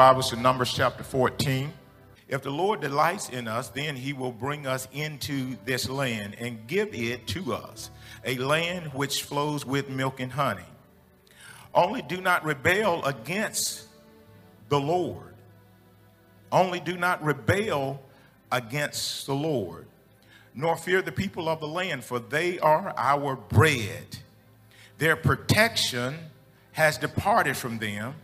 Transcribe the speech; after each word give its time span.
Bibles 0.00 0.30
to 0.30 0.36
Numbers 0.36 0.72
chapter 0.72 1.04
14. 1.04 1.70
If 2.26 2.40
the 2.40 2.50
Lord 2.50 2.80
delights 2.80 3.28
in 3.28 3.46
us, 3.46 3.68
then 3.68 3.96
he 3.96 4.14
will 4.14 4.32
bring 4.32 4.66
us 4.66 4.88
into 4.94 5.58
this 5.66 5.90
land 5.90 6.36
and 6.40 6.66
give 6.66 6.94
it 6.94 7.26
to 7.26 7.52
us, 7.52 7.90
a 8.24 8.38
land 8.38 8.94
which 8.94 9.24
flows 9.24 9.66
with 9.66 9.90
milk 9.90 10.18
and 10.18 10.32
honey. 10.32 10.64
Only 11.74 12.00
do 12.00 12.18
not 12.18 12.42
rebel 12.46 13.04
against 13.04 13.88
the 14.70 14.80
Lord. 14.80 15.34
Only 16.50 16.80
do 16.80 16.96
not 16.96 17.22
rebel 17.22 18.00
against 18.50 19.26
the 19.26 19.34
Lord, 19.34 19.86
nor 20.54 20.78
fear 20.78 21.02
the 21.02 21.12
people 21.12 21.46
of 21.46 21.60
the 21.60 21.68
land, 21.68 22.04
for 22.04 22.18
they 22.18 22.58
are 22.60 22.94
our 22.96 23.36
bread. 23.36 24.16
Their 24.96 25.16
protection 25.16 26.16
has 26.72 26.96
departed 26.96 27.54
from 27.54 27.78
them, 27.78 28.14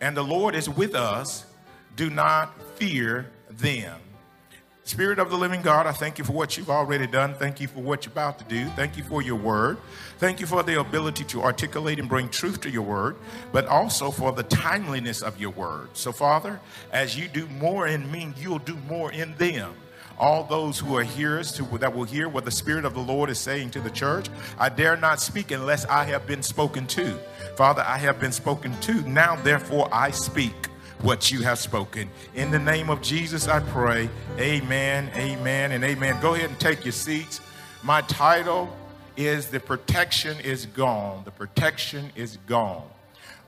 and 0.00 0.16
the 0.16 0.22
Lord 0.22 0.54
is 0.54 0.68
with 0.68 0.94
us. 0.94 1.46
Do 1.96 2.10
not 2.10 2.58
fear 2.76 3.30
them. 3.50 4.00
Spirit 4.86 5.18
of 5.18 5.30
the 5.30 5.38
living 5.38 5.62
God, 5.62 5.86
I 5.86 5.92
thank 5.92 6.18
you 6.18 6.24
for 6.24 6.32
what 6.32 6.58
you've 6.58 6.68
already 6.68 7.06
done. 7.06 7.34
Thank 7.34 7.58
you 7.58 7.68
for 7.68 7.80
what 7.80 8.04
you're 8.04 8.12
about 8.12 8.38
to 8.40 8.44
do. 8.44 8.66
Thank 8.76 8.98
you 8.98 9.02
for 9.04 9.22
your 9.22 9.36
word. 9.36 9.78
Thank 10.18 10.40
you 10.40 10.46
for 10.46 10.62
the 10.62 10.78
ability 10.78 11.24
to 11.24 11.42
articulate 11.42 11.98
and 11.98 12.06
bring 12.06 12.28
truth 12.28 12.60
to 12.62 12.70
your 12.70 12.82
word, 12.82 13.16
but 13.50 13.66
also 13.66 14.10
for 14.10 14.30
the 14.32 14.42
timeliness 14.42 15.22
of 15.22 15.40
your 15.40 15.52
word. 15.52 15.88
So, 15.94 16.12
Father, 16.12 16.60
as 16.92 17.18
you 17.18 17.28
do 17.28 17.46
more 17.46 17.86
in 17.86 18.10
me, 18.10 18.34
you'll 18.36 18.58
do 18.58 18.76
more 18.86 19.10
in 19.10 19.34
them. 19.36 19.72
All 20.18 20.44
those 20.44 20.78
who 20.78 20.96
are 20.96 21.02
hearers 21.02 21.52
to, 21.52 21.64
that 21.78 21.94
will 21.94 22.04
hear 22.04 22.28
what 22.28 22.44
the 22.44 22.50
Spirit 22.50 22.84
of 22.84 22.94
the 22.94 23.00
Lord 23.00 23.30
is 23.30 23.38
saying 23.38 23.70
to 23.70 23.80
the 23.80 23.90
church, 23.90 24.28
I 24.58 24.68
dare 24.68 24.96
not 24.96 25.20
speak 25.20 25.50
unless 25.50 25.84
I 25.86 26.04
have 26.04 26.26
been 26.26 26.42
spoken 26.42 26.86
to. 26.88 27.18
Father, 27.56 27.82
I 27.86 27.98
have 27.98 28.20
been 28.20 28.32
spoken 28.32 28.78
to. 28.82 28.94
Now, 29.08 29.36
therefore, 29.36 29.88
I 29.92 30.10
speak 30.10 30.68
what 31.02 31.30
you 31.30 31.42
have 31.42 31.58
spoken. 31.58 32.08
In 32.34 32.50
the 32.50 32.58
name 32.58 32.88
of 32.90 33.02
Jesus, 33.02 33.48
I 33.48 33.60
pray. 33.60 34.08
Amen, 34.38 35.10
amen, 35.14 35.72
and 35.72 35.84
amen. 35.84 36.20
Go 36.20 36.34
ahead 36.34 36.50
and 36.50 36.58
take 36.58 36.84
your 36.84 36.92
seats. 36.92 37.40
My 37.82 38.00
title 38.02 38.74
is 39.16 39.48
The 39.48 39.60
Protection 39.60 40.38
is 40.40 40.66
Gone. 40.66 41.22
The 41.24 41.30
Protection 41.30 42.10
is 42.16 42.38
Gone. 42.46 42.88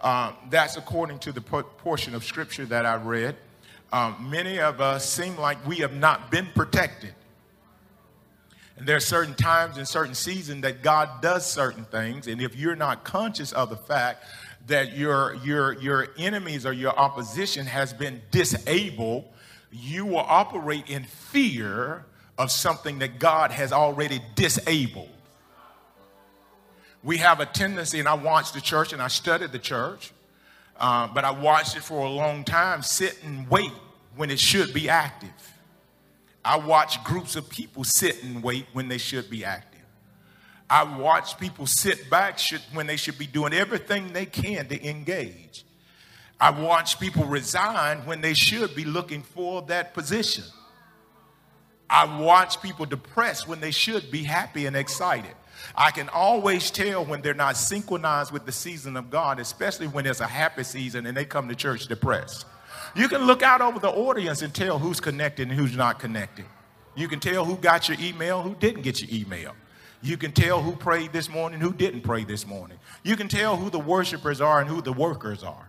Um, 0.03 0.35
that's 0.51 0.77
according 0.77 1.21
to 1.21 1.33
the 1.33 1.41
portion 1.41 2.15
of 2.15 2.25
scripture 2.25 2.67
that 2.67 2.85
I 2.85 2.97
read. 2.97 3.37
Um, 3.93 4.29
many 4.31 4.59
of 4.59 4.81
us 4.81 5.09
seem 5.09 5.37
like 5.37 5.65
we 5.67 5.77
have 5.77 5.95
not 5.95 6.31
been 6.31 6.47
protected. 6.55 7.15
And 8.77 8.87
there 8.87 8.97
are 8.97 9.01
certain 9.01 9.35
times 9.35 9.79
and 9.79 9.89
certain 9.89 10.15
seasons 10.15 10.63
that 10.63 10.83
God 10.83 11.23
does 11.23 11.51
certain 11.51 11.85
things. 11.85 12.27
And 12.27 12.43
if 12.43 12.55
you're 12.57 12.77
not 12.77 13.05
conscious 13.05 13.53
of 13.53 13.71
the 13.71 13.77
fact 13.77 14.25
that 14.67 14.97
your, 14.97 15.35
your, 15.37 15.73
your 15.81 16.09
enemies 16.19 16.67
or 16.67 16.73
your 16.73 16.99
opposition 16.99 17.67
has 17.67 17.93
been 17.93 18.21
disabled, 18.31 19.25
you 19.71 20.05
will 20.05 20.19
operate 20.19 20.91
in 20.91 21.05
fear 21.05 22.05
of 22.37 22.51
something 22.51 22.99
that 22.99 23.19
God 23.19 23.51
has 23.51 23.73
already 23.73 24.21
disabled. 24.35 25.09
We 27.03 27.19
have 27.19 27.41
a 27.41 27.47
tendency, 27.47 27.99
and 27.99 28.09
I 28.09 28.15
watched 28.15 28.55
the 28.55 28.61
church 28.61 28.93
and 28.93 29.01
I 29.01 29.09
studied 29.09 29.53
the 29.53 29.59
church, 29.59 30.13
uh, 30.79 31.09
but 31.09 31.25
I 31.25 31.31
watched 31.31 31.77
it 31.77 31.83
for 31.83 32.05
a 32.05 32.09
long 32.09 32.45
time, 32.45 32.83
sit 32.83 33.23
and 33.25 33.49
wait 33.49 33.73
when 34.17 34.31
it 34.31 34.39
should 34.41 34.73
be 34.73 34.89
active. 34.89 35.31
I 36.45 36.57
watch 36.59 37.03
groups 37.03 37.35
of 37.35 37.49
people 37.49 37.83
sit 37.85 38.23
and 38.23 38.43
wait 38.43 38.67
when 38.73 38.89
they 38.89 38.99
should 38.99 39.29
be 39.29 39.45
active. 39.45 39.81
I 40.69 40.83
watch 40.99 41.39
people 41.39 41.67
sit 41.67 42.11
back 42.11 42.39
should, 42.39 42.61
when 42.73 42.87
they 42.87 42.97
should 42.97 43.19
be 43.19 43.27
doing 43.27 43.53
everything 43.53 44.13
they 44.13 44.27
can 44.27 44.69
to 44.69 44.89
engage. 44.89 45.65
I 46.41 46.51
watch 46.51 47.01
people 47.01 47.25
resign 47.25 47.99
when 48.05 48.21
they 48.21 48.35
should 48.35 48.75
be 48.75 48.85
looking 48.85 49.23
for 49.23 49.63
that 49.63 49.95
position. 49.95 50.45
I 51.89 52.21
watch 52.21 52.61
people 52.61 52.85
depressed 52.85 53.49
when 53.49 53.61
they 53.61 53.71
should 53.71 54.11
be 54.11 54.23
happy 54.25 54.67
and 54.67 54.77
excited. 54.77 55.35
I 55.75 55.91
can 55.91 56.09
always 56.09 56.71
tell 56.71 57.05
when 57.05 57.23
they're 57.23 57.35
not 57.35 57.57
synchronized 57.57 58.33
with 58.33 58.47
the 58.47 58.53
season 58.53 58.97
of 58.97 59.11
God, 59.11 59.41
especially 59.41 59.87
when 59.87 60.07
it's 60.07 60.21
a 60.21 60.27
happy 60.27 60.63
season 60.63 61.07
and 61.07 61.17
they 61.17 61.25
come 61.25 61.49
to 61.49 61.55
church 61.55 61.87
depressed. 61.87 62.47
You 62.95 63.09
can 63.09 63.23
look 63.23 63.43
out 63.43 63.61
over 63.61 63.79
the 63.79 63.91
audience 63.91 64.43
and 64.43 64.55
tell 64.55 64.79
who's 64.79 65.01
connected 65.01 65.49
and 65.49 65.59
who's 65.59 65.77
not 65.77 65.99
connected. 65.99 66.47
You 66.95 67.09
can 67.09 67.21
tell 67.21 67.45
who 67.45 67.57
got 67.57 67.89
your 67.89 67.99
email, 68.01 68.43
who 68.43 68.55
didn't 68.55 68.83
get 68.83 69.03
your 69.03 69.11
email. 69.13 69.55
You 70.03 70.17
can 70.17 70.33
tell 70.33 70.63
who 70.63 70.73
prayed 70.77 71.13
this 71.13 71.29
morning, 71.29 71.61
who 71.61 71.73
didn't 71.73 72.03
pray 72.03 72.25
this 72.25 72.47
morning. 72.47 72.79
You 73.03 73.17
can 73.17 73.29
tell 73.29 73.57
who 73.57 73.71
the 73.71 73.79
worshipers 73.79 74.41
are 74.41 74.61
and 74.61 74.69
who 74.69 74.81
the 74.81 74.93
workers 74.93 75.43
are. 75.43 75.69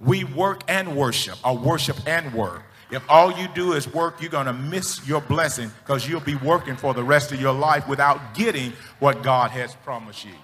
We 0.00 0.24
work 0.24 0.62
and 0.66 0.96
worship, 0.96 1.38
or 1.46 1.56
worship 1.56 1.96
and 2.06 2.34
work. 2.34 2.64
If 2.92 3.02
all 3.08 3.32
you 3.32 3.48
do 3.48 3.72
is 3.72 3.88
work, 3.88 4.20
you're 4.20 4.30
going 4.30 4.46
to 4.46 4.52
miss 4.52 5.06
your 5.08 5.22
blessing 5.22 5.72
because 5.82 6.06
you'll 6.06 6.20
be 6.20 6.34
working 6.34 6.76
for 6.76 6.92
the 6.92 7.02
rest 7.02 7.32
of 7.32 7.40
your 7.40 7.54
life 7.54 7.88
without 7.88 8.34
getting 8.34 8.74
what 8.98 9.22
God 9.22 9.50
has 9.50 9.74
promised 9.76 10.26
you. 10.26 10.34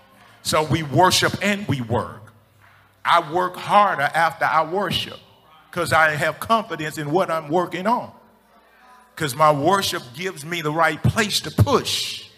So 0.42 0.64
we 0.64 0.82
worship 0.82 1.34
and 1.42 1.69
we 1.69 1.82
work. 1.82 2.32
I 3.04 3.31
work 3.32 3.54
harder 3.54 4.03
after 4.14 4.47
I 4.47 4.64
worship 4.64 5.19
because 5.70 5.92
I 5.92 6.12
have 6.14 6.41
confidence 6.41 6.97
in 6.97 7.10
what 7.10 7.31
I'm 7.31 7.50
working 7.50 7.86
on. 7.86 8.12
Because 9.15 9.36
my 9.36 9.53
worship 9.53 10.03
gives 10.15 10.42
me 10.42 10.62
the 10.62 10.72
right 10.72 11.03
place 11.03 11.41
to 11.41 11.50
push. 11.50 12.30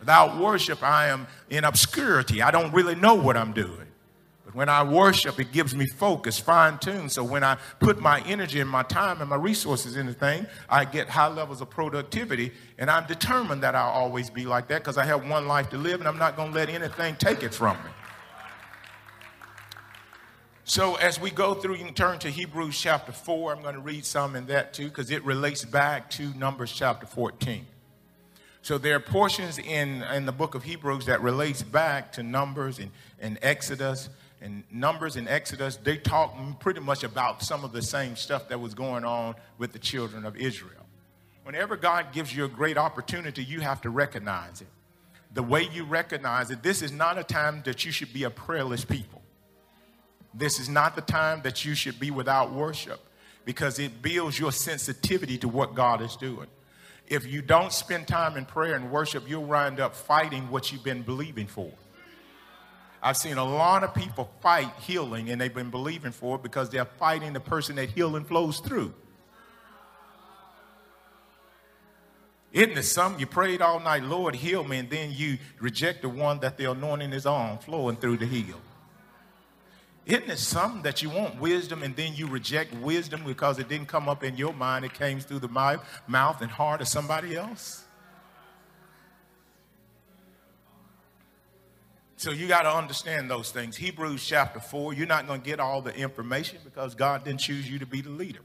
Without 0.00 0.36
worship, 0.36 0.82
I 0.82 1.08
am 1.08 1.28
in 1.48 1.62
obscurity. 1.62 2.42
I 2.42 2.50
don't 2.50 2.72
really 2.72 2.96
know 2.96 3.14
what 3.14 3.36
I'm 3.36 3.52
doing. 3.52 3.83
When 4.54 4.68
I 4.68 4.84
worship, 4.84 5.40
it 5.40 5.50
gives 5.50 5.74
me 5.74 5.84
focus, 5.84 6.38
fine 6.38 6.78
tuned. 6.78 7.10
So 7.10 7.24
when 7.24 7.42
I 7.42 7.58
put 7.80 8.00
my 8.00 8.20
energy 8.20 8.60
and 8.60 8.70
my 8.70 8.84
time 8.84 9.20
and 9.20 9.28
my 9.28 9.36
resources 9.36 9.96
in 9.96 10.06
the 10.06 10.14
thing, 10.14 10.46
I 10.68 10.84
get 10.84 11.08
high 11.08 11.26
levels 11.26 11.60
of 11.60 11.70
productivity. 11.70 12.52
And 12.78 12.88
I'm 12.88 13.04
determined 13.06 13.64
that 13.64 13.74
I'll 13.74 13.90
always 13.90 14.30
be 14.30 14.46
like 14.46 14.68
that 14.68 14.82
because 14.82 14.96
I 14.96 15.04
have 15.04 15.28
one 15.28 15.48
life 15.48 15.70
to 15.70 15.76
live 15.76 16.00
and 16.00 16.08
I'm 16.08 16.18
not 16.18 16.36
going 16.36 16.52
to 16.52 16.54
let 16.54 16.70
anything 16.70 17.16
take 17.16 17.42
it 17.42 17.52
from 17.52 17.76
me. 17.78 17.90
So 20.62 20.94
as 20.94 21.20
we 21.20 21.30
go 21.30 21.54
through, 21.54 21.74
you 21.74 21.84
can 21.84 21.92
turn 21.92 22.20
to 22.20 22.30
Hebrews 22.30 22.80
chapter 22.80 23.10
4. 23.10 23.56
I'm 23.56 23.62
going 23.62 23.74
to 23.74 23.80
read 23.80 24.04
some 24.04 24.36
in 24.36 24.46
that 24.46 24.72
too 24.72 24.88
because 24.88 25.10
it 25.10 25.24
relates 25.24 25.64
back 25.64 26.08
to 26.10 26.28
Numbers 26.38 26.72
chapter 26.72 27.06
14. 27.06 27.66
So 28.62 28.78
there 28.78 28.94
are 28.94 29.00
portions 29.00 29.58
in, 29.58 30.04
in 30.04 30.24
the 30.24 30.32
book 30.32 30.54
of 30.54 30.62
Hebrews 30.62 31.04
that 31.06 31.20
relates 31.20 31.62
back 31.62 32.12
to 32.12 32.22
Numbers 32.22 32.78
and, 32.78 32.92
and 33.20 33.36
Exodus. 33.42 34.08
And 34.44 34.62
Numbers 34.70 35.16
and 35.16 35.26
Exodus, 35.26 35.76
they 35.76 35.96
talk 35.96 36.36
pretty 36.60 36.80
much 36.80 37.02
about 37.02 37.42
some 37.42 37.64
of 37.64 37.72
the 37.72 37.80
same 37.80 38.14
stuff 38.14 38.50
that 38.50 38.60
was 38.60 38.74
going 38.74 39.02
on 39.02 39.36
with 39.56 39.72
the 39.72 39.78
children 39.78 40.26
of 40.26 40.36
Israel. 40.36 40.84
Whenever 41.44 41.78
God 41.78 42.12
gives 42.12 42.36
you 42.36 42.44
a 42.44 42.48
great 42.48 42.76
opportunity, 42.76 43.42
you 43.42 43.60
have 43.60 43.80
to 43.80 43.90
recognize 43.90 44.60
it. 44.60 44.66
The 45.32 45.42
way 45.42 45.66
you 45.72 45.84
recognize 45.84 46.50
it, 46.50 46.62
this 46.62 46.82
is 46.82 46.92
not 46.92 47.16
a 47.16 47.24
time 47.24 47.62
that 47.64 47.86
you 47.86 47.90
should 47.90 48.12
be 48.12 48.24
a 48.24 48.30
prayerless 48.30 48.84
people. 48.84 49.22
This 50.34 50.60
is 50.60 50.68
not 50.68 50.94
the 50.94 51.00
time 51.00 51.40
that 51.44 51.64
you 51.64 51.74
should 51.74 51.98
be 51.98 52.10
without 52.10 52.52
worship 52.52 53.00
because 53.46 53.78
it 53.78 54.02
builds 54.02 54.38
your 54.38 54.52
sensitivity 54.52 55.38
to 55.38 55.48
what 55.48 55.74
God 55.74 56.02
is 56.02 56.16
doing. 56.16 56.48
If 57.06 57.26
you 57.26 57.40
don't 57.40 57.72
spend 57.72 58.08
time 58.08 58.36
in 58.36 58.44
prayer 58.44 58.74
and 58.74 58.90
worship, 58.90 59.26
you'll 59.26 59.44
wind 59.44 59.80
up 59.80 59.94
fighting 59.94 60.50
what 60.50 60.70
you've 60.70 60.84
been 60.84 61.00
believing 61.00 61.46
for. 61.46 61.72
I've 63.06 63.18
seen 63.18 63.36
a 63.36 63.44
lot 63.44 63.84
of 63.84 63.94
people 63.94 64.30
fight 64.40 64.72
healing 64.80 65.28
and 65.28 65.38
they've 65.38 65.52
been 65.52 65.68
believing 65.68 66.10
for 66.10 66.36
it 66.36 66.42
because 66.42 66.70
they're 66.70 66.86
fighting 66.86 67.34
the 67.34 67.40
person 67.40 67.76
that 67.76 67.90
healing 67.90 68.24
flows 68.24 68.60
through. 68.60 68.94
Isn't 72.50 72.78
it 72.78 72.84
something 72.84 73.20
you 73.20 73.26
prayed 73.26 73.60
all 73.60 73.78
night, 73.78 74.04
Lord, 74.04 74.34
heal 74.34 74.64
me, 74.64 74.78
and 74.78 74.88
then 74.88 75.10
you 75.12 75.36
reject 75.60 76.00
the 76.00 76.08
one 76.08 76.38
that 76.40 76.56
the 76.56 76.70
anointing 76.70 77.12
is 77.12 77.26
on, 77.26 77.58
flowing 77.58 77.96
through 77.96 78.16
the 78.18 78.26
heal? 78.26 78.60
Isn't 80.06 80.30
it 80.30 80.38
something 80.38 80.82
that 80.82 81.02
you 81.02 81.10
want 81.10 81.38
wisdom 81.38 81.82
and 81.82 81.94
then 81.94 82.14
you 82.14 82.26
reject 82.26 82.72
wisdom 82.74 83.22
because 83.26 83.58
it 83.58 83.68
didn't 83.68 83.88
come 83.88 84.08
up 84.08 84.24
in 84.24 84.36
your 84.38 84.54
mind, 84.54 84.86
it 84.86 84.94
came 84.94 85.20
through 85.20 85.40
the 85.40 85.48
mouth 85.48 86.40
and 86.40 86.50
heart 86.50 86.80
of 86.80 86.88
somebody 86.88 87.36
else? 87.36 87.83
So 92.16 92.30
you 92.30 92.46
got 92.46 92.62
to 92.62 92.72
understand 92.72 93.30
those 93.30 93.50
things. 93.50 93.76
Hebrews 93.76 94.24
chapter 94.24 94.60
4, 94.60 94.94
you're 94.94 95.06
not 95.06 95.26
going 95.26 95.40
to 95.40 95.46
get 95.46 95.60
all 95.60 95.82
the 95.82 95.94
information 95.94 96.58
because 96.64 96.94
God 96.94 97.24
didn't 97.24 97.40
choose 97.40 97.68
you 97.68 97.80
to 97.80 97.86
be 97.86 98.00
the 98.00 98.10
leader. 98.10 98.40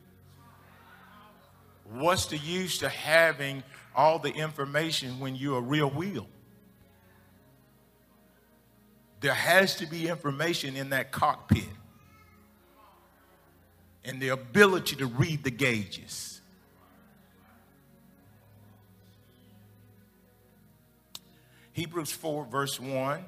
What's 1.92 2.26
the 2.28 2.38
use 2.38 2.80
to 2.80 2.90
having 2.90 3.64
all 3.96 4.20
the 4.20 4.32
information 4.32 5.20
when 5.20 5.36
you're 5.36 5.60
a 5.60 5.62
real 5.62 5.90
wheel? 5.90 6.28
there 9.22 9.34
has 9.34 9.76
to 9.76 9.86
be 9.86 10.08
information 10.08 10.76
in 10.76 10.90
that 10.92 11.12
cockpit 11.12 11.64
and 14.06 14.22
the 14.22 14.30
ability 14.30 14.96
to 14.96 15.06
read 15.06 15.44
the 15.44 15.52
gauges. 15.52 16.42
Hebrews 21.74 22.12
4, 22.12 22.46
verse 22.46 22.80
1 22.80 23.26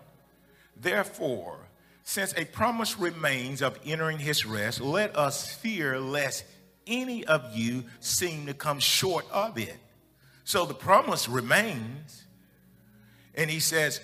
Therefore, 0.81 1.69
Since 2.03 2.33
a 2.35 2.45
promise 2.45 2.99
remains 2.99 3.61
of 3.61 3.79
entering 3.85 4.19
his 4.19 4.45
rest, 4.45 4.81
let 4.81 5.15
us 5.15 5.53
fear 5.53 5.99
lest 5.99 6.43
any 6.87 7.23
of 7.25 7.55
you 7.55 7.85
seem 7.99 8.47
to 8.47 8.53
come 8.53 8.79
short 8.79 9.25
of 9.31 9.57
it. 9.57 9.77
So 10.43 10.65
the 10.65 10.73
promise 10.73 11.29
remains. 11.29 12.25
And 13.35 13.49
he 13.49 13.59
says, 13.59 14.01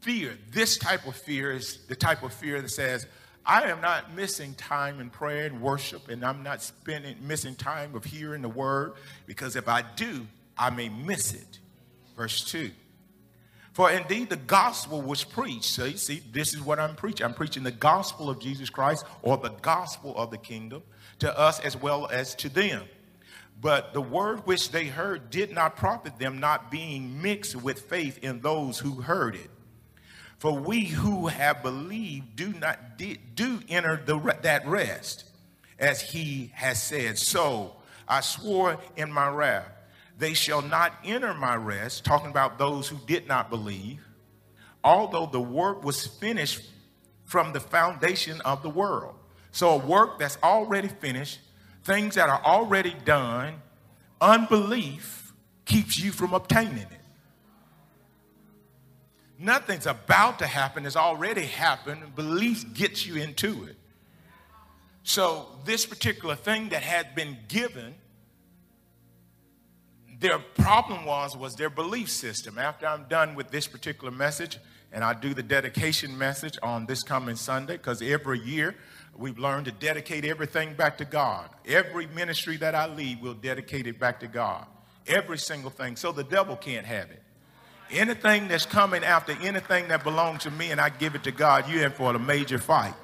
fear, 0.00 0.36
this 0.50 0.78
type 0.78 1.06
of 1.06 1.14
fear 1.14 1.52
is 1.52 1.86
the 1.86 1.94
type 1.94 2.22
of 2.22 2.32
fear 2.32 2.60
that 2.60 2.70
says, 2.70 3.06
I 3.44 3.64
am 3.64 3.80
not 3.80 4.14
missing 4.14 4.54
time 4.54 5.00
in 5.00 5.08
prayer 5.08 5.46
and 5.46 5.62
worship, 5.62 6.08
and 6.08 6.24
I'm 6.24 6.42
not 6.42 6.62
spending 6.62 7.16
missing 7.26 7.54
time 7.54 7.94
of 7.94 8.04
hearing 8.04 8.42
the 8.42 8.48
word, 8.48 8.94
because 9.26 9.56
if 9.56 9.68
I 9.68 9.82
do, 9.96 10.26
I 10.56 10.70
may 10.70 10.88
miss 10.88 11.32
it. 11.32 11.60
Verse 12.16 12.44
2. 12.50 12.70
For 13.78 13.92
indeed 13.92 14.28
the 14.28 14.34
gospel 14.34 15.00
was 15.00 15.22
preached. 15.22 15.66
So 15.66 15.84
you 15.84 15.98
see, 15.98 16.20
this 16.32 16.52
is 16.52 16.60
what 16.60 16.80
I'm 16.80 16.96
preaching. 16.96 17.24
I'm 17.24 17.32
preaching 17.32 17.62
the 17.62 17.70
gospel 17.70 18.28
of 18.28 18.40
Jesus 18.40 18.70
Christ 18.70 19.06
or 19.22 19.36
the 19.36 19.50
gospel 19.50 20.16
of 20.16 20.32
the 20.32 20.36
kingdom 20.36 20.82
to 21.20 21.38
us 21.38 21.60
as 21.60 21.76
well 21.76 22.08
as 22.08 22.34
to 22.34 22.48
them. 22.48 22.82
But 23.60 23.92
the 23.92 24.00
word 24.00 24.44
which 24.48 24.72
they 24.72 24.86
heard 24.86 25.30
did 25.30 25.52
not 25.52 25.76
profit 25.76 26.18
them, 26.18 26.40
not 26.40 26.72
being 26.72 27.22
mixed 27.22 27.54
with 27.54 27.82
faith 27.82 28.18
in 28.20 28.40
those 28.40 28.80
who 28.80 29.00
heard 29.00 29.36
it. 29.36 29.50
For 30.38 30.58
we 30.58 30.86
who 30.86 31.28
have 31.28 31.62
believed 31.62 32.34
do 32.34 32.52
not 32.54 32.98
do 32.98 33.60
enter 33.68 34.02
the, 34.04 34.18
that 34.42 34.66
rest, 34.66 35.22
as 35.78 36.00
he 36.00 36.50
has 36.54 36.82
said. 36.82 37.16
So 37.16 37.76
I 38.08 38.22
swore 38.22 38.78
in 38.96 39.12
my 39.12 39.28
wrath, 39.28 39.70
they 40.18 40.34
shall 40.34 40.62
not 40.62 40.92
enter 41.04 41.32
my 41.32 41.54
rest, 41.54 42.04
talking 42.04 42.30
about 42.30 42.58
those 42.58 42.88
who 42.88 42.98
did 43.06 43.28
not 43.28 43.48
believe, 43.50 44.04
although 44.82 45.26
the 45.26 45.40
work 45.40 45.84
was 45.84 46.06
finished 46.06 46.62
from 47.24 47.52
the 47.52 47.60
foundation 47.60 48.40
of 48.40 48.62
the 48.62 48.70
world. 48.70 49.14
So, 49.52 49.70
a 49.70 49.76
work 49.78 50.18
that's 50.18 50.36
already 50.42 50.88
finished, 50.88 51.38
things 51.84 52.16
that 52.16 52.28
are 52.28 52.42
already 52.44 52.94
done, 53.04 53.54
unbelief 54.20 55.32
keeps 55.64 55.98
you 55.98 56.10
from 56.10 56.34
obtaining 56.34 56.78
it. 56.78 56.88
Nothing's 59.38 59.86
about 59.86 60.40
to 60.40 60.46
happen, 60.46 60.84
it's 60.84 60.96
already 60.96 61.42
happened. 61.42 62.16
Belief 62.16 62.74
gets 62.74 63.06
you 63.06 63.16
into 63.16 63.64
it. 63.64 63.76
So, 65.04 65.46
this 65.64 65.86
particular 65.86 66.34
thing 66.34 66.70
that 66.70 66.82
had 66.82 67.14
been 67.14 67.38
given, 67.46 67.94
their 70.20 70.38
problem 70.38 71.04
was 71.04 71.36
was 71.36 71.54
their 71.54 71.70
belief 71.70 72.10
system. 72.10 72.58
After 72.58 72.86
I'm 72.86 73.04
done 73.04 73.34
with 73.34 73.50
this 73.50 73.66
particular 73.66 74.10
message, 74.10 74.58
and 74.92 75.04
I 75.04 75.14
do 75.14 75.34
the 75.34 75.42
dedication 75.42 76.16
message 76.16 76.58
on 76.62 76.86
this 76.86 77.02
coming 77.02 77.36
Sunday, 77.36 77.76
because 77.76 78.02
every 78.02 78.40
year 78.40 78.74
we've 79.16 79.38
learned 79.38 79.66
to 79.66 79.72
dedicate 79.72 80.24
everything 80.24 80.74
back 80.74 80.98
to 80.98 81.04
God. 81.04 81.50
Every 81.66 82.06
ministry 82.06 82.56
that 82.58 82.74
I 82.74 82.86
lead 82.86 83.22
will 83.22 83.34
dedicate 83.34 83.86
it 83.86 84.00
back 84.00 84.20
to 84.20 84.28
God. 84.28 84.66
Every 85.06 85.38
single 85.38 85.70
thing. 85.70 85.96
So 85.96 86.12
the 86.12 86.24
devil 86.24 86.56
can't 86.56 86.86
have 86.86 87.10
it. 87.10 87.22
Anything 87.90 88.48
that's 88.48 88.66
coming 88.66 89.02
after 89.02 89.32
anything 89.40 89.88
that 89.88 90.04
belongs 90.04 90.42
to 90.42 90.50
me 90.50 90.70
and 90.70 90.80
I 90.80 90.90
give 90.90 91.14
it 91.14 91.24
to 91.24 91.32
God, 91.32 91.68
you're 91.68 91.84
in 91.84 91.92
for 91.92 92.14
a 92.14 92.18
major 92.18 92.58
fight. 92.58 92.94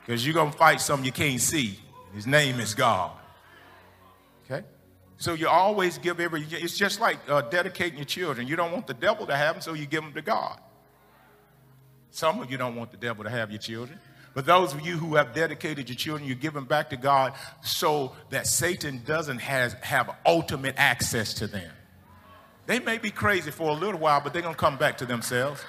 Because 0.00 0.26
you're 0.26 0.34
going 0.34 0.50
to 0.50 0.58
fight 0.58 0.80
something 0.80 1.04
you 1.04 1.12
can't 1.12 1.40
see. 1.40 1.78
His 2.12 2.26
name 2.26 2.60
is 2.60 2.74
God. 2.74 3.12
So 5.24 5.32
you 5.32 5.48
always 5.48 5.96
give 5.96 6.20
every, 6.20 6.42
it's 6.50 6.76
just 6.76 7.00
like 7.00 7.16
uh, 7.30 7.40
dedicating 7.40 7.96
your 7.96 8.04
children. 8.04 8.46
You 8.46 8.56
don't 8.56 8.72
want 8.72 8.86
the 8.86 8.92
devil 8.92 9.26
to 9.26 9.34
have 9.34 9.54
them, 9.54 9.62
so 9.62 9.72
you 9.72 9.86
give 9.86 10.02
them 10.02 10.12
to 10.12 10.20
God. 10.20 10.60
Some 12.10 12.42
of 12.42 12.50
you 12.50 12.58
don't 12.58 12.76
want 12.76 12.90
the 12.90 12.98
devil 12.98 13.24
to 13.24 13.30
have 13.30 13.50
your 13.50 13.58
children. 13.58 13.98
But 14.34 14.44
those 14.44 14.74
of 14.74 14.82
you 14.82 14.98
who 14.98 15.14
have 15.14 15.32
dedicated 15.32 15.88
your 15.88 15.96
children, 15.96 16.28
you 16.28 16.34
give 16.34 16.52
them 16.52 16.66
back 16.66 16.90
to 16.90 16.98
God 16.98 17.32
so 17.62 18.12
that 18.28 18.46
Satan 18.46 19.00
doesn't 19.06 19.38
has, 19.38 19.72
have 19.80 20.14
ultimate 20.26 20.74
access 20.76 21.32
to 21.34 21.46
them. 21.46 21.72
They 22.66 22.78
may 22.78 22.98
be 22.98 23.10
crazy 23.10 23.50
for 23.50 23.70
a 23.70 23.72
little 23.72 24.00
while, 24.00 24.20
but 24.20 24.34
they're 24.34 24.42
going 24.42 24.54
to 24.54 24.60
come 24.60 24.76
back 24.76 24.98
to 24.98 25.06
themselves. 25.06 25.64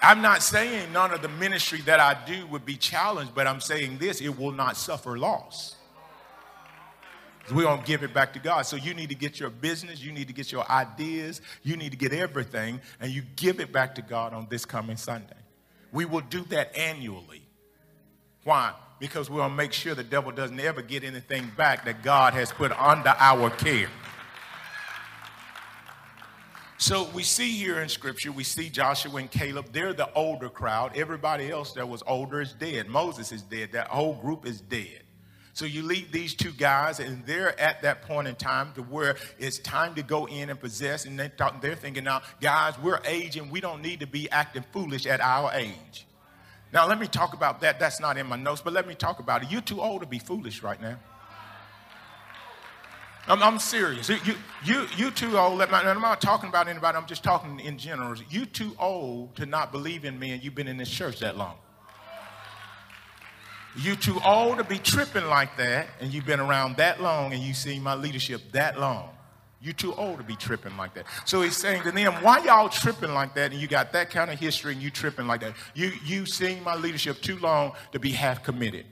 I'm 0.00 0.22
not 0.22 0.42
saying 0.42 0.94
none 0.94 1.12
of 1.12 1.20
the 1.20 1.28
ministry 1.28 1.82
that 1.82 2.00
I 2.00 2.16
do 2.24 2.46
would 2.46 2.64
be 2.64 2.78
challenged, 2.78 3.34
but 3.34 3.46
I'm 3.46 3.60
saying 3.60 3.98
this 3.98 4.22
it 4.22 4.38
will 4.38 4.52
not 4.52 4.78
suffer 4.78 5.18
loss. 5.18 5.74
We're 7.52 7.64
going 7.64 7.80
to 7.80 7.86
give 7.86 8.02
it 8.02 8.12
back 8.12 8.32
to 8.34 8.38
God. 8.38 8.62
So 8.62 8.76
you 8.76 8.94
need 8.94 9.08
to 9.08 9.14
get 9.14 9.40
your 9.40 9.50
business, 9.50 10.02
you 10.02 10.12
need 10.12 10.28
to 10.28 10.34
get 10.34 10.52
your 10.52 10.68
ideas, 10.70 11.40
you 11.62 11.76
need 11.76 11.90
to 11.90 11.96
get 11.96 12.12
everything, 12.12 12.80
and 13.00 13.10
you 13.10 13.22
give 13.36 13.60
it 13.60 13.72
back 13.72 13.94
to 13.96 14.02
God 14.02 14.34
on 14.34 14.46
this 14.50 14.64
coming 14.64 14.96
Sunday. 14.96 15.34
We 15.92 16.04
will 16.04 16.20
do 16.20 16.42
that 16.44 16.76
annually. 16.76 17.42
Why? 18.44 18.72
Because 18.98 19.30
we 19.30 19.38
want 19.38 19.52
to 19.52 19.56
make 19.56 19.72
sure 19.72 19.94
the 19.94 20.02
devil 20.02 20.32
doesn't 20.32 20.58
ever 20.60 20.82
get 20.82 21.04
anything 21.04 21.50
back 21.56 21.84
that 21.84 22.02
God 22.02 22.34
has 22.34 22.52
put 22.52 22.72
under 22.72 23.14
our 23.18 23.50
care. 23.50 23.88
So 26.80 27.08
we 27.12 27.24
see 27.24 27.50
here 27.50 27.80
in 27.80 27.88
scripture, 27.88 28.30
we 28.30 28.44
see 28.44 28.70
Joshua 28.70 29.16
and 29.16 29.30
Caleb. 29.30 29.72
They're 29.72 29.92
the 29.92 30.12
older 30.14 30.48
crowd. 30.48 30.96
Everybody 30.96 31.50
else 31.50 31.72
that 31.72 31.88
was 31.88 32.04
older 32.06 32.40
is 32.40 32.52
dead. 32.52 32.88
Moses 32.88 33.32
is 33.32 33.42
dead. 33.42 33.72
That 33.72 33.88
whole 33.88 34.14
group 34.14 34.46
is 34.46 34.60
dead. 34.60 35.02
So 35.58 35.64
you 35.64 35.82
leave 35.82 36.12
these 36.12 36.34
two 36.34 36.52
guys, 36.52 37.00
and 37.00 37.26
they're 37.26 37.60
at 37.60 37.82
that 37.82 38.02
point 38.02 38.28
in 38.28 38.36
time 38.36 38.72
to 38.74 38.82
where 38.82 39.16
it's 39.40 39.58
time 39.58 39.96
to 39.96 40.04
go 40.04 40.26
in 40.26 40.50
and 40.50 40.60
possess. 40.60 41.04
And 41.04 41.18
they 41.18 41.30
talk, 41.30 41.60
they're 41.60 41.74
thinking 41.74 42.04
now, 42.04 42.22
guys, 42.40 42.78
we're 42.78 43.00
aging. 43.04 43.50
We 43.50 43.60
don't 43.60 43.82
need 43.82 43.98
to 43.98 44.06
be 44.06 44.30
acting 44.30 44.64
foolish 44.70 45.04
at 45.04 45.20
our 45.20 45.50
age. 45.52 46.06
Now, 46.72 46.86
let 46.86 47.00
me 47.00 47.08
talk 47.08 47.34
about 47.34 47.60
that. 47.62 47.80
That's 47.80 47.98
not 47.98 48.16
in 48.16 48.28
my 48.28 48.36
notes, 48.36 48.60
but 48.60 48.72
let 48.72 48.86
me 48.86 48.94
talk 48.94 49.18
about 49.18 49.42
it. 49.42 49.50
You're 49.50 49.60
too 49.60 49.80
old 49.80 50.02
to 50.02 50.06
be 50.06 50.20
foolish 50.20 50.62
right 50.62 50.80
now. 50.80 50.96
I'm, 53.26 53.42
I'm 53.42 53.58
serious. 53.58 54.08
You, 54.08 54.36
you, 54.64 54.86
you 54.96 55.10
too 55.10 55.36
old. 55.36 55.60
I'm 55.60 56.00
not 56.00 56.20
talking 56.20 56.48
about 56.50 56.68
anybody. 56.68 56.96
I'm 56.96 57.06
just 57.06 57.24
talking 57.24 57.58
in 57.58 57.78
general. 57.78 58.14
You 58.30 58.46
too 58.46 58.76
old 58.78 59.34
to 59.34 59.44
not 59.44 59.72
believe 59.72 60.04
in 60.04 60.20
me, 60.20 60.30
and 60.30 60.44
you've 60.44 60.54
been 60.54 60.68
in 60.68 60.76
this 60.76 60.88
church 60.88 61.18
that 61.18 61.36
long. 61.36 61.56
You 63.80 63.94
too 63.94 64.20
old 64.24 64.58
to 64.58 64.64
be 64.64 64.78
tripping 64.78 65.26
like 65.26 65.56
that, 65.56 65.86
and 66.00 66.12
you've 66.12 66.26
been 66.26 66.40
around 66.40 66.76
that 66.78 67.00
long, 67.00 67.32
and 67.32 67.42
you've 67.42 67.56
seen 67.56 67.82
my 67.82 67.94
leadership 67.94 68.42
that 68.52 68.78
long. 68.80 69.10
You 69.60 69.72
too 69.72 69.94
old 69.94 70.18
to 70.18 70.24
be 70.24 70.36
tripping 70.36 70.76
like 70.76 70.94
that. 70.94 71.06
So 71.24 71.42
he's 71.42 71.56
saying 71.56 71.82
to 71.82 71.90
them, 71.90 72.14
why 72.22 72.38
y'all 72.44 72.68
tripping 72.68 73.12
like 73.12 73.34
that? 73.34 73.50
And 73.52 73.60
you 73.60 73.66
got 73.66 73.92
that 73.92 74.10
kind 74.10 74.30
of 74.30 74.38
history 74.38 74.72
and 74.72 74.80
you 74.80 74.90
tripping 74.90 75.26
like 75.26 75.40
that. 75.40 75.54
You 75.74 75.92
you 76.04 76.26
seen 76.26 76.62
my 76.62 76.76
leadership 76.76 77.20
too 77.20 77.38
long 77.38 77.72
to 77.92 77.98
be 77.98 78.10
half 78.10 78.44
committed. 78.44 78.86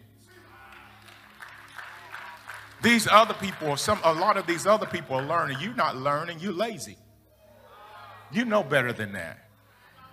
These 2.82 3.06
other 3.06 3.34
people, 3.34 3.76
some 3.76 4.00
a 4.02 4.12
lot 4.12 4.36
of 4.36 4.46
these 4.46 4.66
other 4.66 4.86
people 4.86 5.16
are 5.16 5.24
learning. 5.24 5.58
You're 5.60 5.74
not 5.74 5.96
learning, 5.96 6.40
you're 6.40 6.52
lazy. 6.52 6.96
You 8.32 8.44
know 8.44 8.64
better 8.64 8.92
than 8.92 9.12
that. 9.12 9.45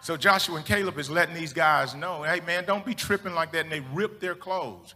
So 0.03 0.17
Joshua 0.17 0.57
and 0.57 0.65
Caleb 0.65 0.99
is 0.99 1.09
letting 1.09 1.33
these 1.33 1.53
guys 1.53 1.95
know, 1.95 2.23
hey 2.23 2.41
man, 2.41 2.65
don't 2.65 2.85
be 2.85 2.93
tripping 2.93 3.33
like 3.33 3.53
that. 3.53 3.61
And 3.61 3.71
they 3.71 3.79
ripped 3.79 4.19
their 4.19 4.35
clothes. 4.35 4.95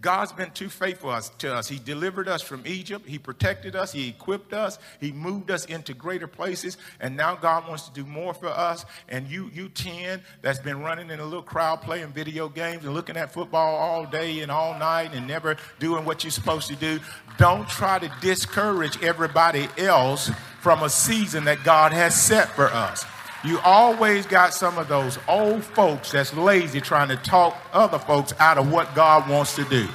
God's 0.00 0.30
been 0.30 0.52
too 0.52 0.68
faithful 0.68 1.18
to 1.38 1.54
us. 1.54 1.66
He 1.66 1.78
delivered 1.80 2.28
us 2.28 2.40
from 2.40 2.62
Egypt. 2.64 3.08
He 3.08 3.18
protected 3.18 3.74
us. 3.74 3.90
He 3.90 4.08
equipped 4.08 4.52
us. 4.52 4.78
He 5.00 5.10
moved 5.10 5.50
us 5.50 5.64
into 5.64 5.92
greater 5.92 6.28
places. 6.28 6.76
And 7.00 7.16
now 7.16 7.34
God 7.34 7.66
wants 7.66 7.88
to 7.88 7.94
do 7.94 8.04
more 8.04 8.32
for 8.32 8.46
us. 8.46 8.84
And 9.08 9.26
you, 9.26 9.50
you 9.52 9.70
10 9.70 10.22
that's 10.40 10.60
been 10.60 10.80
running 10.82 11.10
in 11.10 11.18
a 11.18 11.24
little 11.24 11.42
crowd 11.42 11.80
playing 11.82 12.08
video 12.08 12.48
games 12.48 12.84
and 12.84 12.94
looking 12.94 13.16
at 13.16 13.32
football 13.32 13.74
all 13.74 14.06
day 14.06 14.40
and 14.40 14.52
all 14.52 14.78
night 14.78 15.14
and 15.14 15.26
never 15.26 15.56
doing 15.80 16.04
what 16.04 16.22
you're 16.22 16.30
supposed 16.30 16.68
to 16.68 16.76
do, 16.76 17.00
don't 17.38 17.68
try 17.68 17.98
to 17.98 18.12
discourage 18.20 19.02
everybody 19.02 19.68
else 19.78 20.30
from 20.60 20.84
a 20.84 20.90
season 20.90 21.44
that 21.46 21.64
God 21.64 21.92
has 21.92 22.14
set 22.14 22.50
for 22.50 22.66
us. 22.66 23.04
You 23.44 23.58
always 23.60 24.24
got 24.24 24.54
some 24.54 24.78
of 24.78 24.88
those 24.88 25.18
old 25.28 25.62
folks 25.64 26.12
that's 26.12 26.32
lazy 26.32 26.80
trying 26.80 27.08
to 27.08 27.16
talk 27.16 27.56
other 27.72 27.98
folks 27.98 28.32
out 28.38 28.56
of 28.56 28.72
what 28.72 28.94
God 28.94 29.28
wants 29.28 29.54
to 29.56 29.64
do. 29.64 29.86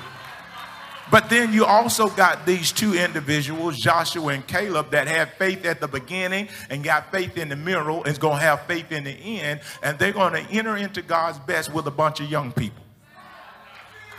But 1.11 1.31
then 1.31 1.51
you 1.51 1.65
also 1.65 2.07
got 2.09 2.45
these 2.45 2.71
two 2.71 2.93
individuals, 2.93 3.79
Joshua 3.79 4.33
and 4.33 4.45
Caleb, 4.45 4.91
that 4.91 5.07
had 5.07 5.33
faith 5.33 5.65
at 5.65 5.79
the 5.79 5.87
beginning 5.87 6.49
and 6.69 6.83
got 6.83 7.11
faith 7.11 7.37
in 7.37 7.49
the 7.49 7.55
middle 7.55 7.97
and 8.03 8.07
is 8.07 8.19
going 8.19 8.37
to 8.37 8.43
have 8.43 8.67
faith 8.67 8.91
in 8.91 9.03
the 9.05 9.11
end. 9.11 9.61
And 9.81 9.97
they're 9.97 10.13
going 10.13 10.33
to 10.33 10.51
enter 10.51 10.77
into 10.77 11.01
God's 11.01 11.39
best 11.39 11.73
with 11.73 11.87
a 11.87 11.91
bunch 11.91 12.19
of 12.19 12.29
young 12.29 12.51
people. 12.51 12.83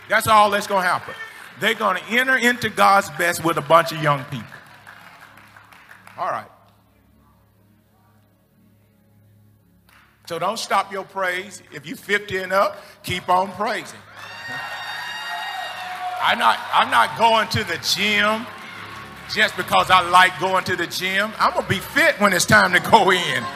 That's 0.09 0.27
all 0.27 0.49
that's 0.51 0.67
going 0.67 0.83
to 0.83 0.89
happen. 0.89 1.13
They're 1.61 1.73
going 1.73 1.95
to 1.95 2.03
enter 2.09 2.35
into 2.35 2.69
God's 2.69 3.09
best 3.11 3.45
with 3.45 3.55
a 3.55 3.61
bunch 3.61 3.93
of 3.93 4.03
young 4.03 4.25
people. 4.25 4.47
All 6.17 6.29
right. 6.29 6.50
So 10.31 10.39
don't 10.39 10.57
stop 10.57 10.93
your 10.93 11.03
praise. 11.03 11.61
If 11.73 11.85
you're 11.85 11.97
50 11.97 12.37
and 12.37 12.53
up, 12.53 12.77
keep 13.03 13.27
on 13.27 13.51
praising. 13.51 13.99
I'm 16.23 16.39
not, 16.39 16.57
I'm 16.71 16.89
not 16.89 17.17
going 17.17 17.49
to 17.49 17.65
the 17.65 17.77
gym 17.83 18.47
just 19.29 19.57
because 19.57 19.91
I 19.91 20.09
like 20.09 20.39
going 20.39 20.63
to 20.63 20.77
the 20.77 20.87
gym. 20.87 21.33
I'm 21.37 21.51
going 21.51 21.65
to 21.65 21.69
be 21.69 21.79
fit 21.79 22.17
when 22.21 22.31
it's 22.31 22.45
time 22.45 22.71
to 22.71 22.79
go 22.79 23.11
in. 23.11 23.43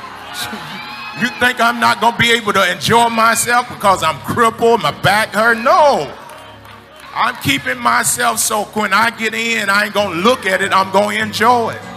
You 1.21 1.29
think 1.39 1.61
I'm 1.61 1.79
not 1.79 2.01
going 2.01 2.11
to 2.11 2.19
be 2.19 2.31
able 2.31 2.51
to 2.51 2.69
enjoy 2.69 3.07
myself 3.07 3.69
because 3.69 4.03
I'm 4.03 4.19
crippled, 4.19 4.81
my 4.81 4.91
back 4.99 5.29
hurt? 5.29 5.57
No. 5.57 6.13
I'm 7.13 7.37
keeping 7.37 7.77
myself 7.77 8.39
so 8.39 8.65
when 8.65 8.91
I 8.91 9.11
get 9.11 9.33
in, 9.33 9.69
I 9.69 9.85
ain't 9.85 9.93
going 9.93 10.11
to 10.11 10.17
look 10.17 10.45
at 10.45 10.61
it, 10.61 10.73
I'm 10.73 10.91
going 10.91 11.19
to 11.19 11.23
enjoy 11.23 11.71
it. 11.71 11.94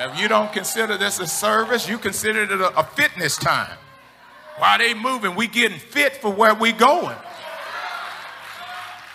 If 0.00 0.20
you 0.20 0.28
don't 0.28 0.52
consider 0.52 0.96
this 0.96 1.18
a 1.18 1.26
service, 1.26 1.88
you 1.88 1.98
consider 1.98 2.44
it 2.44 2.52
a, 2.52 2.78
a 2.78 2.84
fitness 2.84 3.36
time. 3.36 3.76
While 4.58 4.78
they 4.78 4.94
moving, 4.94 5.34
we 5.34 5.48
getting 5.48 5.78
fit 5.78 6.16
for 6.16 6.32
where 6.32 6.54
we 6.54 6.72
going. 6.72 7.16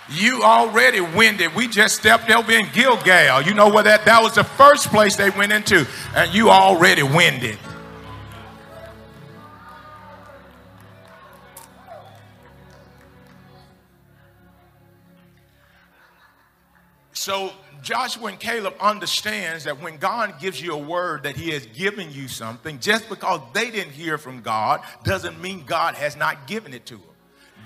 You 0.10 0.44
already 0.44 1.00
winded. 1.00 1.56
We 1.56 1.68
just 1.68 1.96
stepped 1.96 2.30
over 2.30 2.52
in 2.52 2.68
Gilgal. 2.74 3.42
You 3.44 3.54
know 3.54 3.70
where 3.70 3.84
that 3.84 4.06
that 4.06 4.22
was 4.22 4.36
the 4.36 4.44
first 4.44 4.90
place 4.90 5.16
they 5.16 5.30
went 5.30 5.54
into, 5.54 5.88
and 6.16 6.34
you 6.34 6.50
already 6.50 7.04
winded. 7.04 7.58
So 17.14 17.54
Joshua 17.84 18.28
and 18.28 18.40
Caleb 18.40 18.76
understands 18.80 19.66
that 19.66 19.82
when 19.82 19.98
God 19.98 20.40
gives 20.40 20.62
you 20.62 20.74
a 20.74 20.78
word 20.78 21.24
that 21.24 21.36
he 21.36 21.52
has 21.52 21.66
given 21.68 22.12
you 22.12 22.30
something, 22.30 22.80
just 22.80 23.10
because 23.10 23.42
they 23.54 23.70
didn't 23.70 23.92
hear 23.92 24.18
from 24.18 24.42
God 24.42 24.82
doesn't 25.04 25.40
mean 25.42 25.66
God 25.66 25.96
has 25.96 26.16
not 26.16 26.48
given 26.48 26.74
it 26.74 26.86
to 26.88 26.96
them. 26.96 27.04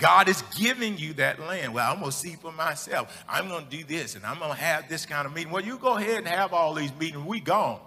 God 0.00 0.28
is 0.28 0.42
giving 0.56 0.98
you 0.98 1.12
that 1.14 1.40
land. 1.40 1.72
Well, 1.72 1.90
I'm 1.90 2.00
going 2.00 2.10
to 2.10 2.16
see 2.16 2.34
for 2.34 2.52
myself. 2.52 3.24
I'm 3.28 3.48
going 3.48 3.64
to 3.64 3.70
do 3.70 3.84
this 3.84 4.16
and 4.16 4.24
I'm 4.24 4.38
going 4.38 4.50
to 4.50 4.56
have 4.56 4.88
this 4.88 5.06
kind 5.06 5.26
of 5.26 5.34
meeting. 5.34 5.52
Well, 5.52 5.64
you 5.64 5.78
go 5.78 5.96
ahead 5.96 6.18
and 6.18 6.28
have 6.28 6.52
all 6.52 6.74
these 6.74 6.92
meetings. 6.98 7.24
We 7.24 7.40
gone. 7.40 7.80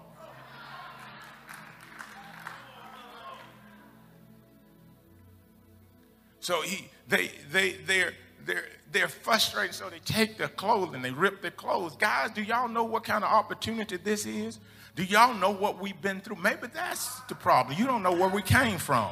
So 6.39 6.61
he, 6.61 6.89
they, 7.07 7.31
they, 7.51 7.73
they're, 7.85 8.13
they're, 8.45 8.65
they're 8.91 9.07
frustrated, 9.07 9.75
so 9.75 9.89
they 9.89 9.99
take 9.99 10.37
their 10.37 10.47
clothes 10.47 10.93
and 10.93 11.03
they 11.03 11.11
rip 11.11 11.41
their 11.41 11.51
clothes. 11.51 11.95
Guys, 11.95 12.31
do 12.31 12.41
y'all 12.41 12.67
know 12.67 12.83
what 12.83 13.03
kind 13.03 13.23
of 13.23 13.31
opportunity 13.31 13.97
this 13.97 14.25
is? 14.25 14.59
Do 14.95 15.03
y'all 15.03 15.33
know 15.33 15.51
what 15.51 15.79
we've 15.79 15.99
been 16.01 16.19
through? 16.19 16.35
Maybe 16.37 16.67
that's 16.73 17.21
the 17.21 17.35
problem. 17.35 17.77
You 17.77 17.85
don't 17.85 18.03
know 18.03 18.11
where 18.11 18.29
we 18.29 18.41
came 18.41 18.77
from. 18.77 19.09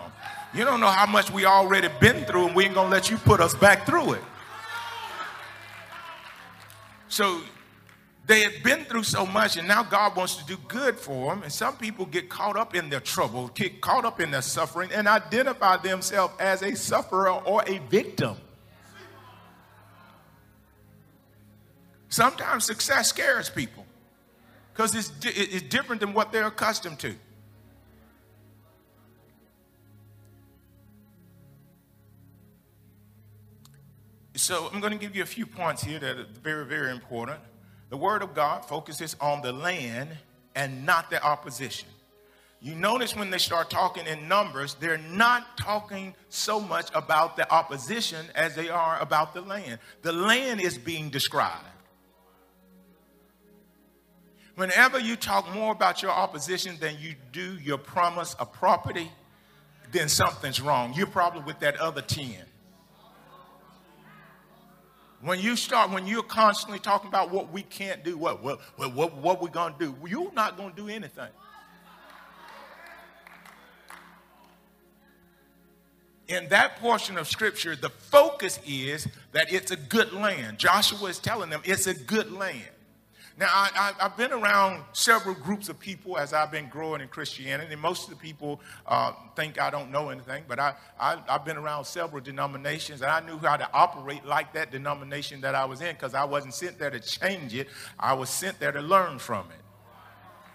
You 0.53 0.65
don't 0.65 0.81
know 0.81 0.87
how 0.87 1.05
much 1.05 1.31
we 1.31 1.45
already 1.45 1.87
been 2.01 2.25
through, 2.25 2.47
and 2.47 2.55
we 2.55 2.65
ain't 2.65 2.75
gonna 2.75 2.89
let 2.89 3.09
you 3.09 3.17
put 3.17 3.39
us 3.39 3.53
back 3.53 3.85
through 3.85 4.13
it. 4.13 4.21
So 7.07 7.41
they 8.25 8.41
had 8.41 8.61
been 8.61 8.83
through 8.85 9.03
so 9.03 9.25
much, 9.25 9.57
and 9.57 9.67
now 9.67 9.83
God 9.83 10.15
wants 10.15 10.35
to 10.35 10.45
do 10.45 10.57
good 10.67 10.99
for 10.99 11.33
them. 11.33 11.43
And 11.43 11.51
some 11.51 11.77
people 11.77 12.05
get 12.05 12.29
caught 12.29 12.57
up 12.57 12.75
in 12.75 12.89
their 12.89 12.99
trouble, 12.99 13.47
get 13.49 13.79
caught 13.79 14.05
up 14.05 14.19
in 14.19 14.31
their 14.31 14.41
suffering, 14.41 14.91
and 14.93 15.07
identify 15.07 15.77
themselves 15.77 16.33
as 16.39 16.61
a 16.61 16.75
sufferer 16.75 17.31
or 17.31 17.63
a 17.65 17.79
victim. 17.89 18.35
Sometimes 22.09 22.65
success 22.65 23.09
scares 23.09 23.49
people 23.49 23.85
because 24.73 24.95
it's, 24.95 25.11
it's 25.23 25.61
different 25.69 26.01
than 26.01 26.13
what 26.13 26.31
they're 26.31 26.47
accustomed 26.47 26.99
to. 26.99 27.15
So 34.35 34.69
I'm 34.73 34.79
going 34.79 34.93
to 34.93 34.99
give 34.99 35.15
you 35.15 35.21
a 35.21 35.27
few 35.27 35.45
points 35.45 35.83
here 35.83 35.99
that 35.99 36.17
are 36.17 36.25
very, 36.41 36.65
very 36.65 36.91
important. 36.91 37.39
The 37.89 37.97
Word 37.97 38.23
of 38.23 38.33
God 38.33 38.65
focuses 38.65 39.15
on 39.19 39.41
the 39.41 39.51
land 39.51 40.09
and 40.55 40.85
not 40.85 41.09
the 41.09 41.21
opposition. 41.21 41.89
You 42.61 42.75
notice 42.75 43.15
when 43.15 43.29
they 43.29 43.37
start 43.37 43.69
talking 43.69 44.05
in 44.07 44.27
numbers, 44.27 44.75
they're 44.75 44.97
not 44.97 45.57
talking 45.57 46.15
so 46.29 46.59
much 46.59 46.89
about 46.95 47.37
the 47.37 47.51
opposition 47.51 48.25
as 48.33 48.55
they 48.55 48.69
are 48.69 48.99
about 48.99 49.33
the 49.33 49.41
land. 49.41 49.79
The 50.01 50.13
land 50.13 50.61
is 50.61 50.77
being 50.77 51.09
described. 51.09 51.65
Whenever 54.59 54.99
you 54.99 55.15
talk 55.15 55.49
more 55.53 55.71
about 55.71 56.01
your 56.01 56.11
opposition 56.11 56.75
than 56.81 56.97
you 56.99 57.15
do 57.31 57.57
your 57.59 57.77
promise 57.77 58.33
of 58.33 58.51
property, 58.51 59.09
then 59.93 60.09
something's 60.09 60.59
wrong. 60.59 60.93
You're 60.93 61.07
probably 61.07 61.43
with 61.43 61.59
that 61.59 61.77
other 61.77 62.01
10. 62.01 62.35
When 65.21 65.39
you 65.39 65.55
start, 65.55 65.91
when 65.91 66.07
you're 66.07 66.23
constantly 66.23 66.77
talking 66.77 67.07
about 67.07 67.31
what 67.31 67.53
we 67.53 67.61
can't 67.61 68.03
do, 68.03 68.17
what, 68.17 68.43
what, 68.43 68.59
what, 68.75 69.15
what 69.15 69.41
we're 69.41 69.47
going 69.47 69.75
to 69.75 69.79
do, 69.79 69.95
you're 70.05 70.33
not 70.33 70.57
going 70.57 70.71
to 70.71 70.75
do 70.75 70.89
anything. 70.89 71.29
in 76.27 76.49
that 76.49 76.75
portion 76.81 77.17
of 77.17 77.29
scripture, 77.29 77.77
the 77.77 77.89
focus 77.89 78.59
is 78.67 79.07
that 79.31 79.53
it's 79.53 79.71
a 79.71 79.77
good 79.77 80.11
land. 80.11 80.59
Joshua 80.59 81.07
is 81.07 81.17
telling 81.17 81.49
them 81.49 81.61
it's 81.63 81.87
a 81.87 81.93
good 81.93 82.33
land. 82.33 82.67
Now, 83.39 83.47
I, 83.49 83.93
have 83.99 84.17
been 84.17 84.33
around 84.33 84.83
several 84.91 85.33
groups 85.33 85.69
of 85.69 85.79
people 85.79 86.17
as 86.17 86.33
I've 86.33 86.51
been 86.51 86.67
growing 86.67 86.99
in 86.99 87.07
Christianity. 87.07 87.71
And 87.71 87.81
most 87.81 88.03
of 88.03 88.09
the 88.09 88.17
people 88.17 88.59
uh, 88.85 89.13
think 89.33 89.61
I 89.61 89.69
don't 89.69 89.91
know 89.91 90.09
anything, 90.09 90.43
but 90.45 90.59
I, 90.59 90.73
I, 90.99 91.17
have 91.25 91.45
been 91.45 91.55
around 91.55 91.85
several 91.85 92.21
denominations, 92.21 93.01
and 93.01 93.09
I 93.09 93.21
knew 93.21 93.37
how 93.37 93.55
to 93.55 93.69
operate 93.73 94.25
like 94.25 94.51
that 94.53 94.71
denomination 94.71 95.39
that 95.41 95.55
I 95.55 95.63
was 95.63 95.79
in 95.79 95.93
because 95.93 96.13
I 96.13 96.25
wasn't 96.25 96.53
sent 96.53 96.79
there 96.79 96.89
to 96.89 96.99
change 96.99 97.55
it, 97.55 97.69
I 97.97 98.11
was 98.11 98.29
sent 98.29 98.59
there 98.59 98.73
to 98.73 98.81
learn 98.81 99.19
from 99.19 99.45
it. 99.51 99.61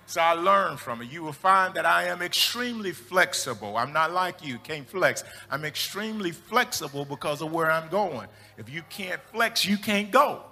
So 0.04 0.20
I 0.20 0.34
learned 0.34 0.78
from 0.78 1.00
it. 1.00 1.10
You 1.10 1.22
will 1.22 1.32
find 1.32 1.72
that 1.74 1.86
I 1.86 2.04
am 2.08 2.20
extremely 2.20 2.92
flexible. 2.92 3.78
I'm 3.78 3.94
not 3.94 4.12
like 4.12 4.44
you, 4.46 4.58
can't 4.58 4.86
flex. 4.86 5.24
I'm 5.50 5.64
extremely 5.64 6.32
flexible 6.32 7.06
because 7.06 7.40
of 7.40 7.50
where 7.50 7.70
I'm 7.70 7.88
going. 7.88 8.28
If 8.58 8.68
you 8.68 8.82
can't 8.90 9.22
flex, 9.32 9.64
you 9.64 9.78
can't 9.78 10.10
go. 10.10 10.42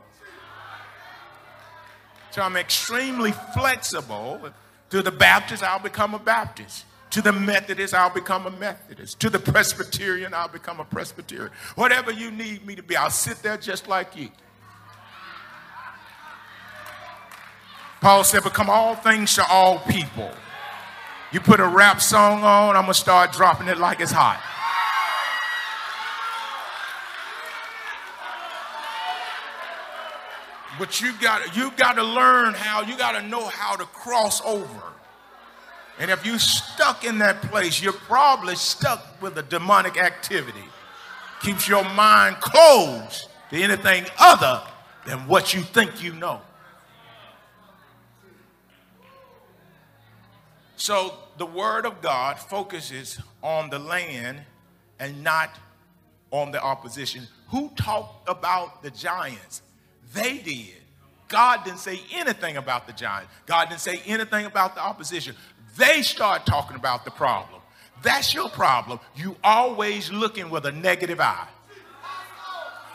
So 2.33 2.41
I'm 2.41 2.57
extremely 2.57 3.33
flexible. 3.55 4.41
To 4.91 5.03
the 5.03 5.13
Baptist, 5.13 5.63
I'll 5.63 5.79
become 5.79 6.15
a 6.15 6.19
Baptist. 6.19 6.87
To 7.11 7.21
the 7.21 7.33
Methodist, 7.33 7.93
I'll 7.93 8.13
become 8.13 8.47
a 8.47 8.51
Methodist. 8.51 9.21
To 9.21 9.29
the 9.29 9.39
Presbyterian, 9.39 10.33
I'll 10.33 10.49
become 10.49 10.81
a 10.81 10.85
Presbyterian. 10.85 11.51
Whatever 11.75 12.11
you 12.11 12.31
need 12.31 12.67
me 12.67 12.75
to 12.75 12.83
be, 12.83 12.97
I'll 12.97 13.11
sit 13.11 13.43
there 13.43 13.59
just 13.59 13.87
like 13.87 14.17
you. 14.17 14.31
Paul 18.01 18.25
said, 18.25 18.43
Become 18.43 18.71
all 18.71 18.95
things 18.95 19.35
to 19.35 19.45
all 19.49 19.79
people. 19.81 20.31
You 21.33 21.41
put 21.41 21.61
a 21.61 21.67
rap 21.67 22.01
song 22.01 22.43
on, 22.43 22.77
I'm 22.77 22.83
going 22.83 22.95
to 22.95 22.99
start 22.99 23.33
dropping 23.33 23.69
it 23.69 23.79
like 23.79 24.01
it's 24.01 24.13
hot. 24.13 24.43
But 30.83 31.01
you 31.01 31.13
got 31.21 31.57
you 31.57 31.71
got 31.77 31.93
to 31.93 32.03
learn 32.03 32.55
how, 32.55 32.83
you 32.83 32.99
got 32.99 33.13
to 33.13 33.23
know 33.29 33.47
how 33.47 33.77
to 33.77 33.85
cross 33.85 34.43
over. 34.45 34.83
And 36.01 36.11
if 36.11 36.27
you're 36.27 36.41
stuck 36.41 37.05
in 37.05 37.19
that 37.19 37.41
place, 37.41 37.81
you're 37.81 37.93
probably 37.93 38.57
stuck 38.57 39.23
with 39.23 39.39
a 39.39 39.45
demonic 39.45 39.97
activity. 39.97 40.65
Keeps 41.41 41.69
your 41.69 41.85
mind 41.85 42.41
closed 42.41 43.29
to 43.51 43.63
anything 43.63 44.07
other 44.19 44.61
than 45.07 45.29
what 45.29 45.55
you 45.55 45.61
think 45.61 46.03
you 46.03 46.15
know. 46.15 46.41
So 50.75 51.15
the 51.39 51.47
word 51.47 51.87
of 51.87 52.03
God 52.03 52.41
focuses 52.41 53.21
on 53.41 53.71
the 53.71 53.79
land 53.79 54.41
and 54.99 55.23
not 55.23 55.57
on 56.33 56.51
the 56.51 56.61
opposition. 56.61 57.29
Who 57.51 57.71
talked 57.77 58.29
about 58.29 58.83
the 58.83 58.91
giants? 58.91 59.63
They 60.15 60.39
did. 60.39 60.75
God 61.29 61.65
didn't 61.65 61.79
say 61.79 62.01
anything 62.13 62.59
about 62.59 62.87
the 62.87 62.93
giant. 62.93 63.29
God 63.47 63.71
didn't 63.71 63.81
say 63.81 64.03
anything 64.07 64.45
about 64.45 64.75
the 64.75 64.83
opposition. 64.83 65.35
They 65.77 66.03
start 66.03 66.45
talking 66.45 66.77
about 66.77 67.05
the 67.05 67.11
problem. 67.11 67.61
That's 68.03 68.35
your 68.35 68.51
problem. 68.51 69.01
You 69.17 69.37
always 69.43 70.13
looking 70.13 70.51
with 70.51 70.67
a 70.67 70.73
negative 70.73 71.21
eye. 71.21 71.49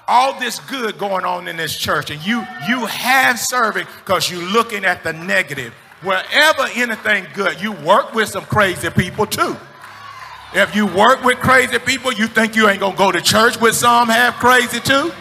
All 0.08 0.40
this 0.40 0.60
good 0.60 0.98
going 0.98 1.26
on 1.26 1.48
in 1.48 1.58
this 1.58 1.76
church, 1.76 2.12
and 2.12 2.26
you 2.26 2.46
you 2.70 2.86
have 2.86 3.40
serving 3.40 3.88
because 4.06 4.30
you're 4.32 4.42
looking 4.52 4.86
at 4.86 5.04
the 5.04 5.12
negative. 5.12 5.74
Wherever 6.02 6.68
anything 6.76 7.26
good, 7.34 7.60
you 7.60 7.72
work 7.72 8.14
with 8.14 8.30
some 8.30 8.46
crazy 8.46 8.90
people 8.90 9.26
too. 9.26 9.58
If 10.54 10.76
you 10.76 10.86
work 10.86 11.24
with 11.24 11.40
crazy 11.40 11.80
people, 11.80 12.14
you 12.14 12.28
think 12.28 12.56
you 12.56 12.70
ain't 12.70 12.80
gonna 12.80 12.96
go 12.96 13.12
to 13.12 13.22
church 13.22 13.60
with 13.60 13.76
some 13.76 14.08
have 14.08 14.36
crazy 14.36 14.80
too? 14.80 15.12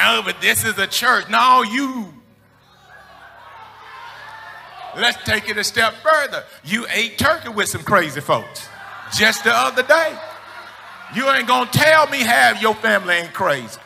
Oh, 0.00 0.22
but 0.24 0.40
this 0.40 0.64
is 0.64 0.78
a 0.78 0.86
church. 0.86 1.28
No, 1.28 1.62
you. 1.62 2.12
Let's 4.96 5.22
take 5.24 5.48
it 5.48 5.56
a 5.56 5.64
step 5.64 5.94
further. 5.94 6.44
You 6.64 6.86
ate 6.90 7.18
turkey 7.18 7.48
with 7.48 7.68
some 7.68 7.82
crazy 7.82 8.20
folks 8.20 8.68
just 9.16 9.44
the 9.44 9.52
other 9.54 9.82
day. 9.82 10.18
You 11.14 11.30
ain't 11.30 11.46
gonna 11.46 11.70
tell 11.70 12.08
me 12.08 12.20
half 12.20 12.60
your 12.60 12.74
family 12.74 13.14
ain't 13.14 13.32
crazy. 13.32 13.78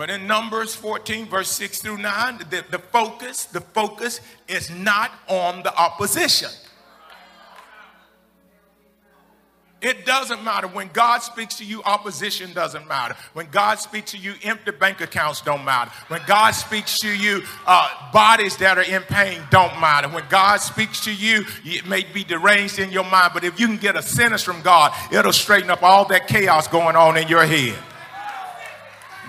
But 0.00 0.08
in 0.08 0.26
Numbers 0.26 0.74
14, 0.74 1.26
verse 1.26 1.50
6 1.50 1.82
through 1.82 1.98
9, 1.98 2.38
the, 2.48 2.64
the 2.70 2.78
focus, 2.78 3.44
the 3.44 3.60
focus 3.60 4.22
is 4.48 4.70
not 4.70 5.10
on 5.28 5.62
the 5.62 5.76
opposition. 5.76 6.48
It 9.82 10.06
doesn't 10.06 10.42
matter. 10.42 10.68
When 10.68 10.88
God 10.94 11.18
speaks 11.18 11.56
to 11.56 11.66
you, 11.66 11.82
opposition 11.82 12.54
doesn't 12.54 12.88
matter. 12.88 13.14
When 13.34 13.50
God 13.50 13.78
speaks 13.78 14.12
to 14.12 14.16
you, 14.16 14.32
empty 14.42 14.70
bank 14.70 15.02
accounts 15.02 15.42
don't 15.42 15.66
matter. 15.66 15.90
When 16.08 16.22
God 16.26 16.52
speaks 16.52 16.98
to 17.00 17.08
you, 17.10 17.42
uh, 17.66 18.10
bodies 18.10 18.56
that 18.56 18.78
are 18.78 18.82
in 18.82 19.02
pain 19.02 19.42
don't 19.50 19.78
matter. 19.78 20.08
When 20.08 20.24
God 20.30 20.62
speaks 20.62 21.04
to 21.04 21.14
you, 21.14 21.44
it 21.62 21.86
may 21.86 22.04
be 22.04 22.24
deranged 22.24 22.78
in 22.78 22.90
your 22.90 23.04
mind, 23.04 23.32
but 23.34 23.44
if 23.44 23.60
you 23.60 23.66
can 23.66 23.76
get 23.76 23.96
a 23.96 24.02
sentence 24.02 24.42
from 24.42 24.62
God, 24.62 24.94
it'll 25.12 25.30
straighten 25.30 25.68
up 25.68 25.82
all 25.82 26.06
that 26.06 26.26
chaos 26.26 26.68
going 26.68 26.96
on 26.96 27.18
in 27.18 27.28
your 27.28 27.44
head. 27.44 27.78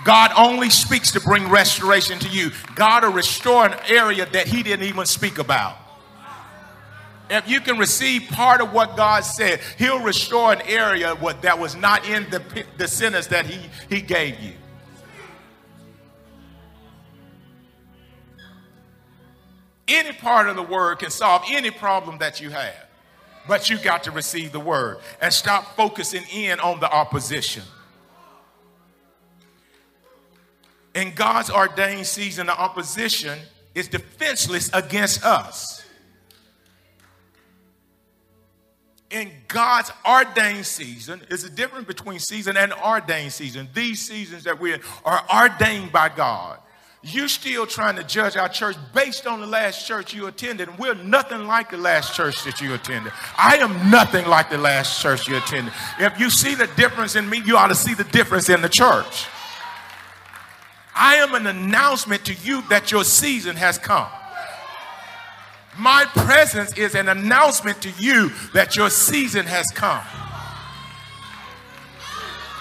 God 0.04 0.32
only 0.36 0.70
speaks 0.70 1.12
to 1.12 1.20
bring 1.20 1.48
restoration 1.48 2.18
to 2.20 2.28
you. 2.28 2.50
God 2.74 3.04
will 3.04 3.12
restore 3.12 3.66
an 3.66 3.78
area 3.88 4.26
that 4.26 4.48
He 4.48 4.62
didn't 4.62 4.86
even 4.86 5.06
speak 5.06 5.38
about. 5.38 5.76
If 7.30 7.48
you 7.48 7.60
can 7.60 7.78
receive 7.78 8.28
part 8.28 8.60
of 8.60 8.72
what 8.72 8.96
God 8.96 9.20
said, 9.20 9.60
He'll 9.78 10.02
restore 10.02 10.52
an 10.52 10.60
area 10.62 11.14
what, 11.14 11.42
that 11.42 11.58
was 11.58 11.74
not 11.74 12.08
in 12.08 12.28
the, 12.30 12.42
the 12.76 12.88
sentence 12.88 13.28
that 13.28 13.46
he, 13.46 13.60
he 13.88 14.02
gave 14.02 14.38
you. 14.40 14.52
Any 19.88 20.12
part 20.12 20.48
of 20.48 20.56
the 20.56 20.62
word 20.62 20.98
can 20.98 21.10
solve 21.10 21.42
any 21.48 21.70
problem 21.70 22.18
that 22.18 22.40
you 22.40 22.50
have, 22.50 22.74
but 23.46 23.68
you 23.68 23.78
got 23.78 24.04
to 24.04 24.10
receive 24.10 24.52
the 24.52 24.60
word 24.60 24.98
and 25.20 25.32
stop 25.32 25.76
focusing 25.76 26.24
in 26.32 26.60
on 26.60 26.80
the 26.80 26.90
opposition. 26.90 27.62
In 30.94 31.14
God's 31.14 31.50
ordained 31.50 32.06
season, 32.06 32.46
the 32.46 32.58
opposition 32.58 33.38
is 33.74 33.88
defenseless 33.88 34.70
against 34.72 35.24
us. 35.24 35.82
in 39.12 39.30
God's 39.46 39.92
ordained 40.08 40.66
season, 40.66 41.20
is 41.28 41.44
a 41.44 41.50
difference 41.50 41.86
between 41.86 42.18
season 42.18 42.56
and 42.56 42.72
ordained 42.72 43.32
season. 43.32 43.68
These 43.74 44.00
seasons 44.00 44.44
that 44.44 44.58
we're 44.58 44.76
in 44.76 44.80
are 45.04 45.22
ordained 45.30 45.92
by 45.92 46.08
God. 46.08 46.58
You're 47.04 47.28
still 47.28 47.66
trying 47.66 47.96
to 47.96 48.04
judge 48.04 48.36
our 48.36 48.48
church 48.48 48.76
based 48.94 49.26
on 49.26 49.40
the 49.40 49.46
last 49.46 49.86
church 49.86 50.14
you 50.14 50.28
attended, 50.28 50.68
and 50.68 50.78
we're 50.78 50.94
nothing 50.94 51.46
like 51.46 51.70
the 51.70 51.76
last 51.76 52.14
church 52.14 52.44
that 52.44 52.60
you 52.60 52.74
attended. 52.74 53.12
I 53.36 53.56
am 53.56 53.90
nothing 53.90 54.26
like 54.26 54.50
the 54.50 54.58
last 54.58 55.02
church 55.02 55.28
you 55.28 55.36
attended. 55.36 55.74
If 55.98 56.18
you 56.18 56.30
see 56.30 56.54
the 56.54 56.68
difference 56.68 57.16
in 57.16 57.28
me, 57.28 57.42
you 57.44 57.56
ought 57.56 57.68
to 57.68 57.74
see 57.74 57.94
the 57.94 58.04
difference 58.04 58.48
in 58.48 58.62
the 58.62 58.68
church. 58.68 59.26
I 60.94 61.16
am 61.16 61.34
an 61.34 61.46
announcement 61.46 62.24
to 62.26 62.34
you 62.34 62.62
that 62.68 62.92
your 62.92 63.04
season 63.04 63.56
has 63.56 63.78
come. 63.78 64.08
My 65.78 66.04
presence 66.14 66.76
is 66.76 66.94
an 66.94 67.08
announcement 67.08 67.80
to 67.82 67.90
you 67.98 68.30
that 68.52 68.76
your 68.76 68.90
season 68.90 69.46
has 69.46 69.70
come. 69.70 70.04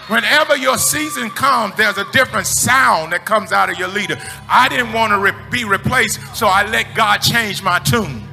Whenever 0.07 0.57
your 0.57 0.77
season 0.77 1.29
comes, 1.29 1.75
there's 1.75 1.97
a 1.97 2.09
different 2.11 2.47
sound 2.47 3.13
that 3.13 3.25
comes 3.25 3.51
out 3.51 3.69
of 3.69 3.77
your 3.77 3.87
leader. 3.87 4.17
I 4.49 4.67
didn't 4.69 4.93
want 4.93 5.11
to 5.11 5.19
re- 5.19 5.49
be 5.49 5.63
replaced, 5.63 6.19
so 6.35 6.47
I 6.47 6.65
let 6.67 6.95
God 6.95 7.17
change 7.19 7.61
my 7.61 7.79
tune. 7.79 8.27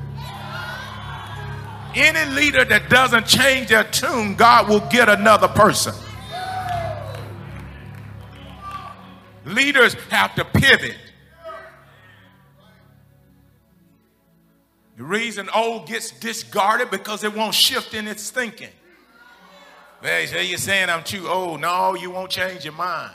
Any 1.95 2.31
leader 2.35 2.65
that 2.65 2.89
doesn't 2.89 3.27
change 3.27 3.69
their 3.69 3.85
tune, 3.85 4.35
God 4.35 4.69
will 4.69 4.81
get 4.91 5.09
another 5.09 5.49
person. 5.49 5.95
Leaders 9.49 9.95
have 10.11 10.35
to 10.35 10.45
pivot. 10.45 10.97
The 14.99 15.05
reason 15.05 15.49
old 15.55 15.87
gets 15.87 16.11
discarded 16.11 16.91
because 16.91 17.25
it 17.25 17.35
won't 17.35 17.55
shift 17.55 17.95
in 17.95 18.07
its 18.07 18.31
thinking. 18.31 18.69
Hey, 20.03 20.27
so 20.27 20.39
you're 20.39 20.59
saying 20.59 20.91
I'm 20.91 21.03
too 21.03 21.29
old. 21.29 21.63
No, 21.63 21.95
you 21.95 22.11
won't 22.11 22.31
change 22.31 22.65
your 22.65 22.75
mind. 22.75 23.15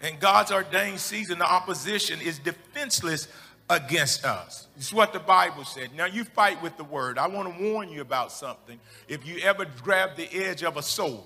In 0.00 0.18
God's 0.18 0.50
ordained 0.50 0.98
season, 0.98 1.38
the 1.38 1.44
opposition 1.44 2.20
is 2.20 2.38
defenseless 2.38 3.28
against 3.68 4.24
us. 4.24 4.66
It's 4.76 4.92
what 4.92 5.12
the 5.12 5.20
Bible 5.20 5.64
said. 5.64 5.94
Now, 5.94 6.06
you 6.06 6.24
fight 6.24 6.60
with 6.62 6.76
the 6.78 6.84
word. 6.84 7.18
I 7.18 7.26
want 7.26 7.54
to 7.54 7.70
warn 7.70 7.90
you 7.90 8.00
about 8.00 8.32
something. 8.32 8.80
If 9.08 9.26
you 9.26 9.40
ever 9.40 9.66
grab 9.82 10.16
the 10.16 10.32
edge 10.32 10.62
of 10.62 10.76
a 10.76 10.82
sword, 10.82 11.22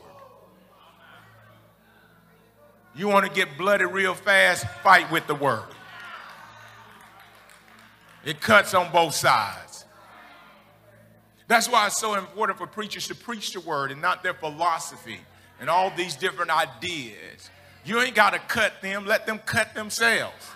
you 2.96 3.08
want 3.08 3.26
to 3.26 3.32
get 3.32 3.58
bloody 3.58 3.84
real 3.84 4.14
fast, 4.14 4.66
fight 4.82 5.10
with 5.10 5.26
the 5.26 5.34
word. 5.34 5.64
It 8.24 8.40
cuts 8.40 8.74
on 8.74 8.90
both 8.90 9.14
sides. 9.14 9.84
That's 11.46 11.68
why 11.70 11.86
it's 11.86 11.98
so 11.98 12.14
important 12.14 12.58
for 12.58 12.66
preachers 12.66 13.06
to 13.08 13.14
preach 13.14 13.52
the 13.52 13.60
word 13.60 13.92
and 13.92 14.00
not 14.00 14.22
their 14.22 14.34
philosophy 14.34 15.20
and 15.60 15.70
all 15.70 15.92
these 15.96 16.16
different 16.16 16.50
ideas. 16.50 17.50
You 17.84 18.00
ain't 18.00 18.16
got 18.16 18.32
to 18.32 18.40
cut 18.40 18.82
them, 18.82 19.06
let 19.06 19.26
them 19.26 19.38
cut 19.38 19.74
themselves. 19.74 20.46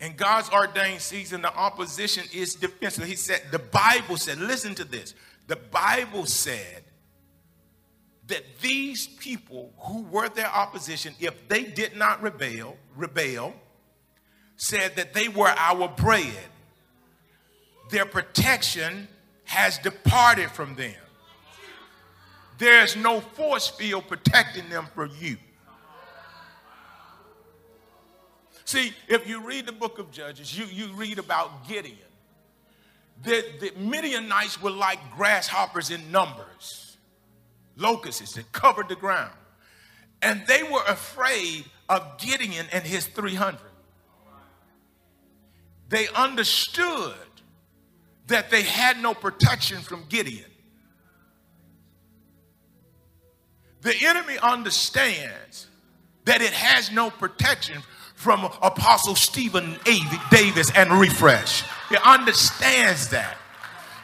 In 0.00 0.16
God's 0.16 0.48
ordained 0.50 1.02
season, 1.02 1.42
the 1.42 1.54
opposition 1.54 2.24
is 2.32 2.54
defensive. 2.54 3.04
He 3.04 3.16
said, 3.16 3.42
the 3.50 3.58
Bible 3.58 4.16
said, 4.16 4.38
listen 4.38 4.74
to 4.76 4.84
this. 4.84 5.14
The 5.46 5.56
Bible 5.56 6.24
said 6.26 6.84
that 8.28 8.42
these 8.62 9.06
people 9.06 9.72
who 9.78 10.02
were 10.04 10.28
their 10.28 10.46
opposition, 10.46 11.14
if 11.20 11.48
they 11.48 11.64
did 11.64 11.96
not 11.96 12.22
rebel, 12.22 12.78
rebel, 12.96 13.52
said 14.56 14.96
that 14.96 15.12
they 15.12 15.28
were 15.28 15.48
our 15.48 15.88
bread. 15.88 16.46
Their 17.90 18.06
protection 18.06 19.08
has 19.44 19.78
departed 19.78 20.50
from 20.50 20.76
them. 20.76 20.94
There's 22.56 22.94
no 22.94 23.20
force 23.20 23.68
field 23.68 24.06
protecting 24.06 24.68
them 24.68 24.86
from 24.94 25.10
you. 25.18 25.36
See, 28.70 28.92
if 29.08 29.26
you 29.26 29.44
read 29.44 29.66
the 29.66 29.72
book 29.72 29.98
of 29.98 30.12
Judges, 30.12 30.56
you, 30.56 30.64
you 30.66 30.94
read 30.94 31.18
about 31.18 31.66
Gideon. 31.66 31.96
The, 33.24 33.44
the 33.58 33.72
Midianites 33.76 34.62
were 34.62 34.70
like 34.70 35.00
grasshoppers 35.16 35.90
in 35.90 36.12
numbers 36.12 36.96
locusts 37.74 38.34
that 38.34 38.52
covered 38.52 38.88
the 38.88 38.94
ground. 38.94 39.34
And 40.22 40.46
they 40.46 40.62
were 40.62 40.84
afraid 40.86 41.64
of 41.88 42.16
Gideon 42.18 42.64
and 42.72 42.84
his 42.84 43.08
300. 43.08 43.58
They 45.88 46.06
understood 46.14 47.16
that 48.28 48.52
they 48.52 48.62
had 48.62 49.02
no 49.02 49.14
protection 49.14 49.80
from 49.80 50.04
Gideon. 50.08 50.44
The 53.80 53.96
enemy 54.00 54.38
understands 54.40 55.66
that 56.24 56.40
it 56.40 56.52
has 56.52 56.92
no 56.92 57.10
protection 57.10 57.82
from 58.20 58.44
Apostle 58.44 59.14
Stephen 59.14 59.78
Davis 60.30 60.70
and 60.76 60.92
Refresh. 60.92 61.62
He 61.88 61.96
understands 62.04 63.08
that. 63.08 63.38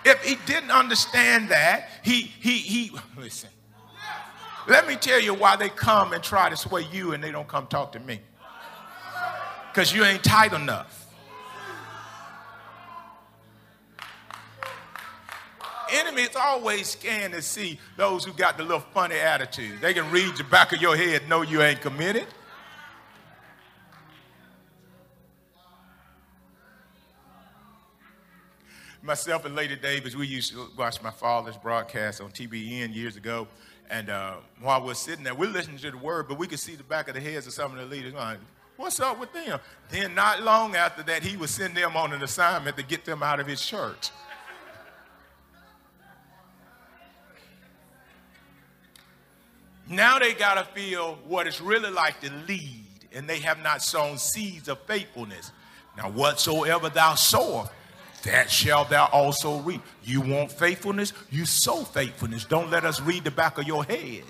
If 0.07 0.25
he 0.25 0.37
didn't 0.47 0.71
understand 0.71 1.51
that, 1.51 1.91
he 2.03 2.23
he 2.23 2.57
he 2.57 2.93
listen. 3.15 3.51
Let 4.69 4.89
me 4.89 4.97
tell 4.97 5.21
you 5.21 5.35
why 5.35 5.57
they 5.57 5.69
come 5.69 6.15
and 6.15 6.25
try 6.25 6.49
to 6.49 6.57
sway 6.57 6.87
you 6.91 7.13
and 7.13 7.23
they 7.23 7.31
don't 7.31 7.47
come 7.47 7.67
talk 7.67 7.93
to 7.93 8.01
me. 8.01 8.21
Because 9.71 9.93
you 9.93 10.03
ain't 10.03 10.25
tight 10.25 10.55
enough. 10.55 11.13
Enemies 15.93 16.31
always 16.37 16.89
scan 16.89 17.33
to 17.33 17.43
see 17.43 17.79
those 17.99 18.25
who 18.25 18.33
got 18.33 18.57
the 18.57 18.63
little 18.63 18.81
funny 18.81 19.17
attitude. 19.17 19.83
They 19.83 19.93
can 19.93 20.11
read 20.11 20.37
the 20.37 20.45
back 20.45 20.73
of 20.73 20.81
your 20.81 20.97
head, 20.97 21.29
know 21.29 21.43
you 21.43 21.61
ain't 21.61 21.83
committed. 21.83 22.27
Myself 29.07 29.45
and 29.45 29.55
Lady 29.55 29.77
Davis, 29.77 30.17
we 30.17 30.27
used 30.27 30.51
to 30.53 30.69
watch 30.77 31.01
my 31.01 31.13
father's 31.13 31.57
broadcast 31.57 32.21
on 32.21 32.31
TBN 32.31 32.93
years 32.93 33.17
ago. 33.17 33.47
And 33.89 34.11
uh, 34.11 34.35
while 34.61 34.85
we're 34.85 34.95
sitting 34.95 35.23
there, 35.23 35.35
we're 35.35 35.49
listening 35.49 35.79
to 35.79 35.93
the 35.93 35.97
word, 35.97 36.27
but 36.27 36.39
we 36.39 36.49
could 36.49 36.59
see 36.59 36.75
the 36.75 36.83
back 36.83 37.07
of 37.07 37.15
the 37.15 37.21
heads 37.21 37.47
of 37.47 37.53
some 37.53 37.71
of 37.71 37.79
the 37.79 37.85
leaders 37.87 38.13
going, 38.13 38.39
What's 38.77 38.99
up 38.99 39.21
with 39.21 39.33
them? 39.33 39.61
Then, 39.91 40.15
not 40.17 40.43
long 40.43 40.75
after 40.75 41.05
that, 41.05 41.23
he 41.23 41.37
would 41.37 41.49
send 41.49 41.77
them 41.77 41.97
on 41.97 42.13
an 42.13 42.23
assignment 42.23 42.77
to 42.77 42.83
get 42.83 43.05
them 43.05 43.23
out 43.23 43.39
of 43.39 43.47
his 43.47 43.65
church. 43.65 44.11
Now 49.89 50.19
they 50.19 50.35
got 50.35 50.55
to 50.55 50.65
feel 50.65 51.17
what 51.29 51.47
it's 51.47 51.61
really 51.61 51.91
like 51.91 52.21
to 52.23 52.33
lead, 52.49 53.07
and 53.13 53.29
they 53.29 53.39
have 53.39 53.63
not 53.63 53.83
sown 53.83 54.19
seeds 54.19 54.69
of 54.69 54.81
faithfulness. 54.81 55.53
Now, 55.97 56.11
whatsoever 56.11 56.89
thou 56.89 57.15
sowest, 57.15 57.71
that 58.27 58.51
shall 58.51 58.85
thou 58.85 59.07
also 59.07 59.59
reap. 59.61 59.83
You 60.03 60.21
want 60.21 60.53
faithfulness? 60.53 61.13
You 61.31 61.47
sow 61.47 61.85
faithfulness. 61.85 62.45
Don't 62.45 62.71
let 62.71 62.85
us 62.85 63.01
read 63.01 63.25
the 63.25 63.31
back 63.31 63.59
of 63.59 63.67
your 63.67 63.85
head. 63.85 64.25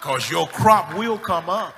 Because 0.00 0.30
your 0.30 0.46
crop 0.48 0.96
will 0.96 1.18
come 1.18 1.48
up. 1.48 1.74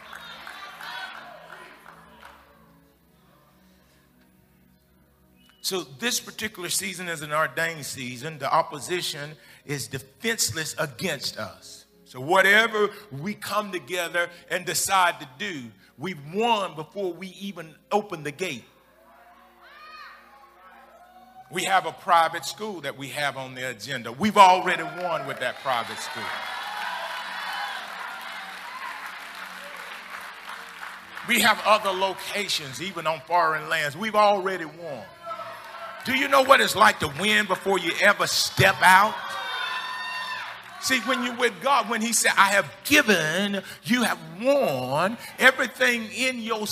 So, 5.60 5.82
this 5.98 6.18
particular 6.18 6.70
season 6.70 7.08
is 7.08 7.20
an 7.20 7.32
ordained 7.32 7.84
season. 7.84 8.38
The 8.38 8.50
opposition 8.50 9.32
is 9.66 9.86
defenseless 9.86 10.74
against 10.78 11.36
us. 11.36 11.84
So, 12.06 12.20
whatever 12.20 12.88
we 13.12 13.34
come 13.34 13.70
together 13.70 14.30
and 14.50 14.64
decide 14.64 15.20
to 15.20 15.28
do, 15.38 15.64
we've 15.98 16.20
won 16.32 16.74
before 16.74 17.12
we 17.12 17.28
even 17.38 17.74
open 17.92 18.22
the 18.22 18.32
gate. 18.32 18.64
We 21.50 21.64
have 21.64 21.86
a 21.86 21.92
private 21.92 22.44
school 22.44 22.82
that 22.82 22.98
we 22.98 23.08
have 23.08 23.36
on 23.38 23.54
the 23.54 23.70
agenda. 23.70 24.12
We've 24.12 24.36
already 24.36 24.82
won 24.82 25.26
with 25.26 25.40
that 25.40 25.56
private 25.62 25.98
school. 25.98 26.22
We 31.26 31.40
have 31.40 31.60
other 31.66 31.90
locations, 31.90 32.82
even 32.82 33.06
on 33.06 33.20
foreign 33.26 33.68
lands. 33.68 33.96
We've 33.96 34.14
already 34.14 34.64
won. 34.64 35.04
Do 36.04 36.16
you 36.16 36.28
know 36.28 36.42
what 36.42 36.60
it's 36.60 36.76
like 36.76 37.00
to 37.00 37.12
win 37.20 37.46
before 37.46 37.78
you 37.78 37.92
ever 38.00 38.26
step 38.26 38.76
out? 38.82 39.14
See, 40.80 41.00
when 41.00 41.24
you're 41.24 41.36
with 41.36 41.52
God, 41.60 41.90
when 41.90 42.00
He 42.00 42.12
said, 42.12 42.32
I 42.36 42.52
have 42.52 42.70
given, 42.84 43.62
you 43.84 44.02
have 44.04 44.18
won, 44.40 45.18
everything 45.38 46.08
in 46.16 46.38
your 46.38 46.66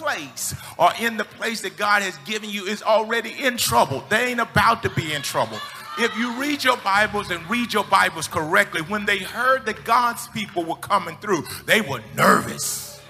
place 0.00 0.54
or 0.78 0.90
in 0.98 1.16
the 1.16 1.24
place 1.24 1.60
that 1.60 1.76
God 1.76 2.02
has 2.02 2.16
given 2.18 2.48
you 2.50 2.64
is 2.64 2.82
already 2.82 3.32
in 3.38 3.56
trouble. 3.56 4.02
They 4.08 4.30
ain't 4.30 4.40
about 4.40 4.82
to 4.82 4.90
be 4.90 5.12
in 5.12 5.22
trouble. 5.22 5.58
If 5.98 6.16
you 6.16 6.32
read 6.40 6.64
your 6.64 6.78
Bibles 6.78 7.30
and 7.30 7.48
read 7.50 7.72
your 7.72 7.84
Bibles 7.84 8.26
correctly, 8.26 8.80
when 8.82 9.04
they 9.04 9.18
heard 9.18 9.66
that 9.66 9.84
God's 9.84 10.26
people 10.28 10.64
were 10.64 10.76
coming 10.76 11.16
through, 11.18 11.44
they 11.66 11.80
were 11.80 12.00
nervous. 12.16 13.00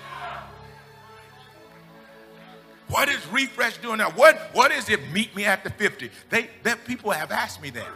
What 2.88 3.08
is 3.08 3.24
refresh 3.28 3.78
doing 3.78 3.98
now? 3.98 4.10
What, 4.10 4.36
what 4.52 4.72
is 4.72 4.88
it 4.90 5.12
meet 5.12 5.34
me 5.36 5.44
at 5.44 5.62
the 5.62 5.70
50? 5.70 6.10
They, 6.30 6.50
that 6.64 6.84
people 6.84 7.12
have 7.12 7.30
asked 7.30 7.62
me 7.62 7.70
that. 7.70 7.86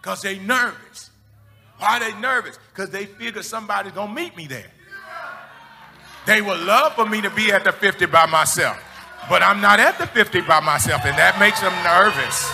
Because 0.00 0.22
they 0.22 0.40
nervous. 0.40 1.10
Why 1.78 1.98
are 1.98 2.00
they 2.00 2.18
nervous? 2.18 2.58
Because 2.72 2.90
they 2.90 3.06
figure 3.06 3.42
somebody's 3.42 3.92
to 3.92 4.08
meet 4.08 4.36
me 4.36 4.48
there. 4.48 4.66
They 6.28 6.42
would 6.42 6.60
love 6.60 6.92
for 6.92 7.06
me 7.06 7.22
to 7.22 7.30
be 7.30 7.50
at 7.52 7.64
the 7.64 7.72
50 7.72 8.04
by 8.04 8.26
myself. 8.26 8.78
But 9.30 9.42
I'm 9.42 9.62
not 9.62 9.80
at 9.80 9.96
the 9.96 10.06
50 10.06 10.42
by 10.42 10.60
myself, 10.60 11.06
and 11.06 11.16
that 11.16 11.40
makes 11.40 11.58
them 11.62 11.72
nervous. 11.80 12.52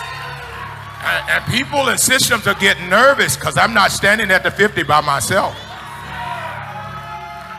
And, 1.03 1.43
and 1.43 1.51
people 1.51 1.89
and 1.89 1.99
systems 1.99 2.47
are 2.47 2.55
getting 2.55 2.87
nervous 2.87 3.35
because 3.35 3.57
I'm 3.57 3.73
not 3.73 3.91
standing 3.91 4.31
at 4.31 4.43
the 4.43 4.51
50 4.51 4.83
by 4.83 5.01
myself. 5.01 5.53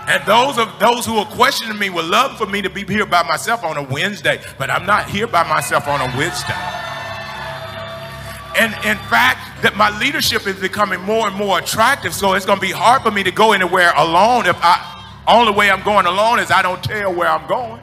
And 0.09 0.24
those 0.24 0.57
of 0.57 0.72
those 0.81 1.05
who 1.05 1.18
are 1.18 1.26
questioning 1.26 1.79
me 1.79 1.90
would 1.90 2.07
love 2.07 2.38
for 2.38 2.46
me 2.46 2.62
to 2.62 2.70
be 2.70 2.87
here 2.87 3.05
by 3.05 3.22
myself 3.24 3.62
on 3.62 3.76
a 3.76 3.83
Wednesday, 3.83 4.40
but 4.57 4.70
I'm 4.70 4.87
not 4.87 5.11
here 5.11 5.26
by 5.26 5.46
myself 5.46 5.87
on 5.87 6.00
a 6.00 6.16
Wednesday. 6.16 6.57
And 8.57 8.72
in 8.87 8.96
fact, 9.12 9.61
that 9.62 9.76
my 9.76 9.90
leadership 9.98 10.46
is 10.46 10.59
becoming 10.59 11.02
more 11.02 11.26
and 11.26 11.37
more 11.37 11.59
attractive, 11.59 12.14
so 12.14 12.33
it's 12.33 12.46
going 12.46 12.59
to 12.59 12.66
be 12.66 12.72
hard 12.72 13.02
for 13.02 13.11
me 13.11 13.22
to 13.22 13.31
go 13.31 13.52
anywhere 13.52 13.92
alone 13.96 14.46
if 14.46 14.57
I 14.62 14.95
only 15.26 15.52
way 15.52 15.70
I'm 15.70 15.82
going 15.82 16.06
alone 16.06 16.38
is 16.38 16.50
I 16.50 16.62
don't 16.62 16.82
tell 16.82 17.12
where 17.14 17.28
I'm 17.28 17.46
going. 17.48 17.82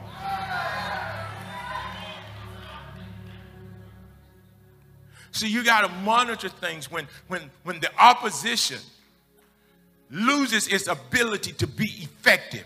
See, 5.32 5.48
you 5.48 5.64
got 5.64 5.80
to 5.80 5.88
monitor 5.88 6.48
things 6.48 6.90
when 6.90 7.08
when 7.26 7.50
when 7.64 7.80
the 7.80 7.90
opposition 7.98 8.78
loses 10.10 10.68
its 10.68 10.86
ability 10.86 11.52
to 11.54 11.66
be 11.66 11.86
effective, 11.86 12.64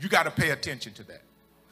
you 0.00 0.08
got 0.08 0.22
to 0.24 0.30
pay 0.30 0.50
attention 0.50 0.92
to 0.94 1.02
that. 1.04 1.22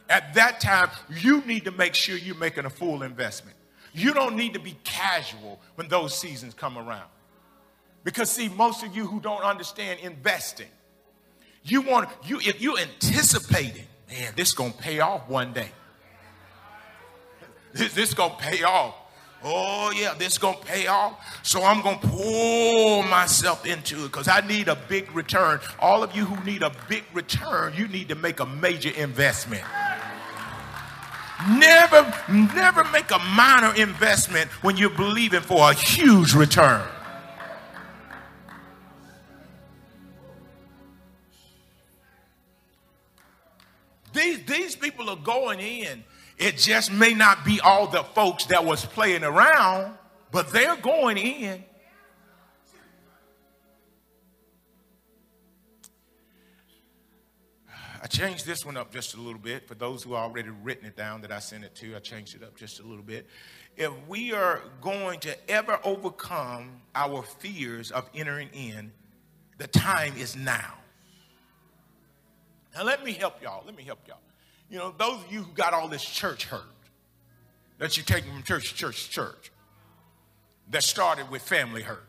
At 0.09 0.35
that 0.35 0.61
time, 0.61 0.91
you 1.21 1.43
need 1.43 1.65
to 1.65 1.71
make 1.71 1.95
sure 1.95 2.17
you're 2.17 2.37
making 2.37 2.65
a 2.65 2.71
full 2.71 3.03
investment. 3.03 3.57
You 3.93 4.13
don't 4.13 4.37
need 4.37 4.55
to 4.55 4.61
be 4.61 4.77
casual 4.85 5.61
when 5.77 5.89
those 5.89 6.17
seasons 6.17 6.55
come 6.55 6.77
around. 6.77 7.09
Because 8.05 8.31
see, 8.31 8.49
most 8.49 8.85
of 8.85 8.95
you 8.95 9.07
who 9.07 9.21
don't 9.21 9.43
understand 9.43 10.01
investing, 10.01 10.69
you 11.71 11.83
want 11.83 12.09
you 12.25 12.39
if 12.41 12.61
you're 12.61 12.79
anticipating, 12.79 13.87
man, 14.09 14.33
this 14.37 14.53
gonna 14.53 14.73
pay 14.73 15.01
off 15.01 15.29
one 15.29 15.53
day. 15.53 15.71
This, 17.73 17.93
this 17.95 18.15
gonna 18.15 18.35
pay 18.39 18.63
off. 18.63 18.95
Oh, 19.45 19.93
yeah, 19.95 20.15
this 20.19 20.39
to 20.39 20.59
pay 20.65 20.87
off. 20.87 21.41
So 21.45 21.63
I'm 21.63 21.81
to 22.01 22.09
pull 22.09 23.03
myself 23.05 23.65
into 23.65 24.05
it 24.05 24.13
because 24.13 24.29
I 24.29 24.41
need 24.41 24.69
a 24.69 24.75
big 24.75 25.15
return. 25.15 25.61
All 25.79 26.03
of 26.03 26.17
you 26.17 26.25
who 26.25 26.43
need 26.45 26.63
a 26.63 26.73
big 26.89 27.05
return, 27.13 27.75
you 27.77 27.87
need 27.87 28.09
to 28.09 28.15
make 28.15 28.41
a 28.41 28.47
major 28.47 28.91
investment. 28.91 29.63
Never, 31.49 32.13
never 32.29 32.83
make 32.85 33.11
a 33.11 33.19
minor 33.19 33.75
investment 33.77 34.51
when 34.65 34.77
you're 34.77 34.91
believing 34.91 35.43
for 35.43 35.71
a 35.71 35.75
huge 35.75 36.35
return. 36.35 36.83
These, 44.17 44.45
these 44.45 44.77
people 44.77 45.09
are 45.11 45.17
going 45.17 45.61
in 45.61 46.03
it 46.39 46.59
just 46.59 46.93
may 46.93 47.15
not 47.15 47.45
be 47.45 47.61
all 47.61 47.87
the 47.87 48.03
folks 48.03 48.47
that 48.47 48.65
was 48.65 48.85
playing 48.85 49.25
around, 49.25 49.97
but 50.31 50.53
they're 50.53 50.77
going 50.77 51.17
in. 51.17 51.65
I 58.03 58.07
changed 58.09 58.47
this 58.47 58.65
one 58.65 58.77
up 58.77 58.93
just 58.93 59.15
a 59.15 59.21
little 59.21 59.41
bit. 59.41 59.67
For 59.67 59.75
those 59.75 60.03
who 60.03 60.15
already 60.15 60.51
written 60.51 60.87
it 60.87 60.95
down 60.95 61.23
that 61.23 61.33
I 61.33 61.39
sent 61.39 61.65
it 61.65 61.75
to, 61.77 61.97
I 61.97 61.99
changed 61.99 62.37
it 62.37 62.43
up 62.43 62.55
just 62.55 62.81
a 62.81 62.85
little 62.85 63.03
bit. 63.03 63.27
If 63.77 63.91
we 64.07 64.33
are 64.33 64.61
going 64.81 65.19
to 65.21 65.51
ever 65.51 65.81
overcome 65.83 66.83
our 66.95 67.23
fears 67.23 67.91
of 67.91 68.09
entering 68.15 68.51
in, 68.53 68.93
the 69.59 69.67
time 69.67 70.13
is 70.19 70.37
now. 70.37 70.75
Now, 72.77 72.85
let 72.85 73.03
me 73.03 73.13
help 73.13 73.43
y'all. 73.43 73.63
Let 73.65 73.75
me 73.75 73.83
help 73.85 74.01
y'all. 74.07 74.19
You 74.69 74.79
know, 74.79 74.95
those 74.99 75.25
of 75.25 75.33
you 75.33 75.43
who 75.43 75.53
got 75.53 75.73
all 75.73 75.89
this 75.89 76.05
church 76.05 76.45
hurt 76.45 76.63
that 77.79 77.97
you 77.97 78.03
take 78.03 78.25
from 78.25 78.43
church 78.43 78.71
to 78.71 78.75
church 78.75 79.07
to 79.07 79.11
church 79.11 79.53
that 80.71 80.83
started 80.83 81.31
with 81.31 81.43
family 81.43 81.83
hurt 81.83 82.07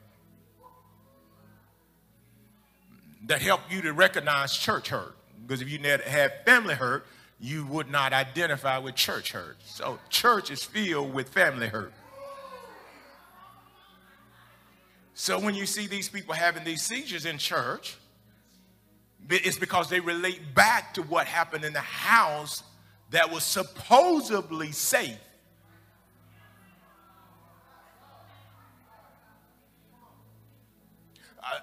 that 3.27 3.41
helped 3.41 3.71
you 3.71 3.81
to 3.81 3.93
recognize 3.93 4.55
church 4.55 4.89
hurt 4.89 5.15
because 5.45 5.61
if 5.61 5.69
you 5.69 5.79
had 5.79 6.33
family 6.45 6.73
hurt 6.73 7.05
you 7.39 7.65
would 7.67 7.89
not 7.91 8.13
identify 8.13 8.77
with 8.77 8.95
church 8.95 9.33
hurt 9.33 9.57
so 9.65 9.99
church 10.09 10.49
is 10.49 10.63
filled 10.63 11.13
with 11.13 11.29
family 11.29 11.67
hurt 11.67 11.93
so 15.13 15.39
when 15.39 15.53
you 15.53 15.65
see 15.65 15.85
these 15.85 16.09
people 16.09 16.33
having 16.33 16.63
these 16.63 16.81
seizures 16.81 17.25
in 17.25 17.37
church 17.37 17.97
it's 19.29 19.57
because 19.57 19.89
they 19.89 19.99
relate 19.99 20.53
back 20.53 20.93
to 20.95 21.01
what 21.03 21.27
happened 21.27 21.65
in 21.65 21.73
the 21.73 21.79
house 21.79 22.63
that 23.11 23.31
was 23.31 23.43
supposedly 23.43 24.71
safe. 24.71 25.17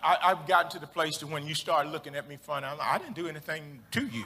I, 0.02 0.28
have 0.30 0.46
gotten 0.46 0.70
to 0.72 0.78
the 0.78 0.86
place 0.86 1.18
to 1.18 1.26
when 1.26 1.46
you 1.46 1.54
start 1.54 1.88
looking 1.88 2.14
at 2.14 2.28
me 2.28 2.38
funny, 2.40 2.66
I'm 2.66 2.78
like, 2.78 2.88
I 2.88 2.98
didn't 2.98 3.14
do 3.14 3.28
anything 3.28 3.80
to 3.92 4.06
you. 4.06 4.24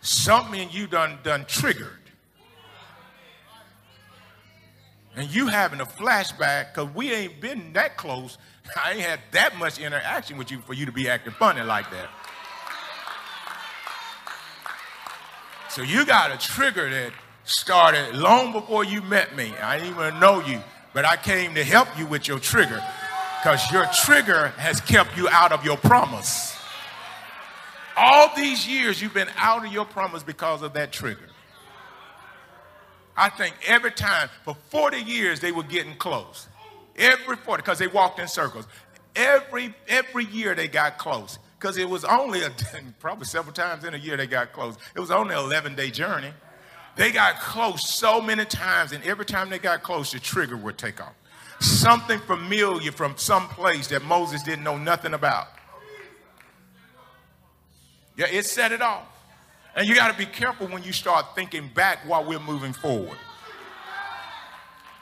Something 0.00 0.68
you 0.70 0.86
done 0.86 1.18
done 1.22 1.44
triggered. 1.46 1.88
And 5.16 5.28
you 5.34 5.48
having 5.48 5.80
a 5.80 5.86
flashback, 5.86 6.74
because 6.74 6.94
we 6.94 7.12
ain't 7.12 7.40
been 7.40 7.72
that 7.72 7.96
close. 7.96 8.38
I 8.82 8.92
ain't 8.92 9.00
had 9.00 9.20
that 9.32 9.56
much 9.56 9.78
interaction 9.78 10.38
with 10.38 10.50
you 10.50 10.60
for 10.60 10.72
you 10.72 10.86
to 10.86 10.92
be 10.92 11.08
acting 11.08 11.32
funny 11.32 11.62
like 11.62 11.90
that. 11.90 12.08
So 15.70 15.82
you 15.82 16.04
got 16.04 16.32
a 16.32 16.36
trigger 16.36 16.90
that 16.90 17.12
started 17.44 18.16
long 18.16 18.50
before 18.52 18.84
you 18.84 19.02
met 19.02 19.36
me. 19.36 19.54
I 19.62 19.78
didn't 19.78 19.94
even 19.94 20.18
know 20.18 20.44
you, 20.44 20.60
but 20.92 21.04
I 21.04 21.14
came 21.14 21.54
to 21.54 21.62
help 21.62 21.86
you 21.96 22.06
with 22.06 22.26
your 22.26 22.40
trigger 22.40 22.82
because 23.38 23.70
your 23.70 23.86
trigger 24.04 24.48
has 24.56 24.80
kept 24.80 25.16
you 25.16 25.28
out 25.28 25.52
of 25.52 25.64
your 25.64 25.76
promise. 25.76 26.56
All 27.96 28.34
these 28.34 28.66
years 28.66 29.00
you've 29.00 29.14
been 29.14 29.30
out 29.36 29.64
of 29.64 29.72
your 29.72 29.84
promise 29.84 30.24
because 30.24 30.62
of 30.62 30.72
that 30.72 30.90
trigger. 30.90 31.28
I 33.16 33.28
think 33.28 33.54
every 33.64 33.92
time 33.92 34.28
for 34.44 34.56
40 34.70 34.98
years 34.98 35.38
they 35.38 35.52
were 35.52 35.62
getting 35.62 35.94
close. 35.94 36.48
Every 36.96 37.36
40, 37.36 37.62
because 37.62 37.78
they 37.78 37.86
walked 37.86 38.18
in 38.18 38.26
circles. 38.26 38.66
Every 39.14 39.72
every 39.86 40.24
year 40.24 40.56
they 40.56 40.66
got 40.66 40.98
close 40.98 41.38
because 41.60 41.76
it 41.76 41.88
was 41.88 42.04
only 42.04 42.42
a, 42.42 42.50
probably 43.00 43.26
several 43.26 43.52
times 43.52 43.84
in 43.84 43.92
a 43.92 43.98
year 43.98 44.16
they 44.16 44.26
got 44.26 44.52
close. 44.52 44.76
It 44.94 45.00
was 45.00 45.10
only 45.10 45.34
an 45.34 45.44
11 45.44 45.74
day 45.74 45.90
journey. 45.90 46.32
They 46.96 47.12
got 47.12 47.38
close 47.38 47.88
so 47.88 48.20
many 48.20 48.44
times, 48.44 48.92
and 48.92 49.04
every 49.04 49.24
time 49.24 49.50
they 49.50 49.58
got 49.58 49.82
close, 49.82 50.12
the 50.12 50.18
trigger 50.18 50.56
would 50.56 50.76
take 50.76 51.00
off. 51.00 51.14
Something 51.60 52.18
familiar 52.20 52.90
from 52.90 53.16
some 53.16 53.48
place 53.48 53.88
that 53.88 54.02
Moses 54.02 54.42
didn't 54.42 54.64
know 54.64 54.76
nothing 54.76 55.14
about. 55.14 55.48
Yeah, 58.16 58.26
it 58.26 58.44
set 58.44 58.72
it 58.72 58.82
off. 58.82 59.06
And 59.76 59.86
you 59.86 59.94
got 59.94 60.10
to 60.10 60.18
be 60.18 60.26
careful 60.26 60.66
when 60.66 60.82
you 60.82 60.92
start 60.92 61.26
thinking 61.36 61.68
back 61.68 62.00
while 62.06 62.24
we're 62.24 62.40
moving 62.40 62.72
forward. 62.72 63.18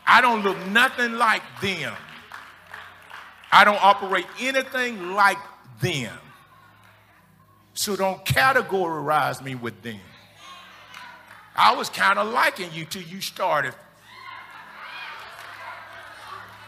I 0.07 0.21
don't 0.21 0.43
look 0.43 0.59
nothing 0.69 1.15
like 1.15 1.43
them. 1.63 1.95
I 3.51 3.65
don't 3.65 3.83
operate 3.83 4.27
anything 4.41 5.15
like 5.15 5.39
them. 5.81 6.19
So 7.79 7.95
don't 7.95 8.25
categorize 8.25 9.41
me 9.41 9.55
with 9.55 9.83
them. 9.83 10.01
I 11.55 11.77
was 11.77 11.89
kind 11.89 12.19
of 12.19 12.27
liking 12.33 12.73
you 12.73 12.85
till 12.85 13.03
you 13.03 13.21
started. 13.21 13.73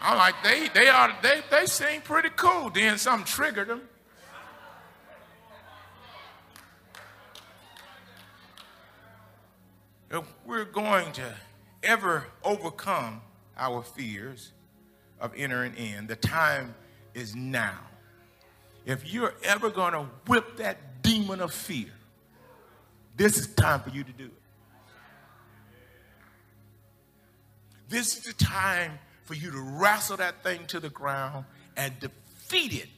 I'm 0.01 0.16
like, 0.16 0.37
they 0.44 0.68
they 0.73 0.88
are 0.88 1.12
they 1.20 1.40
they 1.51 1.66
seem 1.66 2.03
pretty 2.03 2.29
cool. 2.37 2.70
Then 2.70 2.96
something 2.96 3.27
triggered 3.27 3.66
them. 3.66 3.83
If 10.12 10.23
we're 10.46 10.64
going 10.64 11.11
to 11.14 11.35
ever 11.83 12.29
overcome 12.44 13.20
our 13.57 13.83
fears 13.83 14.53
of 15.20 15.33
entering 15.37 15.75
in, 15.75 16.07
the 16.07 16.14
time 16.14 16.77
is 17.14 17.35
now. 17.35 17.81
If 18.87 19.12
you're 19.12 19.35
ever 19.42 19.70
going 19.70 19.92
to 19.92 20.07
whip 20.27 20.57
that 20.59 20.79
of 21.38 21.55
fear, 21.55 21.93
this 23.16 23.38
is 23.38 23.47
time 23.55 23.81
for 23.81 23.90
you 23.90 24.03
to 24.03 24.12
do 24.12 24.25
it. 24.25 24.33
This 27.88 28.16
is 28.16 28.25
the 28.25 28.33
time 28.33 28.99
for 29.25 29.35
you 29.35 29.53
to 29.53 29.61
wrestle 29.61 30.16
that 30.16 30.43
thing 30.43 30.66
to 30.69 30.81
the 30.81 30.88
ground 30.88 31.45
and 31.77 31.93
defeat 32.01 32.73
it 32.73 32.88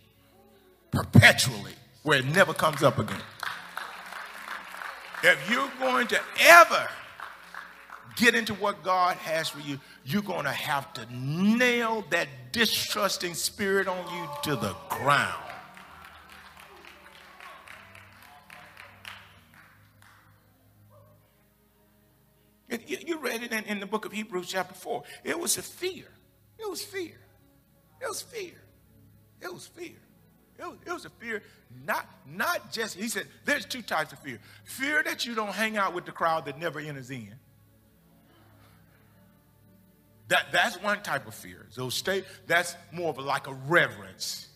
perpetually 0.90 1.72
where 2.02 2.20
it 2.20 2.26
never 2.26 2.54
comes 2.54 2.82
up 2.82 2.98
again. 2.98 3.20
If 5.22 5.50
you're 5.50 5.70
going 5.78 6.06
to 6.08 6.20
ever 6.40 6.88
get 8.16 8.34
into 8.34 8.54
what 8.54 8.82
God 8.82 9.16
has 9.18 9.48
for 9.48 9.60
you, 9.60 9.78
you're 10.04 10.22
going 10.22 10.44
to 10.44 10.50
have 10.50 10.92
to 10.94 11.06
nail 11.14 12.04
that 12.10 12.28
distrusting 12.52 13.34
spirit 13.34 13.88
on 13.88 13.98
you 14.14 14.28
to 14.42 14.56
the 14.56 14.74
ground. 14.88 15.51
Read 23.32 23.42
it 23.42 23.52
in, 23.52 23.64
in 23.64 23.80
the 23.80 23.86
book 23.86 24.04
of 24.04 24.12
Hebrews, 24.12 24.48
chapter 24.48 24.74
4. 24.74 25.02
It 25.24 25.38
was 25.38 25.58
a 25.58 25.62
fear. 25.62 26.06
It 26.58 26.68
was 26.68 26.82
fear. 26.82 27.18
It 28.00 28.08
was 28.08 28.22
fear. 28.22 28.60
It 29.40 29.52
was 29.52 29.66
fear. 29.66 29.96
It 30.58 30.66
was, 30.66 30.76
it 30.86 30.92
was, 30.92 31.04
a 31.06 31.10
fear, 31.10 31.42
not, 31.84 32.06
not 32.26 32.70
just, 32.70 32.96
he 32.96 33.08
said, 33.08 33.26
there's 33.44 33.64
two 33.64 33.82
types 33.82 34.12
of 34.12 34.18
fear. 34.20 34.38
Fear 34.64 35.02
that 35.04 35.24
you 35.24 35.34
don't 35.34 35.52
hang 35.52 35.76
out 35.76 35.94
with 35.94 36.04
the 36.04 36.12
crowd 36.12 36.44
that 36.44 36.58
never 36.58 36.78
enters 36.78 37.10
in. 37.10 37.34
That, 40.28 40.52
that's 40.52 40.80
one 40.80 41.02
type 41.02 41.26
of 41.26 41.34
fear. 41.34 41.66
So 41.70 41.88
stay, 41.88 42.22
that's 42.46 42.76
more 42.92 43.10
of 43.10 43.18
a, 43.18 43.22
like 43.22 43.48
a 43.48 43.54
reverence. 43.54 44.48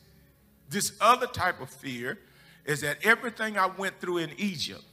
This 0.69 0.93
other 1.01 1.27
type 1.27 1.61
of 1.61 1.71
fear 1.71 2.19
is 2.67 2.83
that 2.83 2.99
everything 3.05 3.59
I 3.59 3.67
went 3.67 3.99
through 4.01 4.19
in 4.19 4.31
Egypt, 4.37 4.85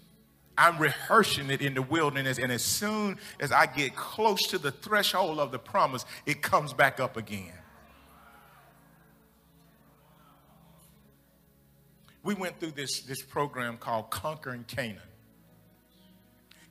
I'm 0.58 0.78
rehearsing 0.78 1.50
it 1.50 1.62
in 1.62 1.74
the 1.74 1.82
wilderness, 1.82 2.38
and 2.38 2.52
as 2.52 2.64
soon 2.64 3.18
as 3.40 3.52
I 3.52 3.66
get 3.66 3.96
close 3.96 4.48
to 4.48 4.58
the 4.58 4.72
threshold 4.72 5.40
of 5.40 5.52
the 5.52 5.60
promise, 5.60 6.06
it 6.26 6.42
comes 6.42 6.74
back 6.74 7.00
up 7.00 7.18
again. 7.18 7.54
We 12.24 12.36
went 12.36 12.60
through 12.60 12.72
this, 12.72 13.02
this 13.02 13.22
program 13.22 13.78
called 13.78 14.10
Conquering 14.10 14.64
Canaan. 14.68 15.00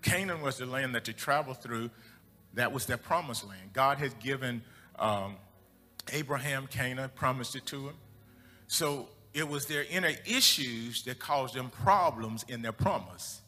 Canaan 0.00 0.40
was 0.40 0.58
the 0.58 0.66
land 0.66 0.94
that 0.94 1.06
you 1.06 1.14
travel 1.14 1.54
through 1.54 1.90
that 2.54 2.72
was 2.72 2.86
their 2.86 2.96
promised 2.96 3.46
land. 3.46 3.72
God 3.72 3.98
had 3.98 4.18
given 4.18 4.62
um, 4.98 5.36
Abraham 6.10 6.66
Canaan, 6.66 7.10
promised 7.14 7.54
it 7.54 7.66
to 7.66 7.88
him. 7.88 7.94
So 8.66 9.08
it 9.34 9.48
was 9.48 9.66
their 9.66 9.84
inner 9.90 10.12
issues 10.26 11.02
that 11.04 11.18
caused 11.18 11.54
them 11.54 11.70
problems 11.70 12.44
in 12.48 12.62
their 12.62 12.72
promise, 12.72 13.41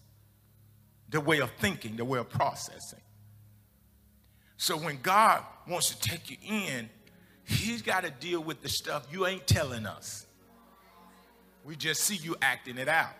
their 1.08 1.20
way 1.20 1.38
of 1.38 1.50
thinking, 1.52 1.96
the 1.96 2.04
way 2.04 2.18
of 2.18 2.28
processing. 2.28 3.00
So 4.56 4.76
when 4.76 4.98
God 5.02 5.42
wants 5.68 5.94
to 5.94 6.00
take 6.08 6.30
you 6.30 6.36
in, 6.42 6.88
He's 7.46 7.82
got 7.82 8.04
to 8.04 8.10
deal 8.10 8.42
with 8.42 8.62
the 8.62 8.68
stuff 8.68 9.06
you 9.12 9.26
ain't 9.26 9.46
telling 9.46 9.84
us. 9.84 10.26
We 11.64 11.76
just 11.76 12.02
see 12.02 12.16
you 12.16 12.36
acting 12.40 12.78
it 12.78 12.88
out. 12.88 13.12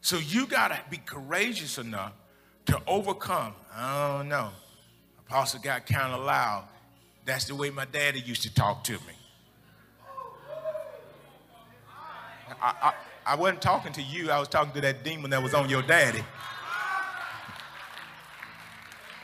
So 0.00 0.18
you 0.18 0.46
got 0.46 0.68
to 0.68 0.78
be 0.90 0.98
courageous 0.98 1.78
enough 1.78 2.12
to 2.66 2.80
overcome. 2.86 3.54
I 3.74 4.16
don't 4.16 4.28
know. 4.28 4.50
Apostle 5.26 5.60
got 5.60 5.86
kind 5.86 6.12
of 6.12 6.24
loud. 6.24 6.68
That's 7.24 7.46
the 7.46 7.54
way 7.54 7.70
my 7.70 7.86
daddy 7.86 8.20
used 8.20 8.42
to 8.42 8.54
talk 8.54 8.84
to 8.84 8.92
me. 8.92 9.14
I, 12.60 12.74
I, 12.82 12.94
I 13.26 13.36
wasn't 13.36 13.62
talking 13.62 13.92
to 13.94 14.02
you, 14.02 14.30
I 14.30 14.38
was 14.38 14.48
talking 14.48 14.72
to 14.74 14.80
that 14.82 15.02
demon 15.04 15.30
that 15.30 15.42
was 15.42 15.54
on 15.54 15.68
your 15.68 15.82
daddy. 15.82 16.22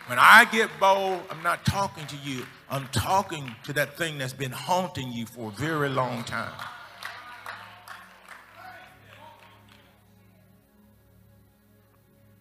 When 0.07 0.19
I 0.19 0.45
get 0.51 0.71
bold, 0.81 1.23
I'm 1.31 1.43
not 1.43 1.65
talking 1.65 2.05
to 2.07 2.17
you. 2.17 2.45
I'm 2.69 2.89
talking 2.89 3.55
to 3.65 3.73
that 3.75 3.97
thing 3.97 4.19
that's 4.19 4.33
been 4.33 4.51
haunting 4.51 5.13
you 5.13 5.25
for 5.25 5.51
a 5.51 5.53
very 5.53 5.89
long 5.89 6.25
time. 6.25 6.53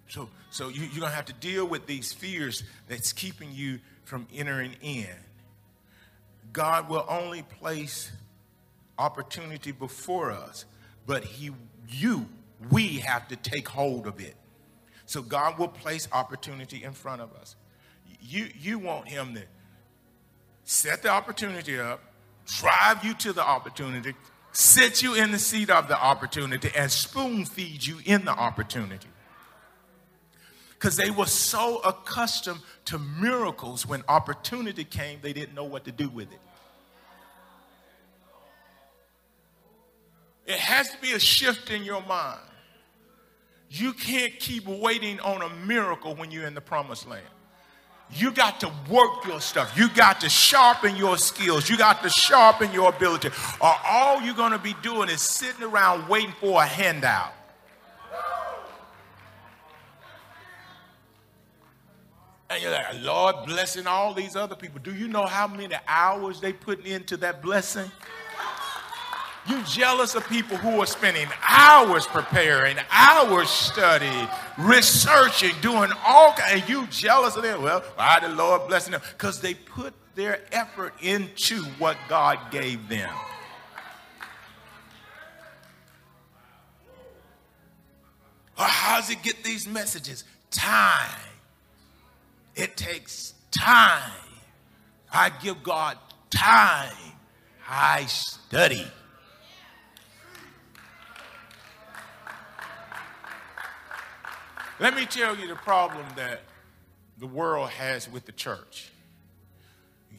So, 0.07 0.29
so 0.49 0.69
you, 0.69 0.81
you're 0.81 1.01
going 1.01 1.11
to 1.11 1.15
have 1.15 1.25
to 1.25 1.33
deal 1.33 1.67
with 1.67 1.85
these 1.85 2.11
fears 2.11 2.63
that's 2.87 3.13
keeping 3.13 3.51
you 3.51 3.79
from 4.03 4.25
entering 4.33 4.75
in. 4.81 5.05
God 6.51 6.89
will 6.89 7.05
only 7.07 7.43
place 7.43 8.11
opportunity 8.97 9.71
before 9.71 10.31
us, 10.31 10.65
but 11.09 11.23
he, 11.23 11.49
you, 11.89 12.27
we 12.69 12.99
have 12.99 13.27
to 13.29 13.35
take 13.35 13.67
hold 13.67 14.05
of 14.05 14.19
it. 14.19 14.35
So 15.07 15.23
God 15.23 15.57
will 15.57 15.67
place 15.67 16.07
opportunity 16.11 16.83
in 16.83 16.91
front 16.91 17.19
of 17.19 17.33
us. 17.33 17.55
You, 18.21 18.47
you 18.55 18.77
want 18.77 19.07
him 19.07 19.33
to 19.33 19.41
set 20.65 21.01
the 21.01 21.09
opportunity 21.09 21.79
up, 21.79 21.99
drive 22.45 23.03
you 23.03 23.15
to 23.15 23.33
the 23.33 23.41
opportunity, 23.41 24.13
sit 24.51 25.01
you 25.01 25.15
in 25.15 25.31
the 25.31 25.39
seat 25.39 25.71
of 25.71 25.87
the 25.87 25.99
opportunity, 25.99 26.69
and 26.77 26.91
spoon 26.91 27.43
feed 27.43 27.87
you 27.87 27.97
in 28.05 28.23
the 28.23 28.31
opportunity 28.31 29.09
because 30.73 30.95
they 30.95 31.09
were 31.09 31.25
so 31.25 31.79
accustomed 31.79 32.61
to 32.85 32.99
miracles 32.99 33.87
when 33.87 34.03
opportunity 34.07 34.83
came, 34.83 35.17
they 35.23 35.33
didn't 35.33 35.55
know 35.55 35.63
what 35.63 35.85
to 35.85 35.91
do 35.91 36.07
with 36.07 36.31
it. 36.31 36.39
It 40.49 40.57
has 40.57 40.89
to 40.89 40.97
be 40.97 41.11
a 41.13 41.19
shift 41.19 41.69
in 41.69 41.83
your 41.83 42.01
mind. 42.07 42.39
You 43.69 43.93
can't 43.93 44.33
keep 44.39 44.65
waiting 44.65 45.19
on 45.19 45.43
a 45.43 45.49
miracle 45.63 46.15
when 46.15 46.31
you're 46.31 46.47
in 46.47 46.55
the 46.55 46.61
promised 46.61 47.07
land. 47.07 47.27
You 48.11 48.31
got 48.31 48.59
to 48.61 48.71
work 48.89 49.27
your 49.27 49.41
stuff. 49.41 49.77
You 49.77 49.89
got 49.89 50.19
to 50.21 50.29
sharpen 50.29 50.95
your 50.95 51.19
skills. 51.19 51.69
You 51.69 51.77
got 51.77 52.01
to 52.01 52.09
sharpen 52.09 52.71
your 52.73 52.89
ability. 52.89 53.29
Or 53.61 53.75
all 53.85 54.23
you're 54.23 54.33
going 54.33 54.53
to 54.53 54.57
be 54.57 54.73
doing 54.81 55.07
is 55.07 55.21
sitting 55.21 55.61
around 55.61 56.09
waiting 56.09 56.33
for 56.39 56.63
a 56.63 56.65
handout. 56.65 57.33
And 62.49 62.63
you're 62.63 62.71
like, 62.71 63.03
Lord 63.03 63.45
blessing 63.45 63.85
all 63.85 64.15
these 64.15 64.35
other 64.35 64.55
people. 64.55 64.79
Do 64.81 64.95
you 64.95 65.07
know 65.07 65.27
how 65.27 65.47
many 65.47 65.75
hours 65.87 66.41
they 66.41 66.53
put 66.53 66.87
into 66.87 67.17
that 67.17 67.43
blessing? 67.43 67.91
You 69.49 69.63
jealous 69.63 70.13
of 70.13 70.27
people 70.29 70.57
who 70.57 70.79
are 70.79 70.85
spending 70.85 71.27
hours 71.47 72.05
preparing, 72.05 72.77
hours 72.91 73.49
studying, 73.49 74.27
researching, 74.59 75.53
doing 75.61 75.91
all. 76.05 76.35
And 76.43 76.67
you 76.69 76.85
jealous 76.87 77.35
of 77.35 77.41
them? 77.41 77.63
Well, 77.63 77.81
why 77.95 78.19
the 78.21 78.29
Lord 78.29 78.67
blessing 78.67 78.91
them? 78.91 79.01
Because 79.11 79.41
they 79.41 79.55
put 79.55 79.95
their 80.13 80.41
effort 80.51 80.93
into 81.01 81.63
what 81.79 81.97
God 82.07 82.37
gave 82.51 82.87
them. 82.89 83.09
Or 88.55 88.65
how 88.65 88.99
does 88.99 89.09
it 89.09 89.23
get 89.23 89.43
these 89.43 89.67
messages? 89.67 90.25
Time. 90.51 91.09
It 92.55 92.77
takes 92.77 93.33
time. 93.49 94.11
I 95.11 95.31
give 95.41 95.63
God 95.63 95.97
time. 96.29 96.93
I 97.67 98.05
study. 98.05 98.85
Let 104.79 104.95
me 104.95 105.05
tell 105.05 105.35
you 105.35 105.47
the 105.47 105.55
problem 105.55 106.05
that 106.15 106.41
the 107.17 107.27
world 107.27 107.69
has 107.71 108.09
with 108.09 108.25
the 108.25 108.31
church. 108.31 108.91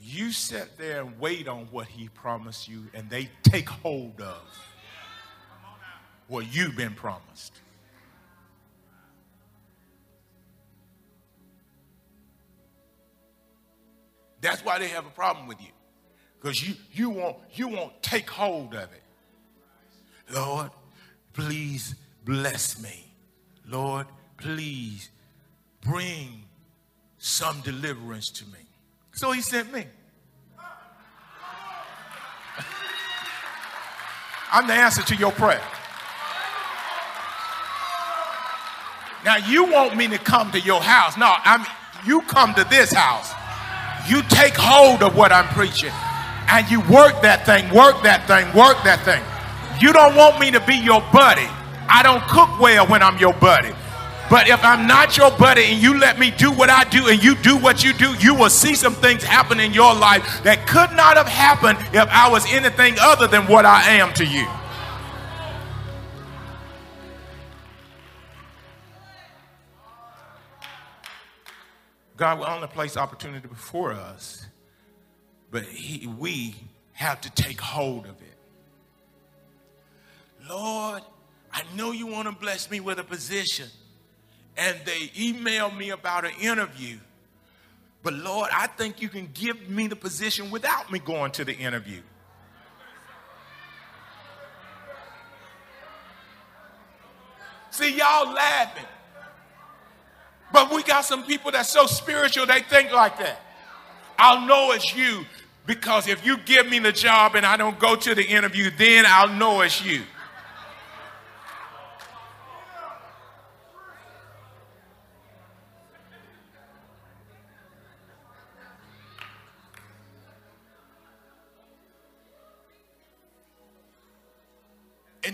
You 0.02 0.32
sit 0.32 0.76
there 0.76 1.00
and 1.00 1.18
wait 1.18 1.48
on 1.48 1.68
what 1.70 1.86
he 1.86 2.08
promised 2.08 2.68
you, 2.68 2.84
and 2.92 3.08
they 3.08 3.30
take 3.42 3.68
hold 3.68 4.20
of 4.20 4.42
what 6.28 6.54
you've 6.54 6.76
been 6.76 6.94
promised. 6.94 7.54
That's 14.42 14.64
why 14.64 14.78
they 14.78 14.88
have 14.88 15.06
a 15.06 15.10
problem 15.10 15.46
with 15.46 15.60
you. 15.60 15.68
Because 16.40 16.66
you, 16.66 16.74
you, 16.92 17.10
won't, 17.10 17.36
you 17.52 17.68
won't 17.68 18.02
take 18.02 18.28
hold 18.28 18.74
of 18.74 18.88
it. 18.92 19.02
Lord, 20.34 20.70
please 21.32 21.94
bless 22.24 22.80
me. 22.82 23.06
Lord, 23.66 24.06
please 24.40 25.10
bring 25.82 26.44
some 27.18 27.60
deliverance 27.60 28.30
to 28.30 28.44
me. 28.46 28.58
So 29.12 29.32
he 29.32 29.40
sent 29.40 29.72
me. 29.72 29.84
I'm 34.52 34.66
the 34.66 34.74
answer 34.74 35.02
to 35.02 35.14
your 35.14 35.30
prayer. 35.32 35.62
Now 39.24 39.36
you 39.36 39.70
want 39.70 39.96
me 39.96 40.08
to 40.08 40.18
come 40.18 40.50
to 40.52 40.60
your 40.60 40.80
house. 40.80 41.16
No, 41.16 41.32
I'm 41.44 41.64
you 42.06 42.22
come 42.22 42.54
to 42.54 42.64
this 42.64 42.92
house. 42.92 43.32
You 44.08 44.22
take 44.22 44.54
hold 44.56 45.02
of 45.02 45.14
what 45.14 45.30
I'm 45.30 45.46
preaching 45.48 45.92
and 46.48 46.68
you 46.70 46.80
work 46.80 47.20
that 47.22 47.44
thing, 47.44 47.72
work 47.72 48.02
that 48.02 48.26
thing, 48.26 48.46
work 48.56 48.82
that 48.82 49.04
thing. 49.04 49.22
You 49.80 49.92
don't 49.92 50.16
want 50.16 50.40
me 50.40 50.50
to 50.50 50.60
be 50.60 50.74
your 50.74 51.00
buddy. 51.12 51.46
I 51.88 52.02
don't 52.02 52.22
cook 52.24 52.58
well 52.58 52.86
when 52.86 53.02
I'm 53.02 53.18
your 53.18 53.34
buddy. 53.34 53.72
But 54.30 54.48
if 54.48 54.64
I'm 54.64 54.86
not 54.86 55.16
your 55.16 55.32
buddy 55.32 55.64
and 55.64 55.82
you 55.82 55.98
let 55.98 56.16
me 56.16 56.30
do 56.30 56.52
what 56.52 56.70
I 56.70 56.84
do 56.84 57.08
and 57.08 57.20
you 57.22 57.34
do 57.34 57.56
what 57.56 57.82
you 57.82 57.92
do, 57.92 58.14
you 58.14 58.32
will 58.32 58.48
see 58.48 58.76
some 58.76 58.94
things 58.94 59.24
happen 59.24 59.58
in 59.58 59.72
your 59.72 59.92
life 59.92 60.44
that 60.44 60.68
could 60.68 60.96
not 60.96 61.16
have 61.16 61.26
happened 61.26 61.78
if 61.92 62.08
I 62.08 62.30
was 62.30 62.46
anything 62.52 62.94
other 63.00 63.26
than 63.26 63.48
what 63.48 63.66
I 63.66 63.82
am 63.94 64.14
to 64.14 64.24
you. 64.24 64.46
God 72.16 72.38
will 72.38 72.46
only 72.46 72.68
place 72.68 72.96
opportunity 72.96 73.48
before 73.48 73.92
us, 73.92 74.46
but 75.50 75.64
he, 75.64 76.06
we 76.06 76.54
have 76.92 77.20
to 77.22 77.30
take 77.30 77.60
hold 77.60 78.04
of 78.04 78.12
it. 78.20 78.36
Lord, 80.48 81.02
I 81.52 81.62
know 81.74 81.90
you 81.90 82.06
want 82.06 82.28
to 82.28 82.32
bless 82.32 82.70
me 82.70 82.78
with 82.78 83.00
a 83.00 83.04
position 83.04 83.66
and 84.56 84.76
they 84.84 85.08
emailed 85.08 85.76
me 85.76 85.90
about 85.90 86.24
an 86.24 86.32
interview. 86.40 86.98
But 88.02 88.14
Lord, 88.14 88.50
I 88.52 88.66
think 88.66 89.02
you 89.02 89.08
can 89.08 89.28
give 89.34 89.68
me 89.68 89.86
the 89.86 89.96
position 89.96 90.50
without 90.50 90.90
me 90.90 90.98
going 90.98 91.32
to 91.32 91.44
the 91.44 91.54
interview. 91.54 92.00
See, 97.70 97.96
y'all 97.96 98.32
laughing. 98.32 98.86
But 100.52 100.72
we 100.72 100.82
got 100.82 101.04
some 101.04 101.24
people 101.24 101.52
that's 101.52 101.68
so 101.68 101.86
spiritual, 101.86 102.46
they 102.46 102.60
think 102.60 102.92
like 102.92 103.18
that. 103.18 103.40
I'll 104.18 104.46
know 104.46 104.72
it's 104.72 104.94
you 104.94 105.24
because 105.66 106.08
if 106.08 106.26
you 106.26 106.36
give 106.38 106.68
me 106.68 106.78
the 106.78 106.92
job 106.92 107.36
and 107.36 107.46
I 107.46 107.56
don't 107.56 107.78
go 107.78 107.94
to 107.96 108.14
the 108.14 108.24
interview, 108.24 108.70
then 108.76 109.04
I'll 109.06 109.28
know 109.28 109.60
it's 109.60 109.84
you. 109.84 110.02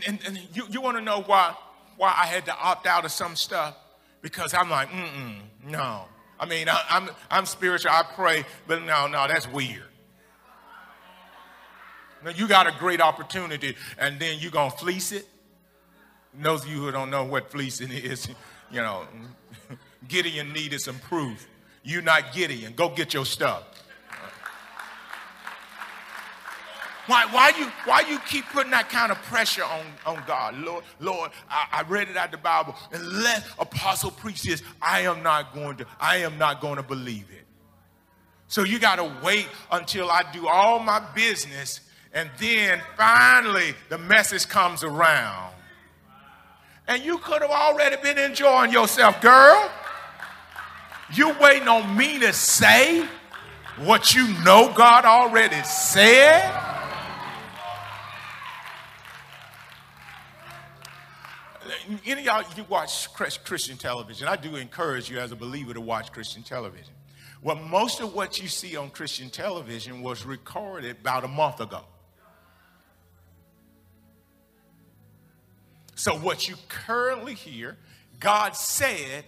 And, 0.06 0.18
and, 0.26 0.38
you, 0.54 0.64
you 0.70 0.80
want 0.80 0.96
to 0.96 1.02
know 1.02 1.22
why, 1.22 1.54
why 1.96 2.08
I 2.08 2.26
had 2.26 2.44
to 2.46 2.56
opt 2.56 2.86
out 2.86 3.04
of 3.04 3.12
some 3.12 3.36
stuff? 3.36 3.76
Because 4.22 4.54
I'm 4.54 4.70
like, 4.70 4.88
mm-mm, 4.88 5.40
no. 5.64 6.04
I 6.38 6.46
mean, 6.46 6.68
I, 6.68 6.82
I'm, 6.90 7.10
I'm 7.30 7.46
spiritual, 7.46 7.90
I 7.90 8.02
pray, 8.14 8.44
but 8.66 8.82
no, 8.82 9.06
no, 9.06 9.26
that's 9.26 9.50
weird. 9.50 9.82
Now, 12.24 12.30
you 12.30 12.48
got 12.48 12.66
a 12.66 12.72
great 12.78 13.00
opportunity, 13.00 13.76
and 13.98 14.18
then 14.18 14.38
you're 14.40 14.50
going 14.50 14.70
to 14.70 14.76
fleece 14.76 15.12
it. 15.12 15.26
those 16.34 16.64
of 16.64 16.68
you 16.68 16.78
who 16.78 16.90
don't 16.90 17.10
know 17.10 17.24
what 17.24 17.50
fleecing 17.50 17.90
is, 17.90 18.28
you 18.70 18.80
know, 18.80 19.04
Gideon 20.08 20.52
needed 20.52 20.80
some 20.80 20.98
proof. 20.98 21.46
You're 21.82 22.02
not 22.02 22.32
Gideon. 22.32 22.72
Go 22.74 22.88
get 22.88 23.14
your 23.14 23.24
stuff. 23.24 23.62
Why, 27.06 27.24
why, 27.26 27.52
you, 27.56 27.66
why 27.84 28.00
you 28.00 28.18
keep 28.20 28.46
putting 28.46 28.72
that 28.72 28.90
kind 28.90 29.12
of 29.12 29.18
pressure 29.22 29.62
on, 29.62 29.84
on 30.04 30.22
God? 30.26 30.58
Lord, 30.58 30.84
Lord, 30.98 31.30
I, 31.48 31.66
I 31.72 31.82
read 31.82 32.08
it 32.08 32.16
out 32.16 32.32
the 32.32 32.36
Bible. 32.36 32.74
Unless 32.92 33.48
apostle 33.58 34.10
preach 34.10 34.42
this, 34.42 34.62
I 34.82 35.02
am 35.02 35.22
not 35.22 35.54
going 35.54 35.76
to, 35.76 35.86
I 36.00 36.18
am 36.18 36.36
not 36.36 36.60
going 36.60 36.76
to 36.76 36.82
believe 36.82 37.26
it. 37.30 37.44
So 38.48 38.64
you 38.64 38.78
got 38.78 38.96
to 38.96 39.12
wait 39.24 39.48
until 39.70 40.10
I 40.10 40.24
do 40.32 40.48
all 40.48 40.78
my 40.78 41.00
business, 41.14 41.80
and 42.12 42.30
then 42.38 42.80
finally 42.96 43.74
the 43.88 43.98
message 43.98 44.48
comes 44.48 44.82
around. 44.82 45.52
And 46.88 47.02
you 47.02 47.18
could 47.18 47.42
have 47.42 47.50
already 47.50 47.96
been 48.02 48.18
enjoying 48.18 48.72
yourself, 48.72 49.20
girl. 49.20 49.70
You 51.14 51.36
waiting 51.40 51.68
on 51.68 51.96
me 51.96 52.18
to 52.20 52.32
say 52.32 53.06
what 53.78 54.14
you 54.14 54.26
know 54.44 54.72
God 54.74 55.04
already 55.04 55.62
said? 55.64 56.65
Any 62.06 62.20
of 62.20 62.26
y'all, 62.26 62.44
you 62.56 62.64
watch 62.68 63.12
Christian 63.12 63.76
television. 63.76 64.28
I 64.28 64.36
do 64.36 64.56
encourage 64.56 65.10
you 65.10 65.18
as 65.18 65.32
a 65.32 65.36
believer 65.36 65.74
to 65.74 65.80
watch 65.80 66.12
Christian 66.12 66.42
television. 66.42 66.94
Well, 67.42 67.56
most 67.56 68.00
of 68.00 68.14
what 68.14 68.40
you 68.40 68.48
see 68.48 68.76
on 68.76 68.90
Christian 68.90 69.30
television 69.30 70.02
was 70.02 70.24
recorded 70.24 70.98
about 71.00 71.24
a 71.24 71.28
month 71.28 71.60
ago. 71.60 71.82
So, 75.94 76.14
what 76.16 76.48
you 76.48 76.56
currently 76.68 77.34
hear, 77.34 77.76
God 78.20 78.54
said 78.54 79.24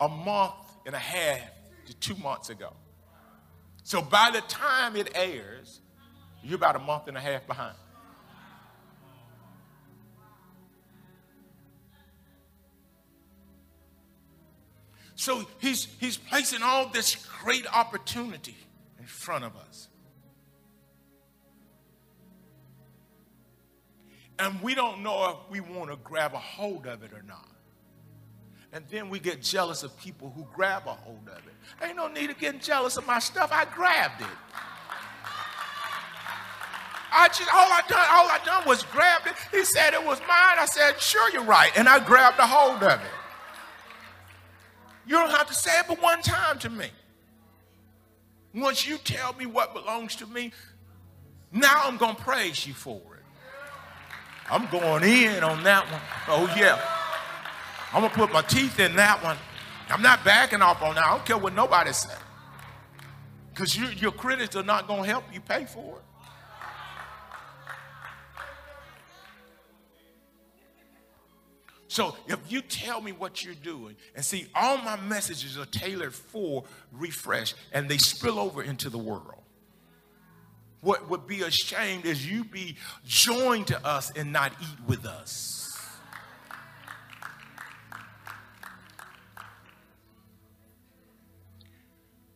a 0.00 0.08
month 0.08 0.54
and 0.86 0.94
a 0.94 0.98
half 0.98 1.50
to 1.86 1.94
two 1.94 2.14
months 2.16 2.48
ago. 2.48 2.72
So, 3.82 4.00
by 4.00 4.30
the 4.32 4.40
time 4.42 4.96
it 4.96 5.10
airs, 5.14 5.80
you're 6.42 6.56
about 6.56 6.76
a 6.76 6.80
month 6.80 7.08
and 7.08 7.16
a 7.16 7.20
half 7.20 7.46
behind. 7.46 7.76
So 15.22 15.46
he's, 15.60 15.86
he's 16.00 16.16
placing 16.16 16.64
all 16.64 16.88
this 16.88 17.14
great 17.44 17.64
opportunity 17.72 18.56
in 18.98 19.06
front 19.06 19.44
of 19.44 19.54
us. 19.54 19.86
And 24.40 24.60
we 24.62 24.74
don't 24.74 25.04
know 25.04 25.30
if 25.30 25.48
we 25.48 25.60
want 25.60 25.90
to 25.92 25.96
grab 26.02 26.34
a 26.34 26.38
hold 26.38 26.88
of 26.88 27.04
it 27.04 27.12
or 27.12 27.22
not. 27.22 27.46
And 28.72 28.84
then 28.90 29.10
we 29.10 29.20
get 29.20 29.40
jealous 29.40 29.84
of 29.84 29.96
people 29.96 30.32
who 30.34 30.44
grab 30.52 30.88
a 30.88 30.94
hold 30.94 31.28
of 31.28 31.38
it. 31.38 31.84
Ain't 31.86 31.94
no 31.94 32.08
need 32.08 32.30
of 32.30 32.38
getting 32.40 32.58
jealous 32.58 32.96
of 32.96 33.06
my 33.06 33.20
stuff. 33.20 33.50
I 33.52 33.64
grabbed 33.66 34.22
it. 34.22 34.26
I 37.12 37.28
just 37.28 37.54
all 37.54 37.70
I 37.70 37.82
done, 37.88 38.06
all 38.10 38.26
I 38.26 38.40
done 38.44 38.66
was 38.66 38.82
grab 38.82 39.22
it. 39.26 39.34
He 39.56 39.64
said 39.64 39.94
it 39.94 40.04
was 40.04 40.18
mine. 40.22 40.58
I 40.58 40.66
said, 40.68 41.00
sure, 41.00 41.30
you're 41.30 41.44
right. 41.44 41.70
And 41.76 41.88
I 41.88 42.04
grabbed 42.04 42.40
a 42.40 42.46
hold 42.48 42.82
of 42.82 43.00
it. 43.00 43.21
You 45.06 45.16
don't 45.16 45.30
have 45.30 45.48
to 45.48 45.54
say 45.54 45.78
it 45.80 45.86
but 45.88 46.00
one 46.00 46.22
time 46.22 46.58
to 46.60 46.70
me. 46.70 46.86
Once 48.54 48.86
you 48.86 48.98
tell 48.98 49.32
me 49.34 49.46
what 49.46 49.72
belongs 49.74 50.16
to 50.16 50.26
me, 50.26 50.52
now 51.52 51.82
I'm 51.84 51.96
going 51.96 52.16
to 52.16 52.22
praise 52.22 52.66
you 52.66 52.74
for 52.74 52.96
it. 52.96 53.22
I'm 54.50 54.68
going 54.70 55.02
in 55.04 55.42
on 55.42 55.62
that 55.64 55.90
one. 55.90 56.00
Oh, 56.28 56.54
yeah. 56.56 56.80
I'm 57.92 58.00
going 58.00 58.12
to 58.12 58.18
put 58.18 58.32
my 58.32 58.42
teeth 58.42 58.78
in 58.78 58.96
that 58.96 59.22
one. 59.22 59.36
I'm 59.88 60.02
not 60.02 60.24
backing 60.24 60.62
off 60.62 60.82
on 60.82 60.94
that. 60.94 61.04
I 61.04 61.10
don't 61.10 61.24
care 61.24 61.38
what 61.38 61.54
nobody 61.54 61.92
says. 61.92 62.16
Because 63.52 63.76
you, 63.76 63.86
your 63.88 64.12
critics 64.12 64.56
are 64.56 64.62
not 64.62 64.86
going 64.86 65.02
to 65.02 65.08
help 65.08 65.24
you 65.32 65.40
pay 65.40 65.64
for 65.66 65.98
it. 65.98 66.04
So 71.92 72.16
if 72.26 72.38
you 72.50 72.62
tell 72.62 73.02
me 73.02 73.12
what 73.12 73.44
you're 73.44 73.52
doing, 73.52 73.96
and 74.16 74.24
see, 74.24 74.46
all 74.54 74.78
my 74.78 74.96
messages 74.96 75.58
are 75.58 75.66
tailored 75.66 76.14
for 76.14 76.64
refresh, 76.90 77.52
and 77.70 77.86
they 77.86 77.98
spill 77.98 78.38
over 78.38 78.62
into 78.62 78.88
the 78.88 78.96
world. 78.96 79.42
What 80.80 81.10
would 81.10 81.26
be 81.26 81.42
ashamed 81.42 82.06
is 82.06 82.26
you 82.26 82.44
be 82.44 82.78
joined 83.04 83.66
to 83.66 83.86
us 83.86 84.10
and 84.12 84.32
not 84.32 84.52
eat 84.62 84.86
with 84.86 85.04
us. 85.04 85.58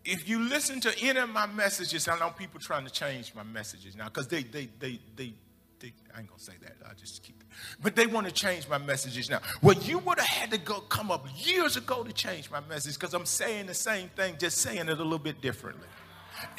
if 0.04 0.28
you 0.28 0.38
listen 0.38 0.80
to 0.80 0.96
any 1.00 1.18
of 1.18 1.28
my 1.30 1.46
messages, 1.46 2.06
I 2.06 2.16
know 2.20 2.30
people 2.30 2.60
trying 2.60 2.84
to 2.84 2.92
change 2.92 3.34
my 3.34 3.42
messages 3.42 3.96
now 3.96 4.04
because 4.04 4.28
they, 4.28 4.44
they, 4.44 4.68
they, 4.78 5.00
they, 5.16 5.32
they, 5.80 5.92
I 6.14 6.20
ain't 6.20 6.28
gonna 6.28 6.40
say 6.40 6.54
that. 6.62 6.76
I'll 6.86 6.94
just 6.94 7.22
keep 7.22 7.40
it. 7.40 7.46
But 7.82 7.96
they 7.96 8.06
want 8.06 8.26
to 8.26 8.32
change 8.32 8.68
my 8.68 8.78
messages 8.78 9.28
now. 9.30 9.40
Well, 9.62 9.76
you 9.76 9.98
would 9.98 10.18
have 10.18 10.28
had 10.28 10.50
to 10.52 10.58
go 10.58 10.80
come 10.80 11.10
up 11.10 11.26
years 11.36 11.76
ago 11.76 12.02
to 12.02 12.12
change 12.12 12.50
my 12.50 12.60
message 12.60 12.94
because 12.94 13.14
I'm 13.14 13.26
saying 13.26 13.66
the 13.66 13.74
same 13.74 14.08
thing, 14.10 14.36
just 14.38 14.58
saying 14.58 14.88
it 14.88 14.88
a 14.88 14.94
little 14.94 15.18
bit 15.18 15.40
differently. 15.40 15.86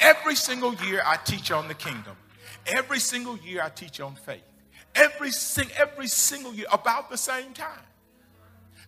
Every 0.00 0.34
single 0.34 0.74
year 0.74 1.02
I 1.04 1.16
teach 1.16 1.50
on 1.50 1.68
the 1.68 1.74
kingdom. 1.74 2.16
Every 2.66 2.98
single 2.98 3.36
year 3.38 3.62
I 3.62 3.68
teach 3.68 4.00
on 4.00 4.14
faith. 4.14 4.42
Every, 4.94 5.30
sing, 5.30 5.68
every 5.76 6.08
single 6.08 6.52
year 6.52 6.66
about 6.72 7.10
the 7.10 7.16
same 7.16 7.52
time. 7.52 7.80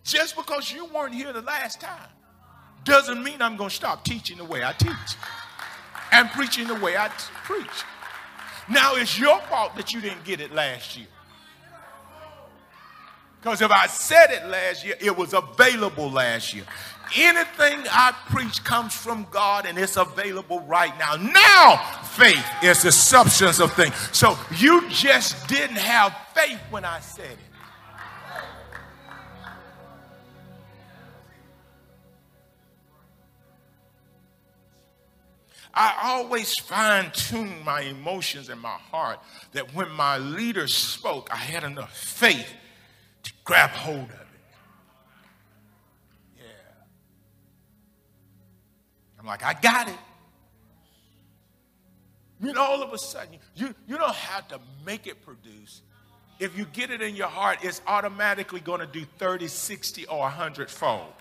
Just 0.03 0.35
because 0.35 0.71
you 0.71 0.85
weren't 0.85 1.13
here 1.13 1.31
the 1.31 1.41
last 1.41 1.79
time 1.79 2.09
doesn't 2.83 3.23
mean 3.23 3.41
I'm 3.41 3.57
to 3.57 3.69
stop 3.69 4.03
teaching 4.03 4.37
the 4.37 4.45
way 4.45 4.63
I 4.63 4.73
teach 4.73 4.91
and 6.11 6.29
preaching 6.31 6.67
the 6.67 6.75
way 6.75 6.97
I 6.97 7.07
t- 7.07 7.13
preach. 7.43 7.67
Now, 8.71 8.95
it's 8.95 9.19
your 9.19 9.39
fault 9.41 9.75
that 9.75 9.93
you 9.93 10.01
didn't 10.01 10.23
get 10.23 10.39
it 10.39 10.53
last 10.53 10.97
year. 10.97 11.07
Because 13.41 13.61
if 13.61 13.71
I 13.71 13.87
said 13.87 14.27
it 14.29 14.45
last 14.47 14.85
year, 14.85 14.95
it 15.01 15.17
was 15.17 15.33
available 15.33 16.11
last 16.11 16.53
year. 16.53 16.63
Anything 17.17 17.83
I 17.89 18.15
preach 18.29 18.63
comes 18.63 18.95
from 18.95 19.25
God 19.31 19.65
and 19.65 19.77
it's 19.77 19.97
available 19.97 20.61
right 20.61 20.97
now. 20.99 21.15
Now, 21.15 21.77
faith 22.03 22.45
is 22.63 22.83
the 22.83 22.91
substance 22.91 23.59
of 23.59 23.73
things. 23.73 23.95
So 24.11 24.37
you 24.55 24.87
just 24.89 25.47
didn't 25.47 25.77
have 25.77 26.15
faith 26.35 26.59
when 26.69 26.85
I 26.85 26.99
said 26.99 27.31
it. 27.31 27.50
I 35.73 35.97
always 36.03 36.53
fine 36.55 37.11
tune 37.11 37.63
my 37.63 37.81
emotions 37.81 38.49
and 38.49 38.59
my 38.59 38.69
heart 38.69 39.19
that 39.53 39.73
when 39.73 39.89
my 39.91 40.17
leader 40.17 40.67
spoke, 40.67 41.29
I 41.31 41.37
had 41.37 41.63
enough 41.63 41.95
faith 41.95 42.53
to 43.23 43.31
grab 43.43 43.69
hold 43.69 44.03
of 44.03 44.09
it. 44.09 44.27
Yeah. 46.37 46.43
I'm 49.19 49.25
like, 49.25 49.43
I 49.43 49.53
got 49.53 49.87
it. 49.87 49.97
You 52.41 52.53
know, 52.53 52.61
all 52.61 52.81
of 52.81 52.91
a 52.91 52.97
sudden, 52.97 53.37
you, 53.55 53.73
you 53.87 53.97
don't 53.97 54.15
have 54.15 54.47
to 54.49 54.59
make 54.85 55.05
it 55.05 55.23
produce. 55.23 55.81
If 56.39 56.57
you 56.57 56.65
get 56.65 56.89
it 56.89 57.01
in 57.01 57.15
your 57.15 57.27
heart, 57.27 57.59
it's 57.61 57.81
automatically 57.85 58.59
going 58.59 58.79
to 58.79 58.87
do 58.87 59.05
30, 59.19 59.47
60, 59.47 60.07
or 60.07 60.21
100 60.21 60.69
fold. 60.69 61.13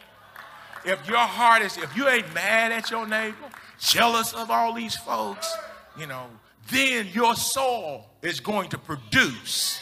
If 0.85 1.07
your 1.07 1.19
heart 1.19 1.61
is, 1.61 1.77
if 1.77 1.95
you 1.95 2.09
ain't 2.09 2.33
mad 2.33 2.73
at 2.73 2.91
your 2.91 3.07
neighbor, 3.07 3.37
jealous 3.81 4.33
of 4.33 4.51
all 4.51 4.73
these 4.73 4.95
folks, 4.95 5.53
you 5.99 6.07
know, 6.07 6.27
then 6.71 7.09
your 7.13 7.35
soul 7.35 8.07
is 8.23 8.41
going 8.41 8.69
to 8.71 8.79
produce. 8.79 9.81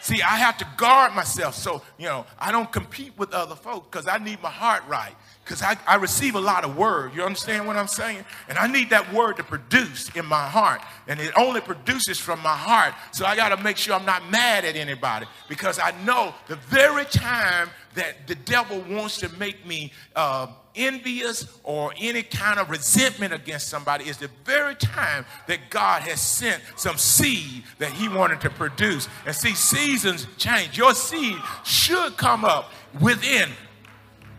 See, 0.00 0.22
I 0.22 0.36
have 0.36 0.58
to 0.58 0.66
guard 0.76 1.14
myself 1.14 1.54
so, 1.54 1.82
you 1.98 2.06
know, 2.06 2.26
I 2.38 2.50
don't 2.50 2.70
compete 2.72 3.12
with 3.16 3.32
other 3.32 3.54
folks 3.54 3.86
because 3.90 4.08
I 4.08 4.18
need 4.18 4.42
my 4.42 4.50
heart 4.50 4.82
right. 4.88 5.14
Because 5.44 5.62
I, 5.62 5.76
I 5.86 5.96
receive 5.96 6.36
a 6.36 6.40
lot 6.40 6.64
of 6.64 6.76
word. 6.76 7.14
You 7.14 7.24
understand 7.24 7.66
what 7.66 7.76
I'm 7.76 7.88
saying? 7.88 8.24
And 8.48 8.56
I 8.58 8.68
need 8.68 8.90
that 8.90 9.12
word 9.12 9.36
to 9.38 9.44
produce 9.44 10.08
in 10.14 10.24
my 10.24 10.46
heart. 10.46 10.82
And 11.08 11.18
it 11.18 11.32
only 11.36 11.60
produces 11.60 12.18
from 12.18 12.40
my 12.40 12.56
heart. 12.56 12.94
So 13.10 13.26
I 13.26 13.34
got 13.34 13.48
to 13.56 13.62
make 13.62 13.76
sure 13.76 13.94
I'm 13.94 14.06
not 14.06 14.30
mad 14.30 14.64
at 14.64 14.76
anybody 14.76 15.26
because 15.48 15.80
I 15.80 15.92
know 16.04 16.32
the 16.46 16.56
very 16.56 17.04
time 17.06 17.70
that 17.94 18.26
the 18.28 18.36
devil 18.36 18.84
wants 18.88 19.18
to 19.18 19.28
make 19.30 19.66
me 19.66 19.92
uh, 20.14 20.46
envious 20.74 21.46
or 21.64 21.92
any 21.98 22.22
kind 22.22 22.58
of 22.58 22.70
resentment 22.70 23.32
against 23.32 23.68
somebody 23.68 24.08
is 24.08 24.18
the 24.18 24.30
very 24.44 24.74
time 24.76 25.26
that 25.48 25.58
God 25.70 26.02
has 26.02 26.20
sent 26.20 26.62
some 26.76 26.96
seed 26.96 27.64
that 27.78 27.90
he 27.90 28.08
wanted 28.08 28.40
to 28.42 28.50
produce. 28.50 29.08
And 29.26 29.34
see, 29.34 29.54
seasons 29.54 30.26
change. 30.38 30.78
Your 30.78 30.94
seed 30.94 31.36
should 31.64 32.16
come 32.16 32.44
up 32.44 32.72
within 33.00 33.50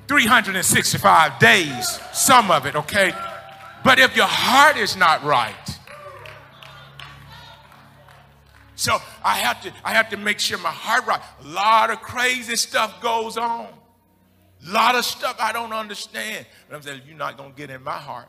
365 0.08 1.40
days, 1.40 2.00
some 2.12 2.52
of 2.52 2.66
it, 2.66 2.76
okay? 2.76 3.14
But 3.84 4.00
if 4.00 4.16
your 4.16 4.28
heart 4.28 4.78
is 4.78 4.96
not 4.96 5.24
right, 5.24 5.56
so 8.76 8.98
I 9.24 9.36
have 9.36 9.62
to 9.62 9.72
I 9.84 9.94
have 9.94 10.10
to 10.10 10.18
make 10.18 10.40
sure 10.40 10.58
my 10.58 10.70
heart 10.72 11.06
right. 11.06 11.22
A 11.44 11.48
lot 11.48 11.90
of 11.90 12.02
crazy 12.02 12.56
stuff 12.56 13.02
goes 13.02 13.38
on. 13.38 13.68
A 14.68 14.72
lot 14.72 14.96
of 14.96 15.06
stuff 15.06 15.38
I 15.40 15.54
don't 15.54 15.72
understand. 15.72 16.46
But 16.68 16.76
I'm 16.76 16.82
saying 16.82 17.02
you're 17.06 17.18
not 17.18 17.38
gonna 17.38 17.54
get 17.56 17.70
in 17.70 17.84
my 17.84 17.98
heart. 17.98 18.28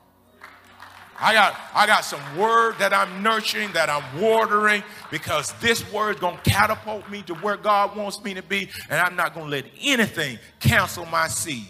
I 1.21 1.33
got, 1.33 1.57
I 1.75 1.87
got 1.87 2.05
some 2.05 2.21
word 2.37 2.77
that 2.79 2.93
I'm 2.93 3.23
nurturing, 3.23 3.73
that 3.73 3.89
I'm 3.89 4.21
watering, 4.21 4.83
because 5.11 5.53
this 5.61 5.91
word 5.93 6.17
is 6.17 6.21
going 6.21 6.37
to 6.37 6.51
catapult 6.51 7.09
me 7.11 7.23
to 7.23 7.35
where 7.35 7.57
God 7.57 7.97
wants 7.97 8.23
me 8.23 8.35
to 8.35 8.43
be, 8.43 8.69
and 8.91 9.01
I'm 9.01 9.17
not 9.17 9.35
going 9.35 9.47
to 9.47 9.51
let 9.51 9.65
anything 9.81 10.39
cancel 10.61 11.07
my 11.07 11.29
seed 11.29 11.67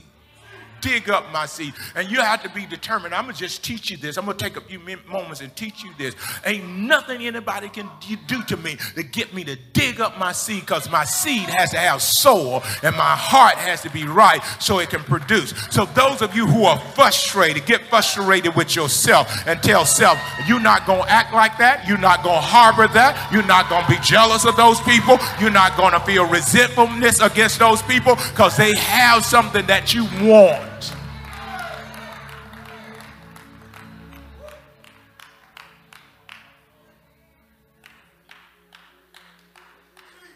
dig 0.85 1.09
up 1.09 1.33
my 1.33 1.47
seed. 1.47 1.73
And 1.95 2.11
you 2.11 2.21
have 2.21 2.43
to 2.43 2.51
be 2.51 2.67
determined. 2.67 3.15
I'm 3.15 3.25
going 3.25 3.35
to 3.35 3.41
just 3.41 3.65
teach 3.65 3.91
you 3.91 3.97
this. 3.97 4.19
I'm 4.19 4.27
going 4.27 4.37
to 4.37 4.45
take 4.45 4.57
a 4.57 4.61
few 4.61 4.79
moments 5.09 5.41
and 5.41 5.55
teach 5.57 5.83
you 5.83 5.91
this. 5.97 6.15
Ain't 6.45 6.69
nothing 6.69 7.27
anybody 7.27 7.71
can 7.71 7.89
do 8.27 8.43
to 8.43 8.57
me 8.59 8.77
to 8.95 9.03
get 9.03 9.33
me 9.33 9.45
to 9.45 9.57
dig 9.73 10.01
up 10.01 10.19
my 10.19 10.33
seed 10.33 10.61
because 10.61 10.91
my 10.91 11.05
seed 11.05 11.49
has 11.49 11.71
to 11.71 11.79
have 11.79 12.03
soul 12.03 12.63
and 12.83 12.95
my 12.97 13.17
heart 13.17 13.55
has 13.55 13.81
to 13.83 13.91
be 13.91 14.05
right 14.05 14.43
so 14.61 14.79
it 14.79 14.91
can 14.91 15.03
produce. 15.03 15.55
So, 15.71 15.87
those 15.87 16.21
of 16.21 16.37
you 16.37 16.47
who 16.47 16.65
are 16.65 16.79
frustrated, 16.95 17.65
get 17.65 17.81
frustrated 17.89 18.55
with 18.55 18.77
yourself 18.77 19.47
and 19.47 19.63
tell 19.63 19.87
self, 19.87 20.19
you're 20.47 20.61
not 20.61 20.87
going 20.87 21.03
to 21.03 21.11
act 21.11 21.33
like 21.33 21.57
that. 21.59 21.89
You're 21.89 21.99
not 21.99 22.23
going 22.23 22.37
to 22.37 22.47
harbor 22.47 22.89
that. 22.89 23.33
You're 23.33 23.47
not 23.47 23.71
going 23.71 23.85
to 23.85 23.91
be 23.91 23.99
jealous 24.03 24.45
of 24.45 24.57
those 24.57 24.81
people. 24.83 25.19
You're 25.41 25.51
not 25.51 25.77
going 25.77 25.93
to 25.93 26.01
feel 26.01 26.29
resentfulness 26.29 27.21
against 27.21 27.59
those 27.59 27.81
people 27.83 28.17
because 28.17 28.57
they 28.57 28.75
have 28.77 29.25
something 29.25 29.67
that 29.67 29.95
you 29.95 30.05
want. 30.29 30.74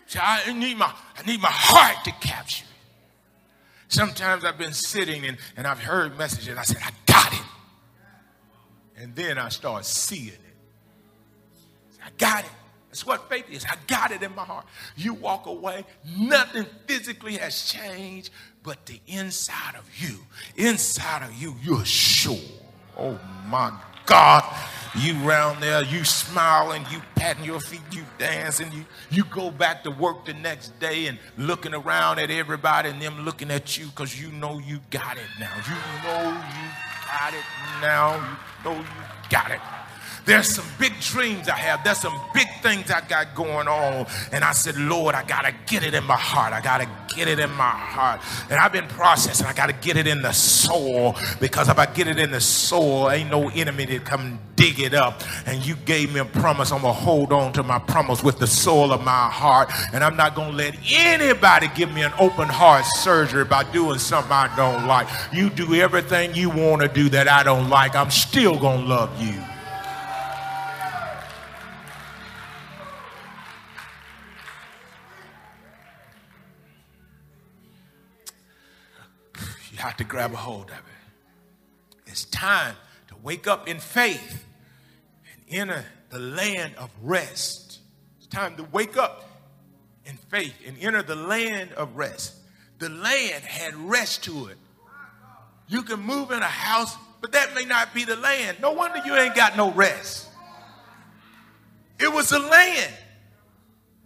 So 0.08 0.20
I 0.22 0.50
need 0.54 0.78
my, 0.78 0.90
I 1.18 1.26
need 1.26 1.40
my 1.40 1.50
heart 1.50 2.02
to 2.04 2.10
capture 2.12 2.64
it. 2.64 2.68
Sometimes 3.88 4.42
I've 4.42 4.56
been 4.56 4.72
sitting 4.72 5.26
and, 5.26 5.36
and 5.54 5.66
I've 5.66 5.80
heard 5.80 6.16
messages 6.16 6.48
and 6.48 6.58
I 6.58 6.62
said, 6.62 6.78
I 6.82 6.90
got 7.04 7.30
it. 7.30 7.46
And 8.96 9.14
then 9.14 9.36
I 9.36 9.50
start 9.50 9.84
seeing 9.84 10.28
it. 10.28 10.40
I 12.02 12.08
got 12.16 12.44
it. 12.44 12.50
That's 12.88 13.04
what 13.04 13.28
faith 13.28 13.50
is. 13.50 13.66
I 13.66 13.76
got 13.86 14.10
it 14.10 14.22
in 14.22 14.34
my 14.34 14.44
heart. 14.44 14.64
You 14.96 15.12
walk 15.12 15.44
away, 15.44 15.84
nothing 16.16 16.64
physically 16.86 17.34
has 17.34 17.70
changed, 17.70 18.30
but 18.62 18.86
the 18.86 19.00
inside 19.08 19.74
of 19.76 19.86
you, 19.98 20.20
inside 20.56 21.22
of 21.22 21.34
you, 21.34 21.54
you're 21.62 21.84
sure. 21.84 22.38
Oh 22.96 23.20
my 23.46 23.74
God 24.08 24.42
you 24.96 25.14
round 25.18 25.62
there, 25.62 25.82
you 25.82 26.04
smiling, 26.04 26.84
you 26.90 27.00
patting 27.14 27.44
your 27.44 27.60
feet, 27.60 27.82
you 27.92 28.02
dancing, 28.18 28.70
you, 28.72 28.84
you 29.10 29.24
go 29.24 29.50
back 29.50 29.84
to 29.84 29.90
work 29.90 30.24
the 30.24 30.34
next 30.34 30.78
day 30.80 31.06
and 31.06 31.18
looking 31.36 31.74
around 31.74 32.18
at 32.18 32.30
everybody 32.30 32.88
and 32.88 33.00
them 33.00 33.24
looking 33.24 33.50
at 33.50 33.76
you 33.78 33.86
because 33.86 34.20
you 34.20 34.30
know 34.32 34.58
you 34.58 34.80
got 34.90 35.16
it 35.16 35.28
now. 35.38 35.54
You 35.66 35.74
know 36.04 36.30
you 36.30 36.68
got 37.06 37.34
it 37.34 37.44
now. 37.80 38.38
You 38.64 38.70
know 38.70 38.78
you 38.78 38.86
got 39.30 39.50
it. 39.50 39.60
There's 40.28 40.48
some 40.50 40.66
big 40.78 40.92
dreams 41.00 41.48
I 41.48 41.56
have. 41.56 41.82
There's 41.82 42.02
some 42.02 42.12
big 42.34 42.48
things 42.60 42.90
I 42.90 43.00
got 43.00 43.34
going 43.34 43.66
on. 43.66 44.06
And 44.30 44.44
I 44.44 44.52
said, 44.52 44.76
Lord, 44.76 45.14
I 45.14 45.24
got 45.24 45.46
to 45.46 45.54
get 45.66 45.82
it 45.82 45.94
in 45.94 46.04
my 46.04 46.18
heart. 46.18 46.52
I 46.52 46.60
got 46.60 46.82
to 46.82 47.16
get 47.16 47.28
it 47.28 47.38
in 47.38 47.50
my 47.52 47.70
heart. 47.70 48.20
And 48.50 48.60
I've 48.60 48.70
been 48.70 48.86
processing. 48.88 49.46
I 49.46 49.54
got 49.54 49.68
to 49.68 49.72
get 49.72 49.96
it 49.96 50.06
in 50.06 50.20
the 50.20 50.32
soul 50.32 51.16
because 51.40 51.70
if 51.70 51.78
I 51.78 51.86
get 51.86 52.08
it 52.08 52.18
in 52.18 52.30
the 52.30 52.42
soul, 52.42 53.10
ain't 53.10 53.30
no 53.30 53.48
enemy 53.48 53.86
that 53.86 54.04
come 54.04 54.38
dig 54.54 54.78
it 54.80 54.92
up. 54.92 55.22
And 55.46 55.64
you 55.64 55.76
gave 55.76 56.12
me 56.12 56.20
a 56.20 56.26
promise. 56.26 56.72
I'm 56.72 56.82
going 56.82 56.94
to 56.94 57.00
hold 57.00 57.32
on 57.32 57.54
to 57.54 57.62
my 57.62 57.78
promise 57.78 58.22
with 58.22 58.38
the 58.38 58.46
soul 58.46 58.92
of 58.92 59.02
my 59.02 59.30
heart. 59.30 59.70
And 59.94 60.04
I'm 60.04 60.16
not 60.16 60.34
going 60.34 60.50
to 60.50 60.56
let 60.58 60.76
anybody 60.92 61.68
give 61.74 61.90
me 61.90 62.02
an 62.02 62.12
open 62.18 62.48
heart 62.48 62.84
surgery 62.84 63.46
by 63.46 63.62
doing 63.72 63.98
something 63.98 64.30
I 64.30 64.54
don't 64.56 64.86
like. 64.86 65.08
You 65.32 65.48
do 65.48 65.74
everything 65.76 66.34
you 66.34 66.50
want 66.50 66.82
to 66.82 66.88
do 66.88 67.08
that 67.08 67.28
I 67.28 67.42
don't 67.42 67.70
like. 67.70 67.96
I'm 67.96 68.10
still 68.10 68.58
going 68.58 68.82
to 68.82 68.86
love 68.86 69.22
you. 69.22 69.42
Have 79.88 79.96
to 79.96 80.04
grab 80.04 80.34
a 80.34 80.36
hold 80.36 80.66
of 80.66 80.76
it. 80.76 82.08
It's 82.08 82.26
time 82.26 82.74
to 83.06 83.14
wake 83.22 83.46
up 83.46 83.66
in 83.66 83.78
faith 83.78 84.44
and 85.32 85.60
enter 85.60 85.82
the 86.10 86.18
land 86.18 86.74
of 86.76 86.90
rest. 87.02 87.78
It's 88.18 88.26
time 88.26 88.54
to 88.56 88.64
wake 88.64 88.98
up 88.98 89.24
in 90.04 90.18
faith 90.18 90.52
and 90.66 90.76
enter 90.78 91.02
the 91.02 91.14
land 91.14 91.72
of 91.72 91.96
rest. 91.96 92.34
The 92.80 92.90
land 92.90 93.44
had 93.44 93.74
rest 93.76 94.24
to 94.24 94.48
it. 94.48 94.58
You 95.68 95.80
can 95.80 96.00
move 96.00 96.32
in 96.32 96.42
a 96.42 96.44
house 96.44 96.94
but 97.22 97.32
that 97.32 97.54
may 97.54 97.64
not 97.64 97.94
be 97.94 98.04
the 98.04 98.16
land. 98.16 98.58
No 98.60 98.72
wonder 98.72 99.00
you 99.06 99.14
ain't 99.16 99.34
got 99.34 99.56
no 99.56 99.72
rest. 99.72 100.28
It 101.98 102.12
was 102.12 102.28
the 102.28 102.40
land 102.40 102.92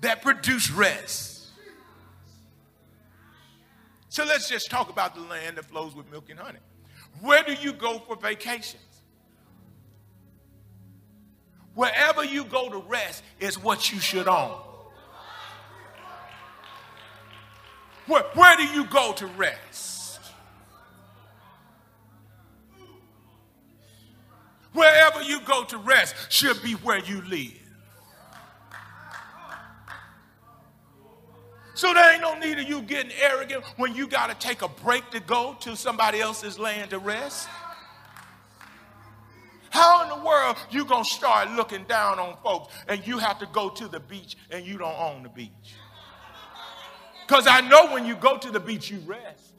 that 0.00 0.22
produced 0.22 0.70
rest. 0.74 1.31
So 4.12 4.26
let's 4.26 4.46
just 4.46 4.70
talk 4.70 4.90
about 4.90 5.14
the 5.14 5.22
land 5.22 5.56
that 5.56 5.64
flows 5.64 5.94
with 5.94 6.10
milk 6.10 6.28
and 6.28 6.38
honey. 6.38 6.58
Where 7.22 7.42
do 7.42 7.54
you 7.54 7.72
go 7.72 7.98
for 7.98 8.14
vacations? 8.14 8.82
Wherever 11.74 12.22
you 12.22 12.44
go 12.44 12.68
to 12.68 12.76
rest 12.76 13.24
is 13.40 13.58
what 13.58 13.90
you 13.90 13.98
should 14.00 14.28
own. 14.28 14.58
Where, 18.06 18.24
where 18.34 18.54
do 18.58 18.64
you 18.64 18.84
go 18.84 19.14
to 19.14 19.26
rest? 19.28 20.20
Wherever 24.74 25.22
you 25.22 25.40
go 25.40 25.64
to 25.64 25.78
rest 25.78 26.14
should 26.28 26.62
be 26.62 26.72
where 26.72 26.98
you 26.98 27.22
live. 27.22 27.61
So 31.82 31.92
there 31.92 32.12
ain't 32.12 32.22
no 32.22 32.38
need 32.38 32.60
of 32.60 32.68
you 32.68 32.80
getting 32.80 33.10
arrogant 33.20 33.64
when 33.76 33.92
you 33.92 34.06
got 34.06 34.30
to 34.30 34.36
take 34.36 34.62
a 34.62 34.68
break 34.68 35.10
to 35.10 35.18
go 35.18 35.56
to 35.62 35.76
somebody 35.76 36.20
else's 36.20 36.56
land 36.56 36.90
to 36.90 37.00
rest. 37.00 37.48
How 39.70 40.04
in 40.04 40.08
the 40.10 40.24
world 40.24 40.58
you 40.70 40.84
going 40.84 41.02
to 41.02 41.10
start 41.10 41.50
looking 41.50 41.82
down 41.86 42.20
on 42.20 42.36
folks 42.40 42.72
and 42.86 43.04
you 43.04 43.18
have 43.18 43.40
to 43.40 43.46
go 43.46 43.68
to 43.68 43.88
the 43.88 43.98
beach 43.98 44.36
and 44.52 44.64
you 44.64 44.78
don't 44.78 44.96
own 44.96 45.24
the 45.24 45.28
beach? 45.28 45.50
Because 47.26 47.48
I 47.48 47.62
know 47.62 47.92
when 47.92 48.06
you 48.06 48.14
go 48.14 48.38
to 48.38 48.52
the 48.52 48.60
beach, 48.60 48.88
you 48.88 49.00
rest. 49.00 49.54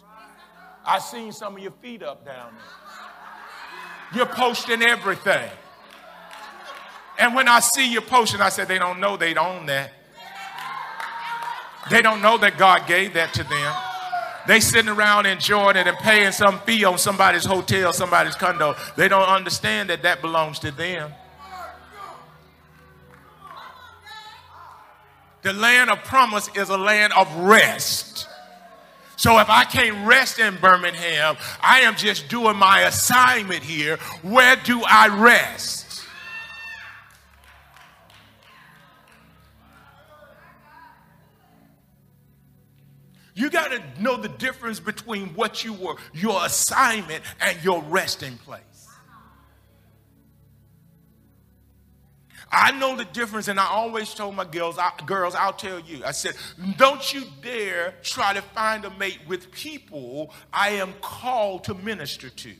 I 0.86 1.00
seen 1.00 1.34
some 1.34 1.58
of 1.58 1.62
your 1.62 1.74
feet 1.82 2.04
up 2.04 2.26
down 2.26 2.54
there. 2.54 4.20
You're 4.20 4.34
posting 4.34 4.82
everything. 4.82 5.50
And 7.20 7.36
when 7.36 7.50
I 7.50 7.60
see 7.60 7.92
you 7.92 8.00
posting, 8.00 8.40
I 8.40 8.48
said, 8.48 8.70
they 8.70 8.80
don't 8.80 9.02
know 9.02 9.18
they'd 9.18 9.38
own 9.38 9.66
that. 9.66 9.92
They 11.90 12.02
don't 12.02 12.22
know 12.22 12.38
that 12.38 12.58
God 12.58 12.88
gave 12.88 13.14
that 13.14 13.34
to 13.34 13.44
them. 13.44 13.76
They 14.48 14.60
sitting 14.60 14.90
around 14.90 15.26
enjoying 15.26 15.78
it 15.78 15.88
and 15.88 15.98
paying 15.98 16.32
some 16.32 16.60
fee 16.62 16.84
on 16.84 16.98
somebody's 16.98 17.46
hotel, 17.46 17.94
somebody's 17.94 18.36
condo. 18.36 18.76
They 18.98 19.08
don't 19.08 19.28
understand 19.28 19.90
that 19.90 20.04
that 20.04 20.22
belongs 20.22 20.60
to 20.60 20.72
them. 20.72 21.14
The 25.44 25.54
land 25.54 25.90
of 25.90 26.04
promise 26.06 26.50
is 26.56 26.70
a 26.70 26.78
land 26.78 27.14
of 27.14 27.34
rest. 27.36 28.28
So 29.16 29.40
if 29.40 29.50
I 29.50 29.66
can't 29.66 30.08
rest 30.08 30.40
in 30.40 30.56
Birmingham, 30.58 31.38
I 31.62 31.82
am 31.82 31.96
just 31.96 32.28
doing 32.30 32.58
my 32.58 32.82
assignment 32.82 33.64
here. 33.64 33.98
Where 34.22 34.56
do 34.56 34.84
I 34.84 35.08
rest? 35.08 35.83
You 43.36 43.50
got 43.50 43.72
to 43.72 44.02
know 44.02 44.18
the 44.18 44.30
difference 44.30 44.80
between 44.80 45.30
what 45.30 45.64
you 45.64 45.74
were, 45.74 45.96
your 46.14 46.46
assignment, 46.46 47.24
and 47.42 47.62
your 47.64 47.82
resting 47.84 48.38
place. 48.38 48.62
I 52.52 52.72
know 52.72 52.96
the 52.96 53.06
difference, 53.06 53.48
and 53.48 53.60
I 53.60 53.66
always 53.66 54.14
told 54.14 54.36
my 54.36 54.46
girls, 54.46 54.78
I, 54.78 54.92
girls, 55.08 55.34
I'll 55.34 55.54
tell 55.54 55.80
you. 55.80 56.04
I 56.06 56.12
said, 56.12 56.36
don't 56.78 57.12
you 57.12 57.24
dare 57.42 57.96
try 58.04 58.34
to 58.34 58.44
find 58.44 58.86
a 58.86 58.92
mate 58.92 59.18
with 59.28 59.52
people 59.52 60.32
I 60.52 60.70
am 60.72 60.94
called 61.02 61.64
to 61.64 61.74
minister 61.74 62.30
to. 62.30 62.54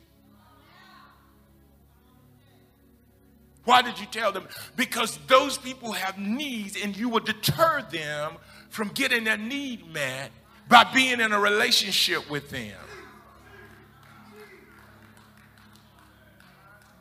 Why 3.66 3.84
did 3.84 4.00
you 4.00 4.08
tell 4.08 4.32
them? 4.32 4.48
Because 4.76 5.20
those 5.28 5.60
people 5.60 5.92
have 5.92 6.18
needs, 6.18 6.76
and 6.82 6.98
you 6.98 7.10
will 7.10 7.20
deter 7.20 7.86
them 7.92 8.34
from 8.70 8.88
getting 8.90 9.26
their 9.26 9.38
need 9.38 9.94
met 9.94 10.32
by 10.68 10.84
being 10.94 11.20
in 11.20 11.32
a 11.32 11.40
relationship 11.40 12.30
with 12.30 12.50
them. 12.50 12.74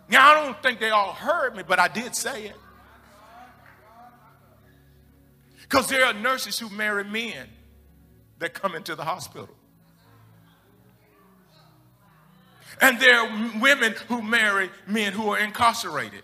Now, 0.09 0.31
I 0.31 0.35
don't 0.35 0.63
think 0.63 0.79
they 0.79 0.91
all 0.91 1.13
heard 1.13 1.57
me, 1.57 1.63
but 1.67 1.79
I 1.79 1.89
did 1.89 2.15
say 2.15 2.47
it. 2.47 2.57
Because 5.63 5.89
there 5.89 6.05
are 6.05 6.13
nurses 6.13 6.59
who 6.59 6.69
marry 6.69 7.05
men 7.05 7.49
that 8.41 8.53
come 8.53 8.75
into 8.75 8.95
the 8.95 9.05
hospital. 9.05 9.49
And 12.81 13.01
there 13.01 13.17
are 13.17 13.51
women 13.61 13.95
who 14.09 14.21
marry 14.21 14.69
men 14.87 15.13
who 15.15 15.31
are 15.31 15.39
incarcerated. 15.39 16.23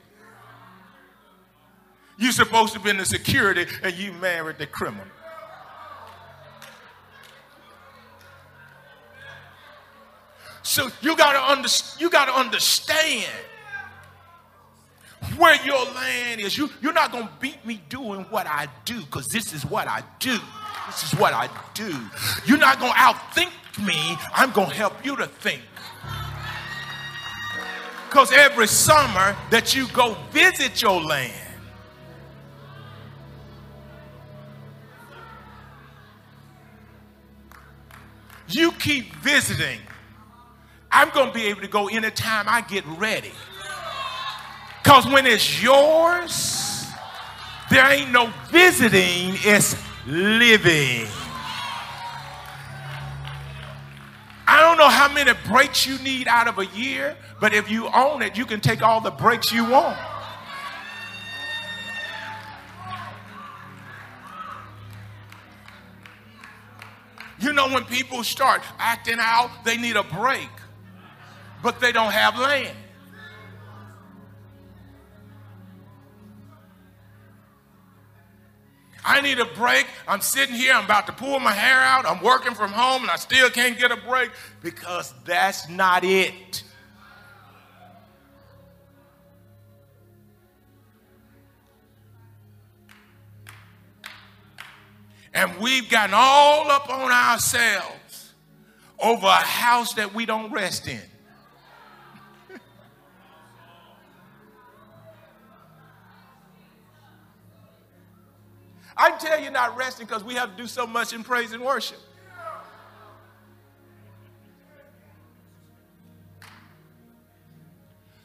You're 2.19 2.33
supposed 2.33 2.75
to 2.75 2.81
be 2.81 2.91
in 2.91 2.97
the 2.97 3.07
security 3.07 3.65
and 3.83 3.95
you 3.95 4.13
married 4.13 4.59
the 4.59 4.67
criminal. 4.67 5.07
So 10.69 10.91
you 11.01 11.17
gotta 11.17 11.43
under, 11.51 11.67
you 11.99 12.11
gotta 12.11 12.31
understand 12.31 13.25
where 15.39 15.57
your 15.65 15.83
land 15.95 16.43
is. 16.43 16.59
You, 16.59 16.69
you're 16.83 16.93
not 16.93 17.11
gonna 17.11 17.31
beat 17.41 17.65
me 17.65 17.81
doing 17.89 18.27
what 18.29 18.47
I 18.47 18.69
do, 18.85 19.01
because 19.01 19.29
this 19.29 19.55
is 19.55 19.65
what 19.65 19.89
I 19.89 20.03
do. 20.19 20.37
This 20.89 21.11
is 21.11 21.19
what 21.19 21.33
I 21.33 21.49
do. 21.73 21.97
You're 22.45 22.59
not 22.59 22.79
gonna 22.81 22.93
outthink 22.93 23.51
me. 23.83 24.19
I'm 24.35 24.53
gonna 24.53 24.75
help 24.75 25.07
you 25.07 25.17
to 25.17 25.27
think. 25.27 25.63
Because 28.11 28.31
every 28.31 28.67
summer 28.67 29.35
that 29.49 29.75
you 29.75 29.89
go 29.95 30.19
visit 30.33 30.83
your 30.83 31.01
land, 31.01 31.33
you 38.51 38.71
keep 38.73 39.15
visiting 39.17 39.79
I'm 40.91 41.11
going 41.11 41.29
to 41.29 41.35
be 41.35 41.47
able 41.47 41.61
to 41.61 41.69
go 41.69 41.89
anytime 41.89 42.47
I 42.49 42.63
get 42.63 42.85
ready. 42.87 43.33
Because 44.83 45.07
when 45.07 45.27
it's 45.27 45.63
yours, 45.63 46.87
there 47.71 47.91
ain't 47.93 48.11
no 48.11 48.33
visiting, 48.51 49.35
it's 49.43 49.77
living. 50.07 51.07
I 54.47 54.63
don't 54.63 54.79
know 54.79 54.89
how 54.89 55.13
many 55.13 55.33
breaks 55.47 55.87
you 55.87 55.99
need 55.99 56.27
out 56.27 56.49
of 56.49 56.59
a 56.59 56.65
year, 56.67 57.17
but 57.39 57.53
if 57.53 57.71
you 57.71 57.87
own 57.89 58.23
it, 58.23 58.39
you 58.39 58.47
can 58.47 58.61
take 58.61 58.81
all 58.81 59.03
the 59.03 59.11
breaks 59.11 59.53
you 59.53 59.69
want. 59.69 59.99
You 67.41 67.53
know, 67.53 67.69
when 67.69 67.85
people 67.85 68.25
start 68.25 68.63
acting 68.79 69.19
out, 69.21 69.51
they 69.65 69.77
need 69.77 69.97
a 69.97 70.03
break 70.03 70.49
but 71.63 71.81
they 71.81 71.93
don't 71.93 72.13
have 72.13 72.39
land. 72.39 72.77
I 79.05 79.23
need 79.23 79.39
a 79.39 79.47
break. 79.47 79.87
I'm 80.07 80.21
sitting 80.21 80.55
here, 80.55 80.75
I'm 80.75 80.85
about 80.85 81.07
to 81.07 81.13
pull 81.13 81.41
my 81.41 81.53
hair 81.53 81.81
out, 81.81 82.05
I'm 82.05 82.23
working 82.23 82.55
from 82.55 82.73
home, 82.73 83.03
and 83.03 83.11
I 83.11 83.17
still 83.17 83.49
can't 83.49 83.79
get 83.79 83.91
a 83.91 83.97
break 83.97 84.31
because 84.63 85.15
that's 85.25 85.69
not 85.69 86.05
it. 86.05 86.63
And 95.33 95.57
we've 95.59 95.89
gotten 95.89 96.15
all 96.15 96.71
up 96.71 96.91
on 96.91 97.11
ourselves 97.11 98.33
over 98.99 99.27
a 99.27 99.31
house 99.31 99.95
that 99.95 100.13
we 100.13 100.27
don't 100.27 100.53
rest 100.53 100.89
in. 100.89 101.01
I 109.09 109.17
tell 109.17 109.41
you 109.41 109.51
not 109.51 109.77
resting 109.77 110.07
because 110.07 110.23
we 110.23 110.35
have 110.35 110.51
to 110.51 110.57
do 110.57 110.67
so 110.67 110.87
much 110.87 111.15
in 111.15 111.25
praise 111.25 111.53
and 111.53 111.63
worship. 111.65 111.99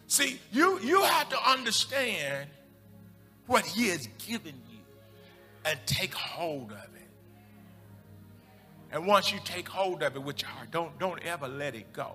See, 0.07 0.39
you, 0.51 0.79
you 0.81 1.01
have 1.01 1.29
to 1.29 1.49
understand 1.49 2.49
what 3.47 3.65
he 3.65 3.87
has 3.87 4.07
given 4.27 4.53
you 4.69 4.79
and 5.65 5.79
take 5.85 6.13
hold 6.13 6.71
of 6.71 6.95
it. 6.95 7.09
And 8.91 9.07
once 9.07 9.31
you 9.31 9.39
take 9.43 9.67
hold 9.67 10.03
of 10.03 10.15
it 10.15 10.21
with 10.21 10.41
your 10.41 10.51
heart, 10.51 10.69
don't, 10.69 10.99
don't 10.99 11.19
ever 11.23 11.47
let 11.47 11.75
it 11.75 11.93
go. 11.93 12.11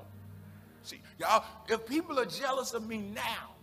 See, 0.84 1.00
y'all, 1.18 1.42
if 1.68 1.86
people 1.86 2.20
are 2.20 2.26
jealous 2.26 2.72
of 2.72 2.86
me 2.86 2.98
now, 2.98 3.56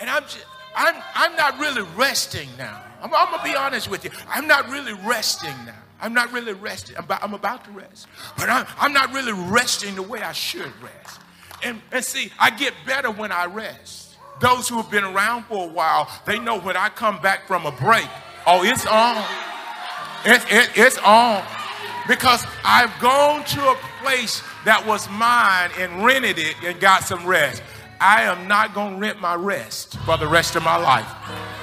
and 0.00 0.10
I'm 0.10 0.22
just, 0.22 0.44
I'm, 0.74 0.94
I'm 1.14 1.36
not 1.36 1.58
really 1.58 1.82
resting 1.96 2.48
now. 2.58 2.82
I'm, 3.02 3.12
I'm 3.14 3.26
going 3.26 3.38
to 3.38 3.44
be 3.44 3.56
honest 3.56 3.90
with 3.90 4.04
you. 4.04 4.10
I'm 4.28 4.46
not 4.46 4.68
really 4.70 4.92
resting 4.92 5.54
now. 5.66 5.74
I'm 6.00 6.14
not 6.14 6.32
really 6.32 6.54
resting. 6.54 6.96
I'm 6.96 7.04
about, 7.04 7.22
I'm 7.22 7.34
about 7.34 7.64
to 7.66 7.70
rest. 7.72 8.06
But 8.36 8.48
I'm, 8.48 8.66
I'm 8.78 8.92
not 8.92 9.12
really 9.12 9.32
resting 9.32 9.94
the 9.94 10.02
way 10.02 10.22
I 10.22 10.32
should 10.32 10.72
rest. 10.82 11.20
and, 11.62 11.80
and 11.92 12.04
see, 12.04 12.32
I 12.38 12.50
get 12.50 12.72
better 12.86 13.10
when 13.10 13.32
I 13.32 13.46
rest. 13.46 14.16
Those 14.40 14.68
who 14.68 14.76
have 14.76 14.90
been 14.90 15.04
around 15.04 15.44
for 15.44 15.68
a 15.68 15.72
while, 15.72 16.08
they 16.24 16.38
know 16.38 16.58
when 16.58 16.76
I 16.76 16.88
come 16.88 17.20
back 17.20 17.46
from 17.46 17.66
a 17.66 17.72
break, 17.72 18.08
oh, 18.46 18.64
it's 18.64 18.86
on. 18.86 19.22
It's, 20.24 20.44
it, 20.50 20.70
it's 20.76 20.98
on. 20.98 21.44
Because 22.08 22.44
I've 22.64 22.98
gone 23.00 23.44
to 23.44 23.60
a 23.68 23.76
place 24.02 24.42
that 24.64 24.84
was 24.86 25.08
mine 25.10 25.70
and 25.78 26.04
rented 26.04 26.38
it 26.38 26.56
and 26.64 26.80
got 26.80 27.04
some 27.04 27.26
rest. 27.26 27.62
I 28.00 28.22
am 28.22 28.48
not 28.48 28.72
going 28.72 28.94
to 28.94 29.00
rent 29.00 29.20
my 29.20 29.34
rest 29.34 29.96
for 30.06 30.16
the 30.16 30.26
rest 30.26 30.56
of 30.56 30.62
my 30.62 30.76
life. 30.76 31.59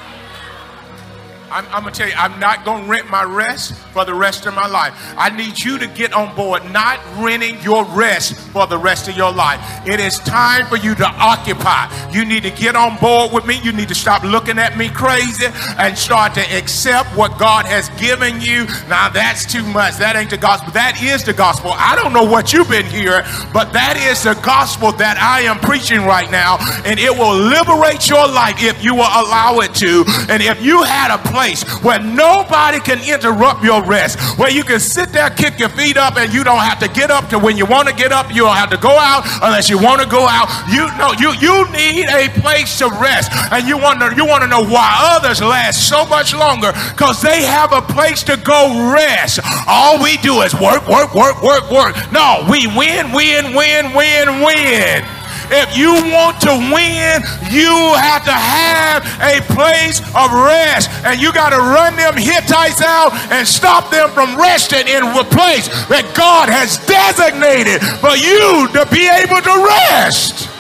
I'm, 1.52 1.66
I'm 1.68 1.84
going 1.84 1.94
to 1.94 2.00
tell 2.00 2.10
you, 2.10 2.16
I'm 2.18 2.40
not 2.40 2.66
going 2.66 2.84
to 2.84 2.90
rent 2.90 3.10
my 3.10 3.24
rest 3.24 3.74
for 3.94 4.04
the 4.06 4.14
rest 4.14 4.46
of 4.46 4.54
my 4.54 4.68
life. 4.68 4.94
I 5.18 5.30
need 5.30 5.60
you 5.60 5.78
to 5.78 5.88
get 5.88 6.14
on 6.14 6.36
board, 6.36 6.70
not 6.72 7.00
renting 7.18 7.62
your 7.62 7.86
rest 7.86 8.36
for 8.52 8.68
the 8.68 8.78
rest 8.78 9.08
of 9.08 9.16
your 9.16 9.32
life. 9.32 9.60
It 9.88 10.00
is 10.00 10.20
time 10.20 10.66
for 10.68 10.78
you 10.78 10.96
to 10.96 11.06
occupy. 11.06 11.88
You 12.12 12.26
need 12.26 12.44
to 12.44 12.52
get 12.52 12.76
on 12.76 12.98
board 12.98 13.32
with 13.32 13.46
me. 13.46 13.60
You 13.64 13.72
need 13.72 13.88
to 13.90 13.96
stop 13.96 14.24
looking 14.24 14.60
at 14.60 14.78
me 14.78 14.90
crazy 14.90 15.46
and 15.78 15.98
start 15.98 16.34
to 16.36 16.42
accept 16.56 17.10
what 17.16 17.38
God 17.40 17.66
has 17.66 17.90
given 18.00 18.42
you. 18.42 18.66
Now, 18.90 19.10
that's 19.10 19.46
too 19.46 19.64
much. 19.64 19.98
That 19.98 20.16
ain't 20.16 20.30
the 20.30 20.38
gospel. 20.38 20.72
That 20.74 21.02
is 21.02 21.24
the 21.24 21.34
gospel. 21.34 21.72
I 21.76 21.96
don't 21.96 22.14
know 22.14 22.24
what 22.24 22.52
you've 22.52 22.70
been 22.70 22.86
hearing, 22.86 23.24
but 23.54 23.72
that 23.74 23.96
is 23.98 24.24
the 24.24 24.34
gospel 24.44 24.92
that 24.94 25.18
I 25.18 25.42
am 25.42 25.60
preaching 25.60 26.04
right 26.04 26.30
now, 26.30 26.58
and 26.86 27.00
it 27.00 27.12
will 27.12 27.36
liberate 27.36 28.10
your 28.10 28.28
life 28.28 28.56
if 28.60 28.84
you 28.84 28.96
will 28.96 29.10
allow 29.10 29.60
it 29.60 29.74
to. 29.76 30.04
And 30.30 30.44
if 30.44 30.62
you 30.62 30.84
had 30.84 31.14
a 31.14 31.18
place 31.38 31.62
where 31.86 32.02
nobody 32.02 32.80
can 32.80 32.98
interrupt 33.06 33.64
your 33.64 33.84
rest, 33.86 34.18
where 34.40 34.50
you 34.50 34.64
can 34.64 34.80
sit 34.80 35.14
there, 35.14 35.30
kick 35.30 35.60
your 35.60 35.70
feet 35.70 35.98
up, 35.98 36.18
and 36.18 36.34
you 36.34 36.44
don't 36.44 36.66
have 36.66 36.80
to 36.80 36.90
get 36.90 37.12
up 37.12 37.30
to 37.30 37.38
when 37.38 37.56
you 37.58 37.66
want 37.66 37.88
to 37.88 37.94
get 37.94 38.12
up. 38.12 38.34
You 38.34 38.42
don't 38.50 38.58
have 38.58 38.72
to 38.72 38.82
go 38.90 38.96
out 38.98 39.22
unless 39.46 39.70
you 39.70 39.78
want 39.78 40.02
to 40.02 40.08
go 40.10 40.26
out. 40.28 40.48
You 40.74 40.90
know, 40.98 41.14
you 41.22 41.30
you 41.38 41.56
need 41.72 42.10
a 42.10 42.30
place 42.42 42.80
to 42.80 42.90
rest, 42.90 43.30
and 43.52 43.68
you 43.68 43.78
to 43.78 44.16
you 44.16 44.26
want 44.26 44.42
to 44.42 44.50
know 44.50 44.64
why 44.64 44.90
others 45.16 45.42
last 45.42 45.88
so 45.88 46.06
much 46.06 46.34
longer 46.34 46.72
because 46.90 47.22
they 47.22 47.44
have 47.44 47.72
a 47.72 47.82
place 47.82 48.24
to 48.24 48.38
go 48.38 48.92
rest. 48.94 49.40
All 49.68 50.02
we 50.02 50.18
do 50.18 50.42
is 50.42 50.54
work, 50.54 50.88
work, 50.88 51.14
work, 51.14 51.42
work, 51.44 51.70
work. 51.70 51.96
No, 52.12 52.46
we 52.50 52.66
win, 52.68 53.12
win, 53.14 53.54
win, 53.54 53.94
win, 53.94 54.42
win. 54.42 55.17
If 55.50 55.78
you 55.78 55.94
want 56.12 56.42
to 56.42 56.52
win, 56.52 57.24
you 57.52 57.74
have 57.96 58.24
to 58.26 58.34
have 58.36 59.06
a 59.22 59.42
place 59.54 60.00
of 60.16 60.32
rest. 60.34 60.90
And 61.06 61.20
you 61.20 61.32
got 61.34 61.52
to 61.52 61.58
run 61.58 61.96
them 61.96 62.16
Hittites 62.16 62.82
out 62.82 63.14
and 63.32 63.48
stop 63.48 63.90
them 63.92 64.10
from 64.12 64.36
resting 64.38 64.88
in 64.88 65.04
a 65.04 65.24
place 65.24 65.68
that 65.88 66.12
God 66.16 66.50
has 66.50 66.78
designated 66.86 67.82
for 68.04 68.16
you 68.16 68.68
to 68.76 68.86
be 68.92 69.08
able 69.08 69.42
to 69.42 69.56
rest. 69.64 70.57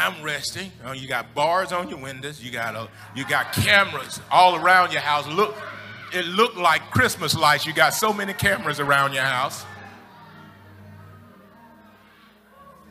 I'm 0.00 0.22
resting. 0.22 0.72
Oh, 0.84 0.92
you 0.92 1.06
got 1.06 1.34
bars 1.34 1.72
on 1.72 1.88
your 1.88 1.98
windows. 1.98 2.42
You 2.42 2.50
got 2.50 2.74
a, 2.74 2.88
you 3.14 3.26
got 3.26 3.52
cameras 3.52 4.20
all 4.30 4.56
around 4.56 4.92
your 4.92 5.02
house. 5.02 5.26
Look, 5.28 5.54
it 6.14 6.24
looked 6.24 6.56
like 6.56 6.90
Christmas 6.90 7.36
lights. 7.36 7.66
You 7.66 7.74
got 7.74 7.94
so 7.94 8.12
many 8.12 8.32
cameras 8.32 8.80
around 8.80 9.12
your 9.12 9.24
house. 9.24 9.64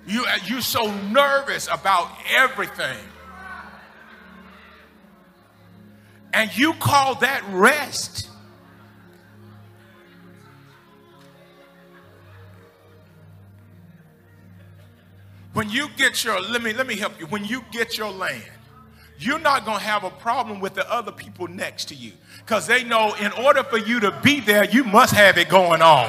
You, 0.08 0.26
you're 0.46 0.62
so 0.62 0.92
nervous 1.08 1.68
about 1.68 2.12
everything. 2.36 2.98
And 6.32 6.56
you 6.56 6.74
call 6.74 7.16
that 7.16 7.44
rest. 7.50 8.29
When 15.60 15.70
you 15.70 15.90
get 15.98 16.24
your, 16.24 16.40
let 16.40 16.64
me, 16.64 16.72
let 16.72 16.88
me 16.88 16.96
help 16.96 17.20
you. 17.20 17.26
When 17.26 17.44
you 17.44 17.66
get 17.70 17.98
your 17.98 18.10
land, 18.10 18.46
you're 19.18 19.40
not 19.40 19.66
going 19.66 19.78
to 19.78 19.84
have 19.84 20.06
a 20.06 20.10
problem 20.10 20.62
with 20.62 20.74
the 20.74 20.90
other 20.90 21.12
people 21.12 21.50
next 21.50 21.90
to 21.90 21.96
you 21.96 22.14
because 22.38 22.66
they 22.66 22.86
know 22.86 23.14
in 23.16 23.34
order 23.34 23.62
for 23.64 23.78
you 23.78 24.00
to 24.00 24.18
be 24.24 24.40
there, 24.40 24.64
you 24.64 24.86
must 24.86 25.14
have 25.14 25.38
it 25.38 25.50
going 25.50 25.82
on. 25.82 26.08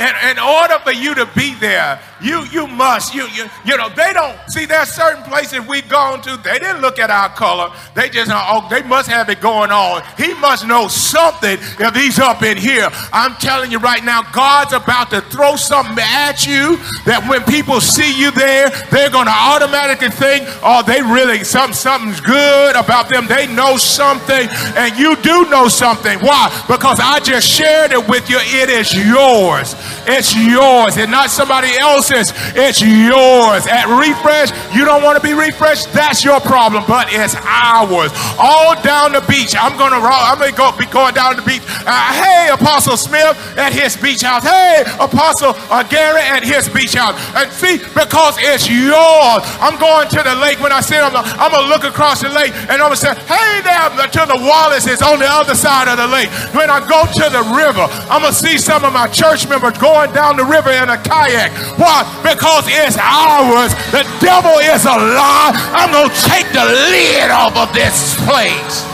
In 0.00 0.38
order 0.38 0.78
for 0.78 0.92
you 0.92 1.14
to 1.14 1.26
be 1.36 1.54
there, 1.54 2.00
you 2.22 2.44
you 2.46 2.66
must 2.66 3.14
you 3.14 3.26
you 3.28 3.46
you 3.64 3.76
know 3.76 3.88
they 3.90 4.12
don't 4.12 4.36
see 4.48 4.64
there's 4.64 4.88
certain 4.88 5.22
places 5.24 5.60
we've 5.66 5.88
gone 5.88 6.22
to. 6.22 6.36
They 6.38 6.58
didn't 6.58 6.80
look 6.80 6.98
at 6.98 7.10
our 7.10 7.28
color. 7.30 7.70
They 7.94 8.08
just 8.08 8.30
uh, 8.30 8.42
oh 8.48 8.66
they 8.70 8.82
must 8.82 9.08
have 9.08 9.28
it 9.28 9.40
going 9.40 9.70
on. 9.70 10.02
He 10.16 10.32
must 10.34 10.66
know 10.66 10.88
something 10.88 11.58
if 11.60 11.94
he's 11.94 12.18
up 12.18 12.42
in 12.42 12.56
here. 12.56 12.88
I'm 13.12 13.34
telling 13.36 13.70
you 13.70 13.78
right 13.78 14.02
now, 14.04 14.22
God's 14.32 14.72
about 14.72 15.10
to 15.10 15.20
throw 15.22 15.56
something 15.56 15.98
at 15.98 16.46
you 16.46 16.76
that 17.04 17.26
when 17.28 17.42
people 17.44 17.80
see 17.80 18.18
you 18.18 18.30
there, 18.30 18.70
they're 18.90 19.10
gonna 19.10 19.30
automatically 19.30 20.10
think, 20.10 20.46
oh 20.62 20.82
they 20.82 21.02
really 21.02 21.44
something 21.44 21.74
something's 21.74 22.20
good 22.20 22.76
about 22.76 23.08
them. 23.08 23.26
They 23.26 23.46
know 23.46 23.76
something, 23.76 24.48
and 24.76 24.96
you 24.96 25.16
do 25.16 25.48
know 25.50 25.68
something. 25.68 26.18
Why? 26.20 26.48
Because 26.68 27.00
I 27.00 27.20
just 27.20 27.46
shared 27.46 27.92
it 27.92 28.08
with 28.08 28.30
you. 28.30 28.38
It 28.40 28.70
is 28.70 28.94
yours. 28.94 29.74
It's 30.06 30.34
yours 30.34 30.96
and 30.96 31.10
not 31.10 31.30
somebody 31.30 31.76
else's. 31.78 32.32
It's 32.54 32.80
yours. 32.80 33.66
At 33.66 33.86
refresh, 33.88 34.50
you 34.74 34.84
don't 34.84 35.02
want 35.02 35.20
to 35.20 35.24
be 35.24 35.34
refreshed. 35.34 35.92
That's 35.92 36.24
your 36.24 36.40
problem, 36.40 36.84
but 36.86 37.08
it's 37.10 37.34
ours. 37.36 38.10
All 38.38 38.74
down 38.82 39.12
the 39.12 39.24
beach. 39.28 39.54
I'm 39.58 39.76
gonna 39.76 40.00
I'm 40.00 40.38
gonna 40.38 40.52
go 40.52 40.72
be 40.76 40.86
going 40.86 41.14
down 41.14 41.36
the 41.36 41.42
beach. 41.42 41.62
Uh, 41.86 42.12
hey, 42.12 42.48
Apostle 42.52 42.96
Smith 42.96 43.36
at 43.56 43.72
his 43.72 43.96
beach 43.96 44.22
house. 44.22 44.44
Hey, 44.44 44.84
Apostle 44.98 45.54
uh, 45.70 45.82
Gary 45.84 46.22
at 46.22 46.42
his 46.42 46.68
beach 46.68 46.94
house. 46.94 47.14
And 47.34 47.50
see, 47.52 47.78
because 47.94 48.36
it's 48.38 48.68
yours. 48.68 49.42
I'm 49.60 49.78
going 49.78 50.08
to 50.08 50.22
the 50.22 50.34
lake. 50.36 50.60
When 50.60 50.72
I 50.72 50.80
say 50.80 50.98
I'm, 50.98 51.14
I'm 51.14 51.50
gonna 51.50 51.68
look 51.68 51.84
across 51.84 52.22
the 52.22 52.28
lake 52.28 52.52
and 52.68 52.82
I'm 52.82 52.90
gonna 52.90 52.96
say, 52.96 53.14
hey 53.26 53.60
there 53.62 53.80
to 54.10 54.26
the 54.26 54.38
Wallaces 54.42 55.02
on 55.02 55.18
the 55.18 55.28
other 55.28 55.54
side 55.54 55.88
of 55.88 55.96
the 55.98 56.06
lake. 56.06 56.28
When 56.54 56.70
I 56.70 56.80
go 56.80 57.06
to 57.06 57.26
the 57.30 57.44
river, 57.54 57.86
I'm 58.10 58.22
gonna 58.22 58.32
see 58.32 58.58
some 58.58 58.84
of 58.84 58.92
my 58.92 59.06
church 59.08 59.48
members 59.48 59.78
going 59.80 60.12
down 60.12 60.36
the 60.36 60.44
river 60.44 60.70
in 60.70 60.92
a 60.92 61.00
kayak. 61.00 61.50
Why? 61.80 62.04
Because 62.20 62.68
it's 62.68 63.00
ours. 63.00 63.72
The 63.90 64.04
devil 64.20 64.60
is 64.60 64.84
a 64.84 64.94
lie. 64.94 65.56
I'm 65.72 65.90
going 65.90 66.12
to 66.12 66.20
take 66.28 66.46
the 66.52 66.64
lid 66.92 67.32
off 67.32 67.56
of 67.56 67.72
this 67.72 68.14
place. 68.28 68.84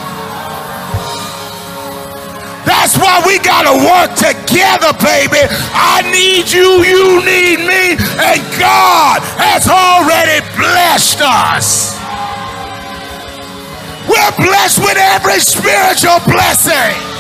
That's 2.67 2.99
why 2.99 3.23
we 3.27 3.39
got 3.39 3.63
to 3.67 3.75
work 3.79 4.15
together, 4.19 4.91
baby. 4.99 5.43
I 5.75 6.03
need 6.11 6.51
you, 6.51 6.83
you 6.83 7.23
need 7.23 7.63
me, 7.63 7.95
and 7.99 8.43
God 8.59 9.23
has 9.39 9.67
already 9.71 10.43
blessed 10.59 11.23
us. 11.23 11.95
We're 14.11 14.35
blessed 14.39 14.79
with 14.79 14.99
every 14.99 15.39
spiritual 15.39 16.19
blessing. 16.27 17.16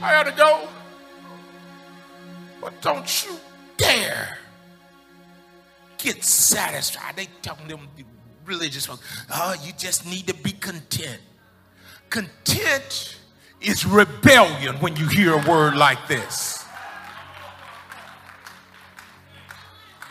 I 0.00 0.14
ought 0.14 0.24
to 0.24 0.32
go. 0.32 0.68
But 2.60 2.80
don't 2.80 3.24
you 3.24 3.36
dare 3.76 4.38
get 5.98 6.24
satisfied. 6.24 7.16
They 7.16 7.28
telling 7.42 7.68
them 7.68 7.88
religious 8.44 8.86
folks, 8.86 9.02
oh, 9.32 9.54
you 9.62 9.72
just 9.76 10.06
need 10.06 10.26
to 10.28 10.34
be 10.34 10.52
content. 10.52 11.20
Content 12.10 13.16
is 13.60 13.84
rebellion 13.84 14.76
when 14.76 14.96
you 14.96 15.06
hear 15.08 15.34
a 15.34 15.48
word 15.48 15.76
like 15.76 16.08
this. 16.08 16.57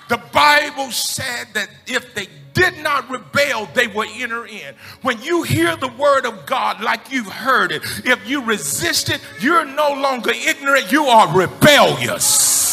The 0.10 0.22
Bible 0.32 0.92
said 0.92 1.48
that 1.54 1.70
if 1.86 2.14
they 2.14 2.28
did 2.54 2.78
not 2.80 3.10
rebel, 3.10 3.68
they 3.74 3.88
will 3.88 4.10
enter 4.16 4.46
in. 4.46 4.74
When 5.02 5.22
you 5.22 5.44
hear 5.44 5.76
the 5.76 5.90
word 5.90 6.26
of 6.26 6.46
God 6.46 6.82
like 6.82 7.12
you've 7.12 7.28
heard 7.28 7.72
it, 7.72 7.84
if 8.06 8.28
you 8.28 8.44
resist 8.44 9.10
it, 9.10 9.22
you're 9.40 9.66
no 9.66 9.90
longer 9.94 10.32
ignorant, 10.32 10.92
you 10.92 11.06
are 11.06 11.38
rebellious. 11.38 12.67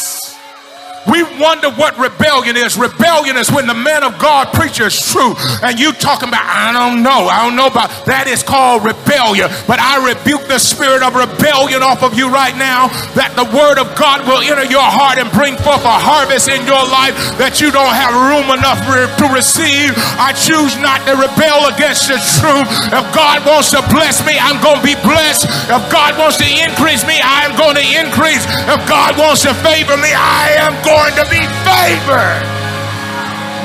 We 1.07 1.21
wonder 1.37 1.69
what 1.71 1.97
rebellion 1.97 2.57
is. 2.57 2.77
Rebellion 2.77 3.37
is 3.37 3.51
when 3.51 3.67
the 3.67 3.77
man 3.77 4.03
of 4.03 4.17
God 4.17 4.53
preaches 4.53 4.97
true 4.97 5.35
and 5.61 5.79
you 5.79 5.93
talking 5.93 6.29
about, 6.29 6.45
I 6.45 6.73
don't 6.73 7.03
know, 7.03 7.29
I 7.29 7.45
don't 7.45 7.55
know 7.55 7.67
about 7.67 7.93
that 8.09 8.25
is 8.25 8.41
called 8.41 8.81
rebellion. 8.81 9.49
But 9.69 9.77
I 9.77 10.01
rebuke 10.01 10.49
the 10.49 10.57
spirit 10.57 11.05
of 11.05 11.13
rebellion 11.13 11.85
off 11.85 12.01
of 12.01 12.17
you 12.17 12.29
right 12.33 12.57
now 12.57 12.89
that 13.13 13.37
the 13.37 13.45
word 13.53 13.77
of 13.77 13.93
God 13.93 14.25
will 14.25 14.41
enter 14.41 14.65
your 14.65 14.85
heart 14.85 15.21
and 15.21 15.29
bring 15.29 15.53
forth 15.61 15.85
a 15.85 15.97
harvest 15.97 16.49
in 16.49 16.65
your 16.65 16.81
life 16.89 17.13
that 17.37 17.61
you 17.61 17.69
don't 17.69 17.93
have 17.93 18.13
room 18.13 18.49
enough 18.49 18.81
to 19.21 19.25
receive. 19.29 19.93
I 20.17 20.33
choose 20.33 20.73
not 20.81 21.05
to 21.05 21.13
rebel 21.13 21.69
against 21.69 22.09
the 22.09 22.17
truth. 22.41 22.67
If 22.89 23.05
God 23.13 23.45
wants 23.45 23.69
to 23.77 23.81
bless 23.93 24.25
me, 24.25 24.41
I'm 24.41 24.57
going 24.63 24.81
to 24.81 24.85
be 24.85 24.97
blessed. 25.05 25.45
If 25.69 25.83
God 25.93 26.17
wants 26.17 26.41
to 26.41 26.47
increase 26.47 27.05
me, 27.05 27.21
I 27.21 27.45
am 27.45 27.53
going 27.53 27.77
to 27.77 27.85
increase. 27.85 28.41
If 28.65 28.81
God 28.89 29.17
wants 29.21 29.45
to 29.45 29.53
favor 29.61 29.97
me, 30.01 30.09
I 30.15 30.57
am 30.65 30.73
going 30.81 30.94
to 31.19 31.25
be 31.27 31.43
favored. 31.67 32.43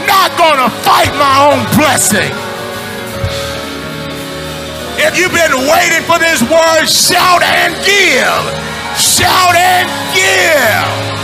Not 0.07 0.35
going 0.35 0.59
to 0.59 0.71
fight 0.83 1.13
my 1.15 1.37
own 1.47 1.63
blessing. 1.79 2.33
If 4.99 5.17
you've 5.17 5.33
been 5.33 5.57
waiting 5.71 6.03
for 6.05 6.19
this 6.19 6.43
word, 6.43 6.87
shout 6.87 7.43
and 7.43 7.75
give. 7.87 8.43
Shout 8.99 9.55
and 9.55 9.89
give. 10.15 11.20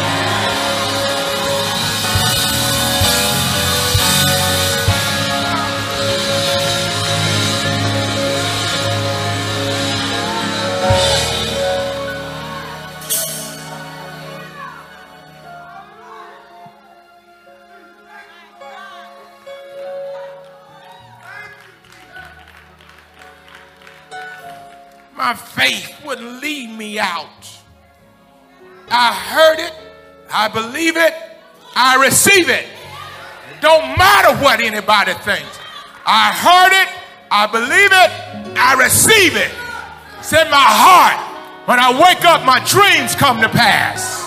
My 25.17 25.35
faith 25.35 25.95
wouldn't 26.05 26.43
lead 26.43 26.77
me 26.77 26.99
out. 26.99 27.27
I 28.91 29.13
heard 29.13 29.59
it, 29.59 29.73
I 30.33 30.49
believe 30.49 30.97
it, 30.97 31.15
I 31.75 32.03
receive 32.03 32.49
it. 32.49 32.65
It 32.65 33.61
don't 33.61 33.97
matter 33.99 34.37
what 34.45 34.61
anybody 34.61 35.15
thinks. 35.15 35.59
I 36.05 36.33
heard 36.33 36.73
it, 36.83 36.89
I 37.31 37.47
believe 37.47 37.91
it, 37.91 38.57
I 38.59 38.75
receive 38.83 39.37
it. 39.37 39.51
It's 40.19 40.33
in 40.33 40.51
my 40.51 40.57
heart. 40.57 41.23
When 41.67 41.81
I 41.81 41.91
wake 41.91 42.25
up, 42.25 42.45
my 42.45 42.61
dreams 42.65 43.17
come 43.17 43.41
to 43.41 43.49
pass. 43.49 44.23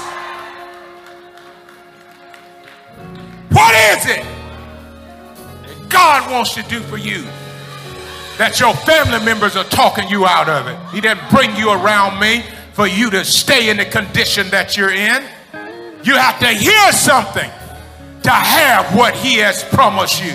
What 3.52 3.74
is 3.76 4.06
it 4.06 4.24
that 5.66 5.90
God 5.90 6.30
wants 6.32 6.54
to 6.56 6.64
do 6.64 6.82
for 6.82 6.98
you? 6.98 7.26
That 8.40 8.58
your 8.58 8.74
family 8.88 9.20
members 9.26 9.58
are 9.58 9.66
talking 9.66 10.08
you 10.08 10.26
out 10.26 10.48
of 10.48 10.66
it. 10.66 10.80
He 10.96 11.02
didn't 11.02 11.30
bring 11.30 11.54
you 11.58 11.72
around 11.72 12.22
me 12.22 12.42
for 12.72 12.88
you 12.88 13.10
to 13.10 13.26
stay 13.26 13.70
in 13.70 13.76
the 13.76 13.84
condition 13.84 14.50
that 14.52 14.78
you're 14.78 14.96
in. 14.96 15.24
You 16.08 16.16
have 16.16 16.40
to 16.40 16.48
hear 16.48 16.92
something 16.94 17.52
to 18.24 18.32
have 18.32 18.96
what 18.96 19.14
He 19.14 19.44
has 19.44 19.62
promised 19.66 20.24
you. 20.24 20.32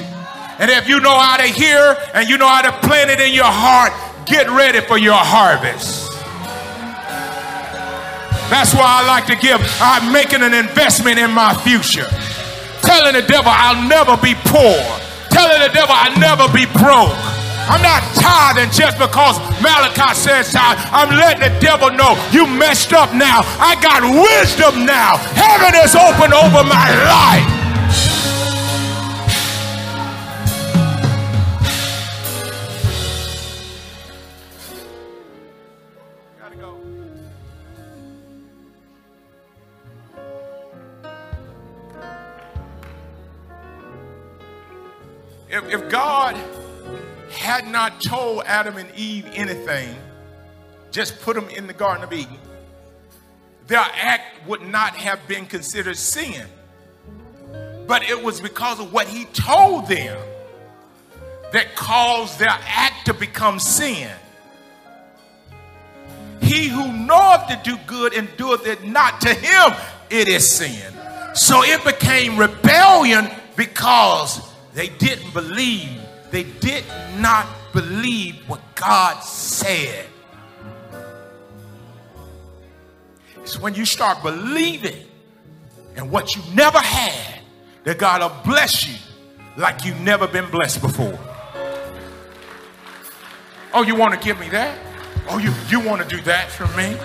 And 0.61 0.71
if 0.71 0.87
you 0.87 1.01
know 1.01 1.19
how 1.19 1.39
to 1.39 1.49
hear 1.49 1.97
and 2.13 2.29
you 2.29 2.37
know 2.37 2.47
how 2.47 2.61
to 2.61 2.73
plant 2.87 3.09
it 3.09 3.21
in 3.21 3.33
your 3.33 3.49
heart, 3.49 3.91
get 4.29 4.51
ready 4.51 4.81
for 4.85 4.99
your 4.99 5.17
harvest. 5.17 6.13
That's 8.53 8.75
why 8.75 9.01
I 9.01 9.07
like 9.09 9.25
to 9.33 9.37
give. 9.37 9.57
I'm 9.81 10.13
making 10.13 10.43
an 10.43 10.53
investment 10.53 11.19
in 11.19 11.33
my 11.33 11.55
future. 11.65 12.07
Telling 12.85 13.15
the 13.15 13.25
devil 13.27 13.49
I'll 13.49 13.89
never 13.89 14.21
be 14.21 14.35
poor. 14.45 14.77
Telling 15.33 15.65
the 15.65 15.73
devil 15.73 15.97
I'll 15.97 16.21
never 16.21 16.53
be 16.53 16.67
broke. 16.77 17.44
I'm 17.69 17.83
not 17.83 18.03
tithing 18.15 18.71
just 18.71 18.99
because 18.99 19.39
Malachi 19.63 20.15
says 20.15 20.53
tithe. 20.53 20.79
I'm 20.93 21.11
letting 21.17 21.41
the 21.41 21.59
devil 21.61 21.91
know 21.91 22.15
you 22.31 22.47
messed 22.47 22.93
up 22.93 23.15
now. 23.15 23.43
I 23.59 23.77
got 23.81 24.03
wisdom 24.05 24.85
now. 24.85 25.17
Heaven 25.33 25.75
is 25.83 25.95
open 25.97 26.33
over 26.33 26.63
my 26.65 26.89
life. 27.05 27.65
If, 45.55 45.73
if 45.73 45.89
God 45.89 46.35
had 47.45 47.69
not 47.69 48.01
told 48.01 48.43
Adam 48.47 48.79
and 48.79 48.89
Eve 48.97 49.27
anything, 49.35 49.95
just 50.91 51.21
put 51.21 51.37
them 51.37 51.49
in 51.51 51.67
the 51.67 51.75
Garden 51.75 52.03
of 52.03 52.13
Eden, 52.13 52.39
their 53.67 53.87
act 53.95 54.47
would 54.49 54.63
not 54.63 54.97
have 54.97 55.27
been 55.29 55.45
considered 55.45 55.99
sin. 55.99 56.47
But 57.87 58.03
it 58.09 58.23
was 58.23 58.41
because 58.41 58.81
of 58.81 58.93
what 58.95 59.07
he 59.07 59.27
told 59.27 59.89
them 59.89 60.19
that 61.53 61.77
caused 61.77 62.39
their 62.39 62.49
act 62.49 63.07
to 63.07 63.15
become 63.15 63.61
sin. 63.61 64.11
He 66.41 66.69
who 66.69 66.91
knoweth 66.93 67.47
to 67.49 67.61
do 67.63 67.77
good 67.87 68.15
and 68.15 68.29
doeth 68.39 68.67
it 68.67 68.85
not, 68.85 69.21
to 69.21 69.35
him 69.35 69.73
it 70.09 70.29
is 70.29 70.49
sin. 70.49 70.93
So 71.35 71.63
it 71.63 71.85
became 71.85 72.39
rebellion 72.39 73.29
because 73.55 74.41
they 74.73 74.89
didn't 74.89 75.35
believe 75.35 76.01
they 76.35 76.43
did 76.43 76.83
not 77.19 77.47
believe 77.73 78.35
what 78.49 78.61
God 78.75 79.21
said. 79.21 80.05
It's 83.37 83.61
when 83.61 83.77
you 83.77 83.85
start 83.85 84.21
believing 84.21 85.07
in 85.95 86.11
what 86.11 86.35
you 86.35 86.43
never 86.53 86.81
had 86.81 87.41
that 87.85 87.99
God 87.99 88.21
will 88.21 88.53
bless 88.53 88.85
you 88.85 88.97
like 89.57 89.85
you've 89.85 90.01
never 90.01 90.27
been 90.27 90.51
blessed 90.51 90.83
before. 90.83 91.17
Oh, 93.73 93.85
you 93.87 93.95
want 93.95 94.15
to 94.15 94.19
give 94.19 94.41
me 94.41 94.49
that? 94.49 94.77
Oh, 95.29 95.39
you, 95.39 95.53
you 95.69 95.79
want 95.79 96.03
to 96.03 96.17
do 96.17 96.21
that 96.23 96.51
for 96.51 96.67
me? 96.77 96.97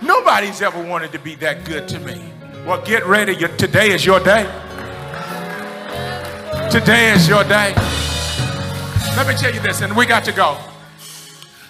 Nobody's 0.00 0.62
ever 0.62 0.82
wanted 0.82 1.12
to 1.12 1.18
be 1.18 1.34
that 1.34 1.66
good 1.66 1.86
to 1.88 2.00
me. 2.00 2.32
Well, 2.64 2.82
get 2.82 3.04
ready. 3.04 3.36
Today 3.58 3.90
is 3.90 4.06
your 4.06 4.20
day. 4.20 4.44
Today 6.70 7.12
is 7.12 7.28
your 7.28 7.44
day. 7.44 7.74
Let 9.16 9.26
me 9.26 9.34
tell 9.34 9.52
you 9.52 9.60
this, 9.60 9.80
and 9.82 9.96
we 9.96 10.06
got 10.06 10.24
to 10.24 10.32
go. 10.32 10.58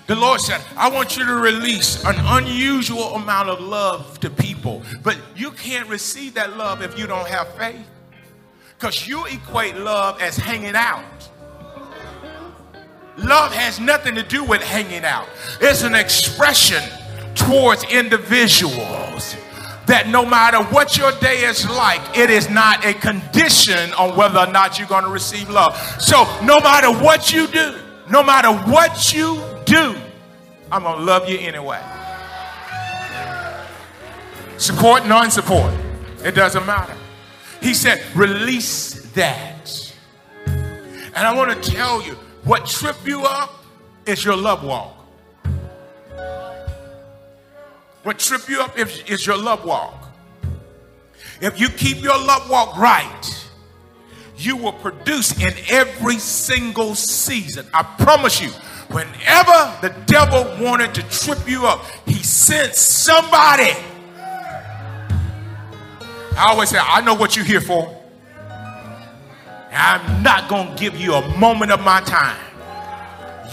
The 0.06 0.14
Lord 0.14 0.40
said, 0.40 0.60
I 0.76 0.90
want 0.90 1.16
you 1.16 1.24
to 1.24 1.34
release 1.34 2.04
an 2.04 2.16
unusual 2.18 3.14
amount 3.14 3.48
of 3.48 3.60
love 3.60 4.18
to 4.20 4.30
people, 4.30 4.82
but 5.02 5.16
you 5.36 5.50
can't 5.52 5.88
receive 5.88 6.34
that 6.34 6.56
love 6.56 6.82
if 6.82 6.98
you 6.98 7.06
don't 7.06 7.28
have 7.28 7.54
faith. 7.54 7.86
Because 8.76 9.06
you 9.06 9.24
equate 9.26 9.76
love 9.76 10.20
as 10.20 10.36
hanging 10.36 10.74
out. 10.74 11.28
Love 13.18 13.52
has 13.52 13.78
nothing 13.78 14.14
to 14.14 14.22
do 14.22 14.42
with 14.42 14.62
hanging 14.62 15.04
out, 15.04 15.28
it's 15.60 15.82
an 15.82 15.94
expression 15.94 16.82
towards 17.34 17.84
individuals 17.84 19.36
that 19.90 20.06
no 20.06 20.24
matter 20.24 20.62
what 20.72 20.96
your 20.96 21.10
day 21.18 21.42
is 21.44 21.68
like, 21.68 22.16
it 22.16 22.30
is 22.30 22.48
not 22.48 22.84
a 22.84 22.94
condition 22.94 23.92
on 23.94 24.16
whether 24.16 24.38
or 24.38 24.46
not 24.46 24.78
you're 24.78 24.86
going 24.86 25.02
to 25.02 25.10
receive 25.10 25.50
love. 25.50 25.76
So, 26.00 26.22
no 26.44 26.60
matter 26.60 26.92
what 26.92 27.32
you 27.32 27.48
do, 27.48 27.76
no 28.08 28.22
matter 28.22 28.52
what 28.70 29.12
you 29.12 29.42
do, 29.64 29.96
I'm 30.70 30.84
going 30.84 30.96
to 30.96 31.04
love 31.04 31.28
you 31.28 31.38
anyway. 31.38 31.80
Support, 34.58 35.06
non 35.06 35.28
support, 35.28 35.74
it 36.22 36.36
doesn't 36.36 36.66
matter. 36.66 36.94
He 37.60 37.74
said, 37.74 38.00
release 38.14 39.10
that. 39.14 39.92
And 40.46 41.16
I 41.16 41.34
want 41.34 41.60
to 41.60 41.70
tell 41.70 42.00
you 42.06 42.12
what 42.44 42.64
trip 42.66 42.96
you 43.04 43.22
up 43.22 43.64
is 44.06 44.24
your 44.24 44.36
love 44.36 44.62
walk. 44.62 44.99
What 48.10 48.18
trip 48.18 48.48
you 48.48 48.60
up 48.60 48.76
is, 48.76 49.04
is 49.06 49.24
your 49.24 49.36
love 49.36 49.64
walk. 49.64 49.94
If 51.40 51.60
you 51.60 51.68
keep 51.68 52.02
your 52.02 52.18
love 52.18 52.50
walk 52.50 52.76
right, 52.76 53.48
you 54.36 54.56
will 54.56 54.72
produce 54.72 55.40
in 55.40 55.54
every 55.68 56.18
single 56.18 56.96
season. 56.96 57.68
I 57.72 57.84
promise 57.84 58.42
you, 58.42 58.48
whenever 58.88 59.78
the 59.80 59.94
devil 60.06 60.42
wanted 60.60 60.92
to 60.94 61.02
trip 61.02 61.48
you 61.48 61.66
up, 61.66 61.84
he 62.04 62.14
sent 62.14 62.74
somebody. 62.74 63.74
I 66.36 66.46
always 66.48 66.70
say, 66.70 66.78
I 66.80 67.02
know 67.02 67.14
what 67.14 67.36
you're 67.36 67.44
here 67.44 67.60
for. 67.60 67.96
I'm 69.70 70.24
not 70.24 70.48
going 70.48 70.74
to 70.74 70.82
give 70.82 71.00
you 71.00 71.14
a 71.14 71.38
moment 71.38 71.70
of 71.70 71.80
my 71.82 72.00
time 72.00 72.49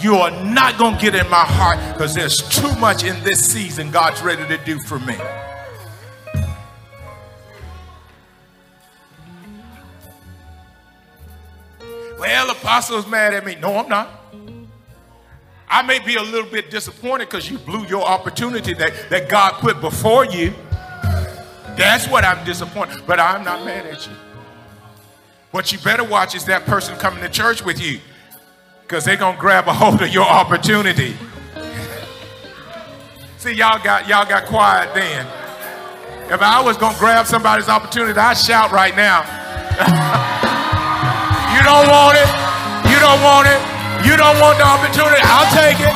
you 0.00 0.14
are 0.14 0.30
not 0.44 0.78
going 0.78 0.94
to 0.94 1.00
get 1.00 1.14
in 1.14 1.28
my 1.28 1.44
heart 1.44 1.78
because 1.92 2.14
there's 2.14 2.48
too 2.48 2.72
much 2.76 3.02
in 3.02 3.22
this 3.24 3.44
season 3.44 3.90
God's 3.90 4.22
ready 4.22 4.46
to 4.46 4.64
do 4.64 4.78
for 4.80 5.00
me. 5.00 5.16
Well, 12.18 12.50
apostle's 12.50 13.06
mad 13.08 13.34
at 13.34 13.44
me. 13.44 13.56
No, 13.56 13.76
I'm 13.76 13.88
not. 13.88 14.08
I 15.68 15.82
may 15.82 15.98
be 15.98 16.16
a 16.16 16.22
little 16.22 16.50
bit 16.50 16.70
disappointed 16.70 17.28
because 17.28 17.50
you 17.50 17.58
blew 17.58 17.84
your 17.86 18.02
opportunity 18.02 18.74
that, 18.74 18.92
that 19.10 19.28
God 19.28 19.54
put 19.54 19.80
before 19.80 20.24
you. 20.24 20.52
That's 21.76 22.08
what 22.08 22.24
I'm 22.24 22.44
disappointed. 22.44 23.02
But 23.06 23.20
I'm 23.20 23.44
not 23.44 23.64
mad 23.64 23.86
at 23.86 24.06
you. 24.06 24.12
What 25.50 25.72
you 25.72 25.78
better 25.78 26.04
watch 26.04 26.34
is 26.34 26.44
that 26.46 26.66
person 26.66 26.96
coming 26.98 27.22
to 27.22 27.28
church 27.28 27.64
with 27.64 27.80
you 27.80 28.00
because 28.88 29.04
they're 29.04 29.20
going 29.20 29.36
to 29.36 29.40
grab 29.40 29.68
a 29.68 29.72
hold 29.72 30.00
of 30.00 30.08
your 30.08 30.24
opportunity. 30.24 31.12
See, 33.36 33.52
y'all 33.52 33.76
got, 33.84 34.08
y'all 34.08 34.24
got 34.24 34.48
quiet 34.48 34.96
then. 34.96 35.28
If 36.32 36.40
I 36.40 36.64
was 36.64 36.80
going 36.80 36.96
to 36.96 36.98
grab 36.98 37.28
somebody's 37.28 37.68
opportunity, 37.68 38.16
I'd 38.16 38.40
shout 38.40 38.72
right 38.72 38.96
now. 38.96 39.28
you 41.52 41.60
don't 41.68 41.84
want 41.84 42.16
it. 42.16 42.32
You 42.88 42.96
don't 42.96 43.20
want 43.20 43.44
it. 43.52 43.60
You 44.08 44.16
don't 44.16 44.40
want 44.40 44.56
the 44.56 44.64
opportunity. 44.64 45.20
I'll 45.20 45.52
take 45.52 45.84
it. 45.84 45.92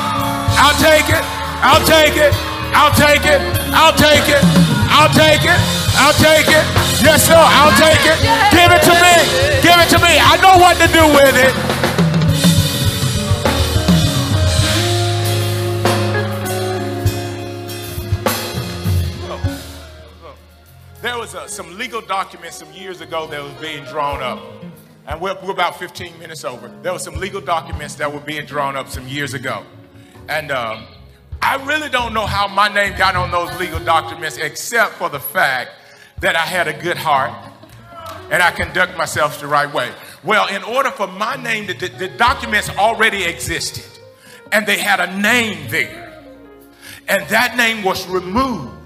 I'll 0.61 0.77
take 0.77 1.09
it. 1.09 1.25
I'll 1.65 1.85
take 1.89 2.21
it. 2.21 2.37
I'll 2.77 2.93
take 2.93 3.25
it. 3.25 3.41
I'll 3.73 3.97
take 3.97 4.29
it. 4.29 4.45
I'll 4.93 5.13
take 5.17 5.49
it. 5.49 5.61
I'll 5.97 6.17
take 6.21 6.45
it. 6.45 6.65
Yes, 7.01 7.25
sir. 7.25 7.41
I'll 7.41 7.73
take 7.73 8.05
it. 8.05 8.21
Give 8.53 8.69
it 8.69 8.85
to 8.85 8.93
me. 9.01 9.17
Give 9.65 9.81
it 9.81 9.89
to 9.97 9.99
me. 10.05 10.21
I 10.21 10.37
know 10.45 10.61
what 10.61 10.77
to 10.77 10.93
do 10.93 11.09
with 11.09 11.41
it. 11.41 11.92
There 21.03 21.19
was 21.19 21.35
uh, 21.35 21.49
some 21.49 21.77
legal 21.77 22.01
documents 22.01 22.59
some 22.59 22.73
years 22.73 23.01
ago 23.01 23.27
that 23.27 23.43
was 23.43 23.53
being 23.55 23.83
drawn 23.87 24.23
up 24.23 24.41
and 25.09 25.21
we're, 25.21 25.37
we're, 25.43 25.51
about 25.51 25.77
15 25.77 26.17
minutes 26.21 26.45
over. 26.45 26.69
There 26.83 26.93
were 26.93 27.01
some 27.01 27.17
legal 27.17 27.41
documents 27.41 27.97
that 27.97 28.13
were 28.13 28.21
being 28.21 28.47
drawn 28.47 28.77
up 28.77 28.89
some 28.89 29.09
years 29.09 29.35
ago. 29.35 29.65
And 30.29 30.53
um, 30.53 30.87
I 31.43 31.57
really 31.67 31.89
don't 31.89 32.15
know 32.15 32.25
how 32.25 32.47
my 32.47 32.73
name 32.73 32.97
got 32.97 33.17
on 33.17 33.33
those 33.33 33.53
legal 33.59 33.81
documents, 33.81 34.37
except 34.37 34.93
for 34.93 35.09
the 35.09 35.19
fact 35.19 35.73
that 36.21 36.37
I 36.37 36.47
had 36.47 36.69
a 36.69 36.73
good 36.73 36.97
heart 36.97 37.33
and 38.31 38.41
I 38.41 38.53
conduct 38.53 38.97
myself 38.97 39.41
the 39.41 39.49
right 39.49 39.75
way. 39.75 39.91
Well, 40.23 40.47
in 40.55 40.63
order 40.63 40.93
for 40.93 41.09
my 41.09 41.35
name, 41.35 41.67
the, 41.67 41.75
the 41.99 42.13
documents 42.17 42.71
already 42.79 43.25
existed 43.25 43.91
and 44.53 44.65
they 44.69 44.79
had 44.79 45.01
a 45.01 45.19
name 45.19 45.69
there. 45.69 46.23
And 47.09 47.29
that 47.29 47.57
name 47.57 47.83
was 47.83 48.07
removed 48.07 48.82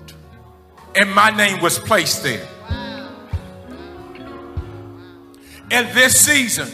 and 0.97 1.13
my 1.15 1.31
name 1.31 1.61
was 1.61 1.79
placed 1.79 2.23
there. 2.23 2.47
in 5.71 5.85
this 5.95 6.21
season, 6.25 6.69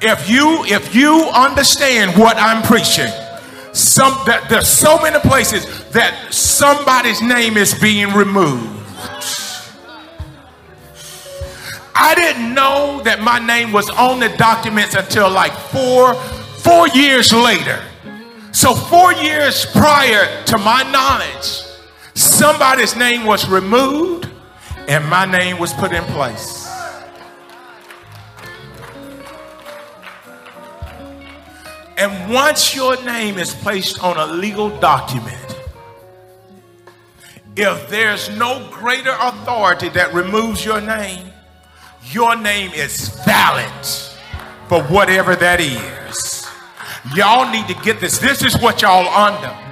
if 0.00 0.28
you 0.28 0.64
if 0.66 0.94
you 0.94 1.30
understand 1.34 2.18
what 2.18 2.36
I'm 2.36 2.62
preaching, 2.62 3.10
some 3.72 4.12
that 4.26 4.46
there's 4.50 4.68
so 4.68 4.98
many 4.98 5.18
places 5.20 5.64
that 5.90 6.32
somebody's 6.32 7.22
name 7.22 7.56
is 7.56 7.74
being 7.80 8.12
removed. 8.12 8.70
I 11.96 12.14
didn't 12.16 12.52
know 12.54 13.00
that 13.04 13.20
my 13.22 13.38
name 13.38 13.72
was 13.72 13.88
on 13.88 14.20
the 14.20 14.28
documents 14.36 14.94
until 14.94 15.30
like 15.30 15.52
four 15.52 16.14
four 16.14 16.88
years 16.88 17.32
later. 17.32 17.82
So 18.52 18.74
four 18.74 19.12
years 19.14 19.64
prior 19.66 20.44
to 20.44 20.58
my 20.58 20.82
knowledge, 20.92 21.62
somebody's 22.14 22.96
name 22.96 23.24
was 23.24 23.48
removed 23.48 24.28
and 24.88 25.04
my 25.08 25.24
name 25.24 25.58
was 25.58 25.72
put 25.74 25.92
in 25.92 26.04
place. 26.04 26.64
And 31.96 32.32
once 32.32 32.74
your 32.74 33.02
name 33.04 33.38
is 33.38 33.54
placed 33.54 34.02
on 34.02 34.16
a 34.16 34.26
legal 34.26 34.68
document, 34.80 35.38
if 37.56 37.88
there's 37.88 38.28
no 38.36 38.68
greater 38.72 39.14
authority 39.20 39.88
that 39.90 40.12
removes 40.12 40.64
your 40.64 40.80
name, 40.80 41.32
your 42.10 42.36
name 42.36 42.72
is 42.72 43.10
valid 43.24 43.86
for 44.68 44.82
whatever 44.84 45.36
that 45.36 45.60
is. 45.60 46.48
Y'all 47.14 47.50
need 47.50 47.68
to 47.68 47.74
get 47.82 48.00
this. 48.00 48.18
This 48.18 48.42
is 48.42 48.58
what 48.58 48.82
y'all 48.82 49.06
under. 49.08 49.63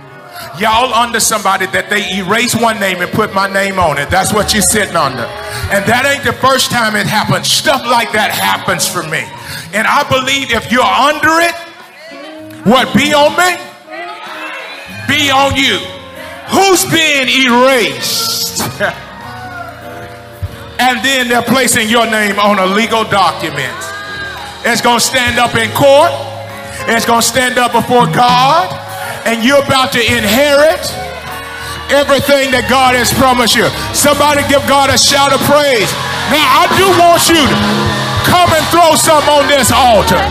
Y'all 0.59 0.93
under 0.93 1.19
somebody 1.19 1.65
that 1.73 1.89
they 1.89 2.05
erase 2.21 2.55
one 2.55 2.79
name 2.79 3.01
and 3.01 3.11
put 3.11 3.33
my 3.33 3.49
name 3.49 3.79
on 3.79 3.97
it. 3.97 4.11
That's 4.11 4.35
what 4.35 4.53
you're 4.53 4.61
sitting 4.61 4.97
under. 4.97 5.25
And 5.73 5.81
that 5.89 6.05
ain't 6.05 6.25
the 6.25 6.37
first 6.37 6.71
time 6.71 6.95
it 6.95 7.07
happens. 7.07 7.49
Stuff 7.49 7.81
like 7.89 8.13
that 8.13 8.29
happens 8.29 8.85
for 8.85 9.01
me. 9.09 9.25
And 9.73 9.89
I 9.89 10.05
believe 10.13 10.53
if 10.53 10.69
you're 10.69 10.85
under 10.85 11.41
it, 11.41 11.57
what 12.69 12.93
be 12.93 13.17
on 13.17 13.33
me? 13.33 13.57
Be 15.09 15.33
on 15.33 15.57
you. 15.57 15.81
Who's 16.53 16.85
being 16.93 17.33
erased? 17.33 18.61
and 20.85 21.01
then 21.01 21.33
they're 21.33 21.49
placing 21.49 21.89
your 21.89 22.05
name 22.05 22.39
on 22.39 22.59
a 22.59 22.67
legal 22.67 23.05
document. 23.05 23.73
It's 24.69 24.85
going 24.85 25.01
to 25.01 25.05
stand 25.05 25.41
up 25.41 25.57
in 25.57 25.73
court. 25.73 26.13
It's 26.93 27.07
going 27.07 27.23
to 27.23 27.27
stand 27.27 27.57
up 27.57 27.73
before 27.73 28.05
God. 28.07 28.82
And 29.25 29.45
you're 29.45 29.63
about 29.63 29.93
to 29.93 30.03
inherit 30.03 30.83
everything 31.93 32.51
that 32.51 32.67
God 32.69 32.97
has 32.97 33.13
promised 33.15 33.55
you. 33.55 33.69
Somebody 33.95 34.43
give 34.49 34.65
God 34.67 34.91
a 34.91 34.99
shout 34.99 35.31
of 35.31 35.41
praise. 35.47 35.91
Now, 36.33 36.43
I 36.43 36.65
do 36.75 36.87
want 36.99 37.23
you 37.29 37.39
to 37.39 37.59
come 38.27 38.51
and 38.51 38.65
throw 38.73 38.97
some 38.99 39.23
on 39.29 39.47
this 39.47 39.71
altar. 39.71 40.23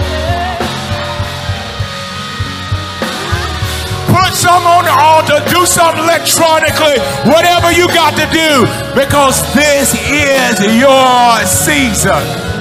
put 4.11 4.35
some 4.35 4.67
on 4.67 4.83
the 4.83 4.91
altar, 4.91 5.39
do 5.47 5.65
something 5.65 6.03
electronically, 6.03 6.99
whatever 7.31 7.71
you 7.71 7.87
got 7.87 8.11
to 8.19 8.27
do, 8.27 8.67
because 8.91 9.39
this 9.55 9.95
is 9.95 10.59
your 10.75 11.39
season 11.47 12.60